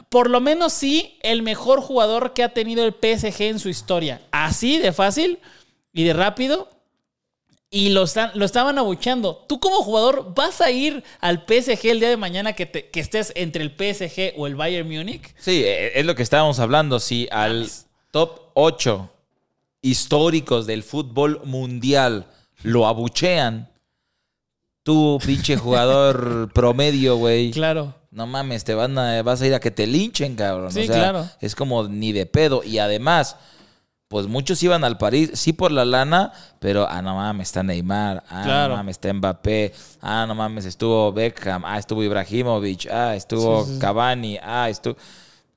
por 0.08 0.28
lo 0.30 0.40
menos 0.40 0.72
sí, 0.72 1.18
el 1.22 1.42
mejor 1.42 1.80
jugador 1.80 2.32
que 2.34 2.42
ha 2.42 2.50
tenido 2.54 2.84
el 2.84 2.92
PSG 2.94 3.42
en 3.48 3.58
su 3.58 3.68
historia. 3.68 4.20
Así 4.30 4.78
de 4.78 4.92
fácil 4.92 5.38
y 5.92 6.04
de 6.04 6.12
rápido. 6.12 6.68
Y 7.72 7.90
lo, 7.90 8.02
están- 8.02 8.32
lo 8.34 8.44
estaban 8.44 8.78
abuchando. 8.78 9.44
Tú 9.48 9.60
como 9.60 9.76
jugador 9.84 10.34
vas 10.34 10.60
a 10.60 10.72
ir 10.72 11.04
al 11.20 11.44
PSG 11.46 11.90
el 11.90 12.00
día 12.00 12.08
de 12.08 12.16
mañana 12.16 12.52
que, 12.54 12.66
te- 12.66 12.88
que 12.90 12.98
estés 12.98 13.32
entre 13.36 13.62
el 13.62 13.70
PSG 13.70 14.34
o 14.36 14.48
el 14.48 14.56
Bayern 14.56 14.88
Múnich. 14.88 15.22
Sí, 15.38 15.62
eh, 15.64 15.92
es 16.00 16.04
lo 16.04 16.16
que 16.16 16.24
estábamos 16.24 16.58
hablando. 16.58 16.98
Si 16.98 17.28
al 17.30 17.70
top 18.10 18.40
8 18.54 19.08
históricos 19.82 20.66
del 20.66 20.82
fútbol 20.82 21.40
mundial 21.44 22.26
lo 22.64 22.86
abuchean, 22.88 23.69
tú, 24.82 25.18
pinche 25.24 25.56
jugador 25.56 26.50
promedio, 26.54 27.16
güey. 27.16 27.50
Claro. 27.50 27.94
No 28.10 28.26
mames, 28.26 28.64
te 28.64 28.74
van 28.74 28.98
a, 28.98 29.22
vas 29.22 29.40
a 29.40 29.46
ir 29.46 29.54
a 29.54 29.60
que 29.60 29.70
te 29.70 29.86
linchen, 29.86 30.34
cabrón. 30.34 30.72
Sí, 30.72 30.80
o 30.80 30.84
sea, 30.86 30.94
claro. 30.96 31.28
Es 31.40 31.54
como 31.54 31.86
ni 31.86 32.12
de 32.12 32.26
pedo. 32.26 32.62
Y 32.64 32.78
además, 32.78 33.36
pues 34.08 34.26
muchos 34.26 34.60
iban 34.64 34.82
al 34.82 34.98
París, 34.98 35.30
sí 35.34 35.52
por 35.52 35.70
la 35.70 35.84
lana, 35.84 36.32
pero, 36.58 36.88
ah, 36.88 37.00
no 37.02 37.14
mames, 37.14 37.48
está 37.48 37.62
Neymar. 37.62 38.24
Ah, 38.28 38.42
Claro. 38.44 38.70
no 38.70 38.76
mames, 38.78 38.96
está 38.96 39.12
Mbappé. 39.12 39.72
Ah, 40.02 40.24
no 40.26 40.34
mames, 40.34 40.64
estuvo 40.64 41.12
Beckham. 41.12 41.64
Ah, 41.64 41.78
estuvo 41.78 42.02
Ibrahimovic. 42.02 42.88
Ah, 42.90 43.14
estuvo 43.14 43.60
Sí, 43.62 43.68
sí, 43.68 43.74
sí. 43.74 43.80
Cavani. 43.80 44.38
Ah, 44.42 44.68
estuvo... 44.68 44.96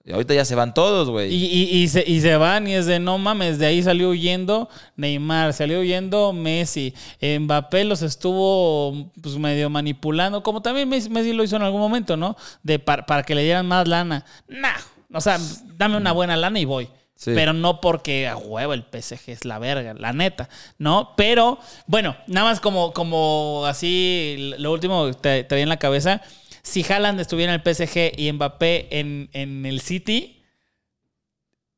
Y 0.05 0.11
ahorita 0.11 0.33
ya 0.33 0.43
se 0.43 0.55
van 0.55 0.73
todos, 0.73 1.09
güey. 1.09 1.33
Y, 1.33 1.45
y- 1.45 1.77
y 1.83 1.87
se, 1.87 2.03
y 2.05 2.19
se 2.19 2.35
van 2.35 2.67
y 2.67 2.73
es 2.73 2.85
de 2.87 2.99
no 2.99 3.17
mames, 3.17 3.57
de 3.57 3.65
ahí 3.67 3.81
salió 3.81 4.09
huyendo 4.09 4.67
Neymar, 4.97 5.53
salió 5.53 5.79
huyendo 5.79 6.33
Messi, 6.33 6.93
Mbappé 7.21 7.85
los 7.85 8.01
estuvo 8.01 9.11
pues 9.21 9.37
medio 9.37 9.69
manipulando, 9.69 10.43
como 10.43 10.61
también 10.61 10.89
Messi, 10.89 11.09
Messi 11.09 11.31
lo 11.31 11.43
hizo 11.43 11.55
en 11.55 11.61
algún 11.61 11.79
momento, 11.79 12.17
¿no? 12.17 12.35
De 12.63 12.79
par- 12.79 13.05
para 13.05 13.23
que 13.23 13.33
le 13.33 13.43
dieran 13.43 13.65
más 13.65 13.87
lana. 13.87 14.25
Nah, 14.49 14.75
o 15.13 15.21
sea, 15.21 15.39
dame 15.77 15.95
una 15.95 16.11
buena 16.11 16.35
lana 16.35 16.59
y 16.59 16.65
voy. 16.65 16.89
Sí. 17.15 17.31
Pero 17.35 17.53
no 17.53 17.79
porque 17.79 18.27
a 18.27 18.35
huevo 18.35 18.73
el 18.73 18.83
PSG 18.83 19.29
es 19.31 19.45
la 19.45 19.57
verga, 19.57 19.93
la 19.93 20.11
neta, 20.11 20.49
¿no? 20.77 21.13
Pero, 21.15 21.57
bueno, 21.87 22.17
nada 22.27 22.49
más 22.49 22.59
como, 22.59 22.91
como 22.91 23.63
así, 23.65 24.51
lo 24.57 24.73
último 24.73 25.05
que 25.05 25.13
te 25.13 25.43
traía 25.45 25.63
en 25.63 25.69
la 25.69 25.77
cabeza. 25.77 26.21
Si 26.63 26.83
Haaland 26.83 27.19
estuviera 27.19 27.53
en 27.53 27.61
el 27.63 27.75
PSG 27.75 28.13
y 28.17 28.31
Mbappé 28.31 28.99
en, 28.99 29.29
en 29.33 29.65
el 29.65 29.81
City, 29.81 30.41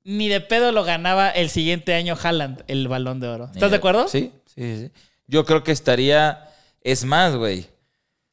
ni 0.04 0.28
de 0.30 0.42
pedo 0.42 0.72
lo 0.72 0.84
ganaba 0.84 1.30
el 1.30 1.50
siguiente 1.50 1.94
año 1.96 2.16
Haaland 2.22 2.64
el 2.68 2.88
balón 2.88 3.20
de 3.20 3.28
oro. 3.28 3.50
¿Estás 3.54 3.72
de 3.72 3.78
acuerdo? 3.78 4.08
Sí, 4.08 4.32
sí, 4.46 4.78
sí. 4.78 4.92
Yo 5.28 5.44
creo 5.46 5.64
que 5.64 5.72
estaría. 5.72 6.50
Es 6.82 7.04
más, 7.04 7.36
güey. 7.36 7.66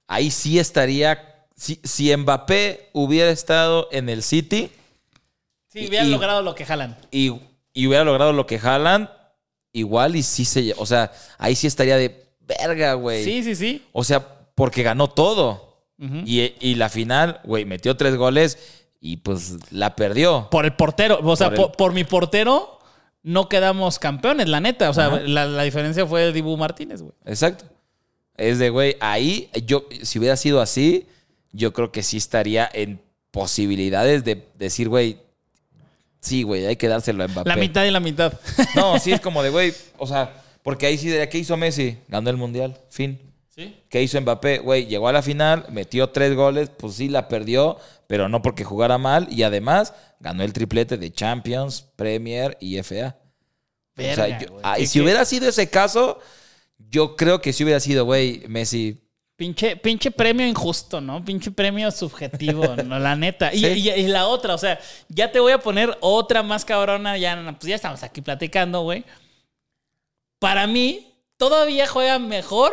Ahí 0.07 0.31
sí 0.31 0.59
estaría. 0.59 1.47
Si, 1.57 1.81
si 1.85 2.15
Mbappé 2.15 2.91
hubiera 2.93 3.31
estado 3.31 3.89
en 3.93 4.09
el 4.09 4.23
City 4.23 4.71
Sí, 5.69 5.87
hubiera 5.89 6.05
Y- 6.05 6.11
logrado 6.11 6.43
lo 6.43 6.55
que 6.55 6.65
Haaland. 6.65 6.97
y, 7.11 7.33
y 7.73 7.87
hubiera 7.87 8.05
logrado 8.05 8.35
lo 8.35 8.47
que 8.47 8.59
Haaland, 8.59 9.09
igual 9.73 10.17
y 10.17 10.23
sí 10.23 10.45
se. 10.45 10.75
O 10.77 10.85
sea, 10.85 11.11
ahí 11.39 11.55
sí 11.57 11.67
estaría 11.67 11.97
de 11.97 12.27
verga, 12.41 12.93
güey. 12.93 13.25
Sí, 13.25 13.43
sí, 13.43 13.55
sí. 13.57 13.83
O 13.93 14.05
sea, 14.05 14.23
porque 14.55 14.83
ganó 14.83 15.09
todo. 15.09 15.72
Y, 16.25 16.55
y 16.61 16.75
la 16.75 16.89
final, 16.89 17.41
güey, 17.45 17.65
metió 17.65 17.97
tres 17.97 18.17
goles 18.17 18.59
y 19.01 19.19
pues 19.19 19.55
la 19.71 19.95
perdió. 19.97 20.49
Por 20.51 20.65
el 20.65 20.75
portero. 20.75 21.21
O 21.23 21.37
sea, 21.37 21.49
Por 21.51 21.57
por, 21.57 21.67
el- 21.71 21.77
por 21.77 21.93
mi 21.93 22.05
portero 22.05 22.79
no 23.23 23.49
quedamos 23.49 23.99
campeones, 24.01 24.49
la 24.49 24.61
neta. 24.61 24.91
O 24.91 24.95
sea, 24.95 25.09
la, 25.21 25.47
la 25.47 25.63
diferencia 25.63 26.05
fue 26.07 26.27
el 26.27 26.33
Dibu 26.33 26.57
Martínez, 26.57 27.03
güey. 27.03 27.15
Exacto. 27.25 27.65
Es 28.37 28.59
de, 28.59 28.71
güey, 28.71 28.97
ahí, 29.01 29.49
yo, 29.67 29.85
si 30.03 30.19
hubiera 30.19 30.37
sido 30.37 30.61
así, 30.61 31.07
yo 31.53 31.73
creo 31.73 31.93
que 31.93 32.03
sí 32.03 32.17
estaría 32.17 32.69
en 32.73 33.01
posibilidades 33.31 34.25
de 34.25 34.49
decir, 34.59 34.89
güey, 34.89 35.19
sí, 36.21 36.43
güey, 36.43 36.67
hay 36.67 36.77
que 36.77 36.89
dárselo 36.89 37.25
a 37.25 37.29
Mbappé. 37.29 37.49
La 37.49 37.57
mitad 37.57 37.85
y 37.85 37.91
la 37.91 38.01
mitad. 38.01 38.33
No, 38.75 38.99
sí 38.99 39.13
es 39.13 39.21
como 39.23 39.43
de, 39.43 39.51
güey, 39.51 39.73
o 39.99 40.07
sea, 40.07 40.43
porque 40.63 40.87
ahí 40.87 40.99
sí, 40.99 41.13
¿qué 41.31 41.39
hizo 41.39 41.57
Messi? 41.57 41.99
Ganó 42.09 42.31
el 42.31 42.37
Mundial, 42.37 42.77
fin. 42.89 43.19
¿Sí? 43.55 43.77
¿Qué 43.91 44.03
hizo 44.03 44.19
Mbappé? 44.21 44.59
Güey, 44.61 44.87
llegó 44.87 45.09
a 45.09 45.13
la 45.13 45.21
final, 45.23 45.67
metió 45.71 46.09
tres 46.09 46.35
goles, 46.35 46.71
pues 46.71 46.95
sí 46.95 47.09
la 47.09 47.29
perdió, 47.29 47.77
pero 48.07 48.29
no 48.29 48.41
porque 48.41 48.65
jugara 48.65 48.97
mal, 48.97 49.29
y 49.31 49.43
además 49.43 49.93
ganó 50.21 50.43
el 50.43 50.55
triplete 50.55 50.97
de 50.97 51.13
Champions, 51.13 51.83
Premier 51.97 52.57
y 52.61 52.79
FA. 52.79 53.19
o 53.99 54.01
sea, 54.01 54.25
Verga, 54.25 54.39
yo- 54.41 54.49
güey. 54.49 54.61
ah, 54.65 54.79
y 54.79 54.83
¿Qué- 54.83 54.87
si 54.87 54.99
qué? 54.99 55.03
hubiera 55.05 55.25
sido 55.27 55.49
ese 55.51 55.69
caso, 55.69 56.19
yo 56.79 57.15
creo 57.15 57.43
que 57.43 57.53
si 57.53 57.63
hubiera 57.63 57.79
sido, 57.79 58.07
güey, 58.07 58.43
Messi. 58.49 58.99
Pinche, 59.37 59.77
pinche 59.77 60.11
premio 60.11 60.47
injusto, 60.47 61.01
¿no? 61.03 61.23
Pinche 61.23 61.51
premio 61.51 61.91
subjetivo, 61.91 62.63
¿no? 62.87 62.99
La 62.99 63.17
neta. 63.17 63.53
Y, 63.53 63.59
Sí. 63.59 63.67
y- 63.67 63.91
y 63.91 64.07
la 64.07 64.29
otra, 64.29 64.55
o 64.55 64.59
sea, 64.59 64.79
ya 65.09 65.31
te 65.31 65.41
voy 65.41 65.53
a 65.53 65.59
poner 65.59 65.95
otra 66.01 66.43
más 66.43 66.65
cabrona. 66.65 67.19
Ya, 67.19 67.55
pues 67.59 67.69
ya 67.69 67.75
estamos 67.77 68.03
aquí 68.03 68.23
platicando, 68.23 68.81
güey. 68.83 69.05
Para 70.39 70.67
mí, 70.67 71.13
todavía 71.37 71.87
juega 71.87 72.19
mejor 72.19 72.73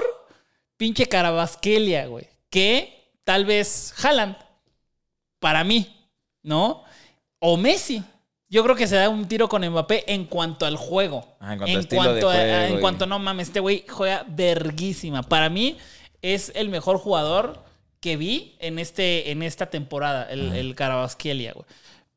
pinche 0.80 1.06
Carabasquelia, 1.08 2.08
güey. 2.08 2.26
Que 2.50 3.12
tal 3.26 3.44
vez 3.46 3.94
Haaland. 4.04 4.36
Para 5.40 5.64
mí, 5.64 5.94
¿no? 6.42 6.84
O 7.40 7.58
Messi. 7.58 8.02
Yo 8.50 8.64
creo 8.64 8.76
que 8.76 8.88
se 8.88 8.96
da 8.96 9.10
un 9.10 9.28
tiro 9.28 9.48
con 9.48 9.62
Mbappé 9.68 10.12
en 10.12 10.26
cuanto 10.26 10.66
al 10.66 10.76
juego. 10.78 11.36
Ah, 11.40 11.54
en 11.54 11.60
cuanto 11.60 11.78
a 11.78 11.80
estilo 11.82 12.02
de 12.14 12.22
cuanto 12.22 12.30
a- 12.30 12.34
juego 12.34 12.76
en 12.76 12.80
cuanto 12.82 13.06
no 13.06 13.20
mames, 13.20 13.48
este 13.50 13.60
güey 13.60 13.86
juega 13.88 14.26
verguísima. 14.28 15.22
Para 15.22 15.50
mí 15.50 15.78
es 16.24 16.52
el 16.56 16.70
mejor 16.70 16.98
jugador 16.98 17.64
que 18.00 18.18
vi 18.18 18.56
en, 18.60 18.80
este, 18.80 19.30
en 19.32 19.44
esta 19.44 19.68
temporada, 19.70 20.24
el, 20.32 20.54
el 20.56 20.74
Carabasquelia, 20.74 21.52
güey. 21.54 21.66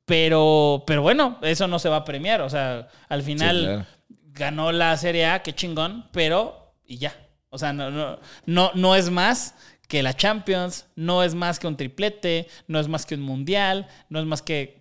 Pero, 0.04 0.84
pero 0.86 1.02
bueno, 1.02 1.38
eso 1.42 1.68
no 1.68 1.78
se 1.78 1.88
va 1.88 1.96
a 1.96 2.04
premiar. 2.04 2.40
O 2.40 2.48
sea, 2.50 2.88
al 3.08 3.22
final 3.22 3.56
Sí, 3.58 3.64
claro. 3.64 3.86
ganó 4.32 4.72
la 4.72 4.96
Serie 4.96 5.26
A, 5.26 5.42
qué 5.42 5.54
chingón, 5.54 6.08
pero 6.12 6.74
y 6.86 6.96
ya. 6.98 7.14
O 7.54 7.58
sea, 7.58 7.72
no, 7.74 7.90
no, 7.90 8.18
no, 8.46 8.70
no 8.74 8.96
es 8.96 9.10
más 9.10 9.54
que 9.88 10.02
la 10.02 10.14
Champions 10.16 10.86
no 10.96 11.22
es 11.22 11.34
más 11.34 11.58
que 11.58 11.66
un 11.66 11.76
triplete, 11.76 12.48
no 12.66 12.80
es 12.80 12.88
más 12.88 13.04
que 13.04 13.14
un 13.14 13.20
mundial, 13.20 13.86
no 14.08 14.18
es 14.20 14.24
más 14.26 14.40
que. 14.40 14.78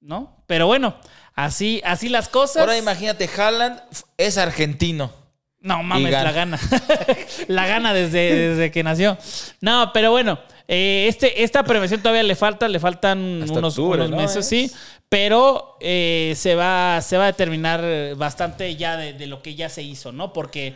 ¿No? 0.00 0.42
Pero 0.48 0.66
bueno, 0.66 0.96
así, 1.34 1.80
así 1.84 2.08
las 2.08 2.28
cosas. 2.28 2.56
Ahora 2.58 2.76
imagínate, 2.76 3.28
Haaland 3.36 3.80
es 4.16 4.36
argentino. 4.36 5.12
No 5.60 5.82
mames, 5.84 6.10
gana. 6.10 6.24
la 6.24 6.32
gana. 6.32 6.58
la 7.48 7.66
gana 7.66 7.94
desde, 7.94 8.48
desde 8.50 8.70
que 8.72 8.82
nació. 8.82 9.16
No, 9.60 9.90
pero 9.92 10.10
bueno, 10.10 10.38
eh, 10.66 11.06
este, 11.08 11.42
esta 11.44 11.62
prevención 11.62 12.00
todavía 12.00 12.22
le 12.24 12.34
falta, 12.36 12.66
le 12.68 12.78
faltan 12.80 13.42
Hasta 13.42 13.58
unos, 13.58 13.78
octubre, 13.78 14.00
unos 14.00 14.10
¿no? 14.10 14.16
meses, 14.16 14.36
Es- 14.38 14.48
sí. 14.48 14.72
Pero 15.08 15.76
eh, 15.80 16.34
se, 16.36 16.54
va, 16.54 17.00
se 17.00 17.16
va 17.16 17.24
a 17.24 17.26
determinar 17.28 18.14
bastante 18.16 18.74
ya 18.76 18.96
de, 18.96 19.14
de 19.14 19.26
lo 19.26 19.40
que 19.42 19.54
ya 19.54 19.68
se 19.68 19.82
hizo, 19.82 20.12
¿no? 20.12 20.32
Porque 20.32 20.74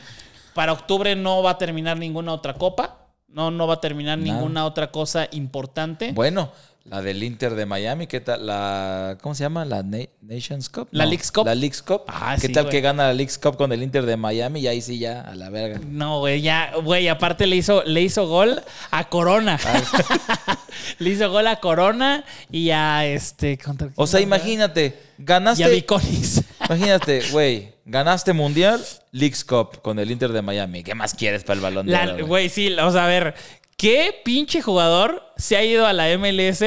para 0.55 0.73
octubre 0.73 1.15
no 1.17 1.43
va 1.43 1.51
a 1.53 1.59
terminar 1.59 1.97
ninguna 1.99 2.33
otra 2.33 2.55
copa. 2.55 2.99
No, 3.29 3.51
no 3.51 3.67
va 3.67 3.75
a 3.75 3.81
terminar 3.81 4.19
Nada. 4.19 4.33
ninguna 4.33 4.67
otra 4.67 4.91
cosa 4.91 5.27
importante. 5.33 6.13
Bueno, 6.13 6.53
la 6.85 7.01
del 7.01 7.23
Inter 7.23 7.55
de 7.55 7.65
Miami, 7.65 8.07
¿qué 8.07 8.21
tal? 8.21 8.45
La, 8.45 9.17
¿Cómo 9.23 9.35
se 9.35 9.45
llama? 9.45 9.65
¿La 9.65 9.83
Na- 9.83 10.05
Nations 10.21 10.69
Cup? 10.69 10.89
¿La 10.91 11.07
Leagues 11.07 11.33
Cup? 11.33 11.47
La 11.47 11.55
Leagues 11.55 11.81
Cup. 11.81 12.03
Ah, 12.09 12.37
¿Qué 12.39 12.49
sí, 12.49 12.53
tal 12.53 12.65
güey. 12.65 12.73
que 12.73 12.81
gana 12.83 13.05
la 13.05 13.15
Leagues 13.15 13.39
Cup 13.39 13.57
con 13.57 13.73
el 13.73 13.83
Inter 13.83 14.05
de 14.05 14.19
Miami? 14.19 14.61
Y 14.61 14.67
ahí 14.67 14.83
sí 14.83 14.99
ya, 14.99 15.23
a 15.23 15.35
la 15.35 15.49
verga. 15.49 15.81
No, 15.89 16.19
güey, 16.19 16.43
ya, 16.43 16.73
güey, 16.83 17.09
aparte 17.09 17.47
le 17.47 17.57
hizo, 17.57 17.83
le 17.85 18.03
hizo 18.03 18.27
gol 18.29 18.61
a 18.91 19.09
Corona. 19.09 19.59
le 20.99 21.11
hizo 21.11 21.31
gol 21.31 21.47
a 21.47 21.57
Corona 21.61 22.25
y 22.51 22.71
a 22.71 23.07
este. 23.07 23.57
¿contra 23.59 23.87
quién 23.89 23.95
O 23.97 24.07
sea, 24.07 24.21
imagínate, 24.21 24.87
Y 25.19 25.23
a 25.23 25.25
ganaste. 25.25 25.69
Viconis. 25.71 26.43
Imagínate, 26.67 27.23
güey, 27.31 27.72
ganaste 27.85 28.33
Mundial, 28.33 28.85
Leagues 29.11 29.45
Cup 29.45 29.81
con 29.83 29.99
el 29.99 30.11
Inter 30.11 30.33
de 30.33 30.43
Miami. 30.43 30.83
¿Qué 30.83 30.95
más 30.95 31.15
quieres 31.15 31.45
para 31.45 31.57
el 31.57 31.61
balón 31.61 31.87
de 31.87 31.97
oro, 31.97 32.27
güey? 32.27 32.49
Sí, 32.49 32.75
sea, 32.91 33.05
a 33.05 33.09
ver, 33.09 33.35
¿qué 33.77 34.21
pinche 34.25 34.63
jugador 34.63 35.23
se 35.37 35.57
ha 35.57 35.65
ido 35.65 35.87
a 35.87 35.93
la 35.93 36.07
MLS 36.17 36.63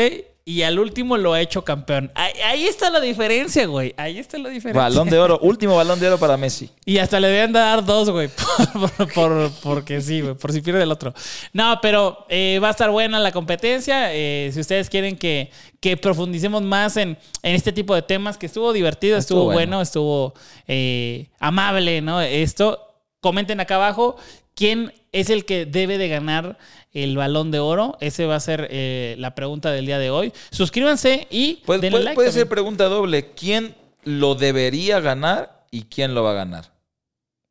y 0.48 0.62
al 0.62 0.78
último 0.78 1.18
lo 1.18 1.34
ha 1.34 1.42
hecho 1.42 1.64
campeón? 1.66 2.12
Ahí, 2.14 2.34
ahí 2.46 2.66
está 2.68 2.92
la 2.92 3.02
diferencia, 3.02 3.66
güey. 3.66 3.96
Ahí 3.98 4.20
está 4.20 4.38
la 4.38 4.50
diferencia. 4.50 4.80
Balón 4.80 5.10
de 5.10 5.18
oro, 5.18 5.40
último 5.42 5.76
balón 5.76 6.00
de 6.00 6.08
oro 6.08 6.20
para 6.20 6.38
Messi. 6.38 6.70
Y 6.86 7.00
hasta 7.00 7.20
le 7.20 7.30
deben 7.30 7.52
dar 7.52 7.84
dos, 7.84 8.12
güey. 8.12 8.30
Por, 8.74 8.92
por- 8.92 9.14
por- 9.14 9.52
porque 9.64 10.02
sí, 10.02 10.22
güey. 10.22 10.36
Por 10.36 10.52
si 10.54 10.62
pierde 10.62 10.84
el 10.84 10.92
otro. 10.92 11.14
No, 11.52 11.80
pero 11.82 12.26
eh, 12.30 12.60
va 12.64 12.68
a 12.68 12.72
estar 12.72 12.92
buena 12.92 13.20
la 13.20 13.32
competencia. 13.32 14.14
Eh, 14.14 14.52
si 14.54 14.60
ustedes 14.60 14.88
quieren 14.90 15.18
que, 15.18 15.50
que 15.80 15.98
profundicemos 15.98 16.62
más 16.62 16.96
en, 16.98 17.18
en 17.42 17.56
este 17.56 17.72
tipo 17.72 17.96
de 17.96 18.04
temas, 18.04 18.38
que 18.38 18.46
estuvo 18.46 18.72
divertido, 18.72 19.18
estuvo, 19.18 19.40
Estuvo 19.40 19.54
bueno. 19.54 19.58
bueno. 19.78 19.82
estuvo 19.82 20.34
eh, 20.68 21.28
amable, 21.40 22.02
¿no? 22.02 22.22
Esto, 22.22 22.80
comenten 23.20 23.60
acá 23.60 23.76
abajo 23.76 24.16
quién 24.56 24.94
es 25.12 25.30
el 25.30 25.46
que 25.46 25.66
debe 25.66 25.98
de 25.98 26.08
ganar 26.08 26.58
el 26.94 27.16
balón 27.18 27.52
de 27.52 27.60
oro. 27.60 27.98
Ese 28.02 28.26
va 28.26 28.36
a 28.36 28.40
ser 28.40 28.68
eh, 28.72 29.16
la 29.20 29.36
pregunta 29.36 29.72
del 29.72 29.86
día 29.86 30.00
de 30.00 30.10
hoy. 30.10 30.34
Suscríbanse 30.52 31.28
y 31.30 31.56
Puede, 31.66 31.82
denle 31.82 31.92
puede- 31.92 32.04
like 32.06 32.16
puede 32.16 32.32
ser 32.32 32.48
pregunta 32.50 32.86
doble. 32.86 33.32
¿Quién 33.34 33.76
lo 34.04 34.36
debería 34.36 35.00
ganar 35.00 35.66
y 35.72 35.84
quién 35.84 36.14
lo 36.16 36.24
va 36.24 36.32
a 36.32 36.36
ganar? 36.36 36.72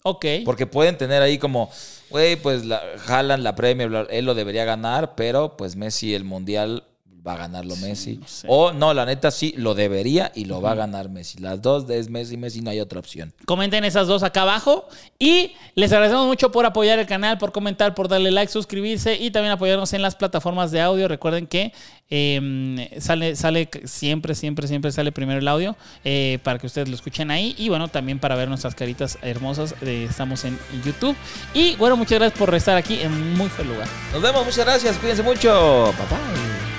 Ok. 0.03 0.27
Porque 0.45 0.67
pueden 0.67 0.99
tener 0.99 1.23
ahí 1.23 1.39
como, 1.39 1.71
güey, 2.11 2.37
pues 2.37 2.65
la, 2.67 2.83
Haaland, 3.07 3.43
la 3.43 3.55
Premier, 3.55 3.89
bla, 3.89 4.07
él 4.11 4.25
lo 4.27 4.35
debería 4.35 4.65
ganar, 4.67 5.15
pero 5.15 5.57
pues 5.57 5.77
Messi 5.77 6.15
el 6.15 6.25
Mundial 6.25 6.85
va 7.27 7.35
a 7.35 7.37
ganarlo 7.39 7.75
Messi. 7.77 8.19
no 8.21 8.29
sé. 8.29 8.47
O 8.49 8.73
no, 8.73 8.95
la 8.95 9.05
neta 9.05 9.31
sí, 9.31 9.55
lo 9.57 9.75
debería 9.75 10.31
y 10.35 10.45
lo 10.45 10.61
va 10.61 10.73
a 10.73 10.75
ganar 10.75 11.09
Messi. 11.09 11.39
Las 11.39 11.61
dos 11.61 11.89
es 11.91 12.09
Messi, 12.09 12.37
Messi, 12.37 12.61
no 12.61 12.71
hay 12.71 12.81
otra 12.81 13.01
opción. 13.01 13.33
Comenten 13.47 13.85
esas 13.85 14.07
dos 14.07 14.23
acá 14.23 14.43
abajo. 14.43 14.87
Y 15.19 15.53
les 15.75 15.93
agradecemos 15.93 16.27
mucho 16.27 16.53
por 16.53 16.67
apoyar 16.67 16.99
el 16.99 17.07
canal, 17.07 17.39
por 17.39 17.51
comentar, 17.51 17.95
por 17.95 18.09
darle 18.09 18.31
like, 18.31 18.53
suscribirse 18.53 19.17
y 19.17 19.31
también 19.31 19.53
apoyarnos 19.53 19.93
en 19.93 20.03
las 20.03 20.15
plataformas 20.15 20.71
de 20.71 20.81
audio. 20.81 21.09
Recuerden 21.09 21.47
que 21.47 21.73
eh, 22.11 22.97
sale, 23.01 23.35
sale 23.35 23.69
siempre, 23.85 24.35
siempre, 24.35 24.69
siempre 24.69 24.93
sale 24.93 25.11
primero 25.11 25.41
el 25.41 25.49
audio 25.49 25.77
eh, 26.05 26.39
para 26.45 26.59
que 26.59 26.67
ustedes 26.67 26.89
lo 26.89 26.95
escuchen 26.95 27.31
ahí. 27.31 27.55
Y 27.59 27.71
bueno, 27.71 27.89
también 27.89 28.21
para 28.21 28.37
ver 28.37 28.49
nuestras 28.49 28.75
caritas 28.75 29.19
hermosas. 29.23 29.75
eh, 29.83 30.07
estamos 30.09 30.45
en 30.45 30.59
YouTube. 30.85 31.17
Y 31.55 31.75
bueno, 31.77 31.97
muchas 31.97 32.19
gracias 32.19 32.39
por 32.39 32.55
estar 32.55 32.77
aquí 32.77 33.01
en 33.01 33.35
muy 33.37 33.49
feliz 33.49 33.65
lugar. 33.65 33.89
Nos 34.13 34.23
vemos, 34.23 34.45
muchas 34.45 34.65
gracias, 34.65 34.97
cuídense 34.99 35.23
mucho. 35.23 35.85
Bye 35.87 36.07
bye. 36.11 36.74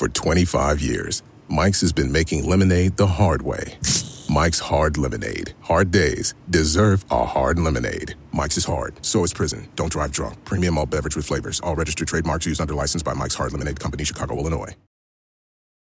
For 0.00 0.08
25 0.08 0.80
years, 0.80 1.22
Mike's 1.50 1.82
has 1.82 1.92
been 1.92 2.10
making 2.10 2.48
lemonade 2.48 2.96
the 2.96 3.06
hard 3.06 3.42
way. 3.42 3.76
Mike's 4.30 4.58
Hard 4.58 4.96
Lemonade. 4.96 5.52
Hard 5.60 5.90
days 5.90 6.32
deserve 6.48 7.04
a 7.10 7.26
hard 7.26 7.58
lemonade. 7.58 8.14
Mike's 8.32 8.56
is 8.56 8.64
hard, 8.64 8.94
so 9.04 9.24
is 9.24 9.34
prison. 9.34 9.68
Don't 9.76 9.92
drive 9.92 10.10
drunk. 10.10 10.42
Premium 10.46 10.78
all 10.78 10.86
beverage 10.86 11.16
with 11.16 11.26
flavors. 11.26 11.60
All 11.60 11.76
registered 11.76 12.08
trademarks 12.08 12.46
used 12.46 12.62
under 12.62 12.72
license 12.72 13.02
by 13.02 13.12
Mike's 13.12 13.34
Hard 13.34 13.52
Lemonade 13.52 13.78
Company, 13.78 14.04
Chicago, 14.04 14.38
Illinois. 14.38 14.74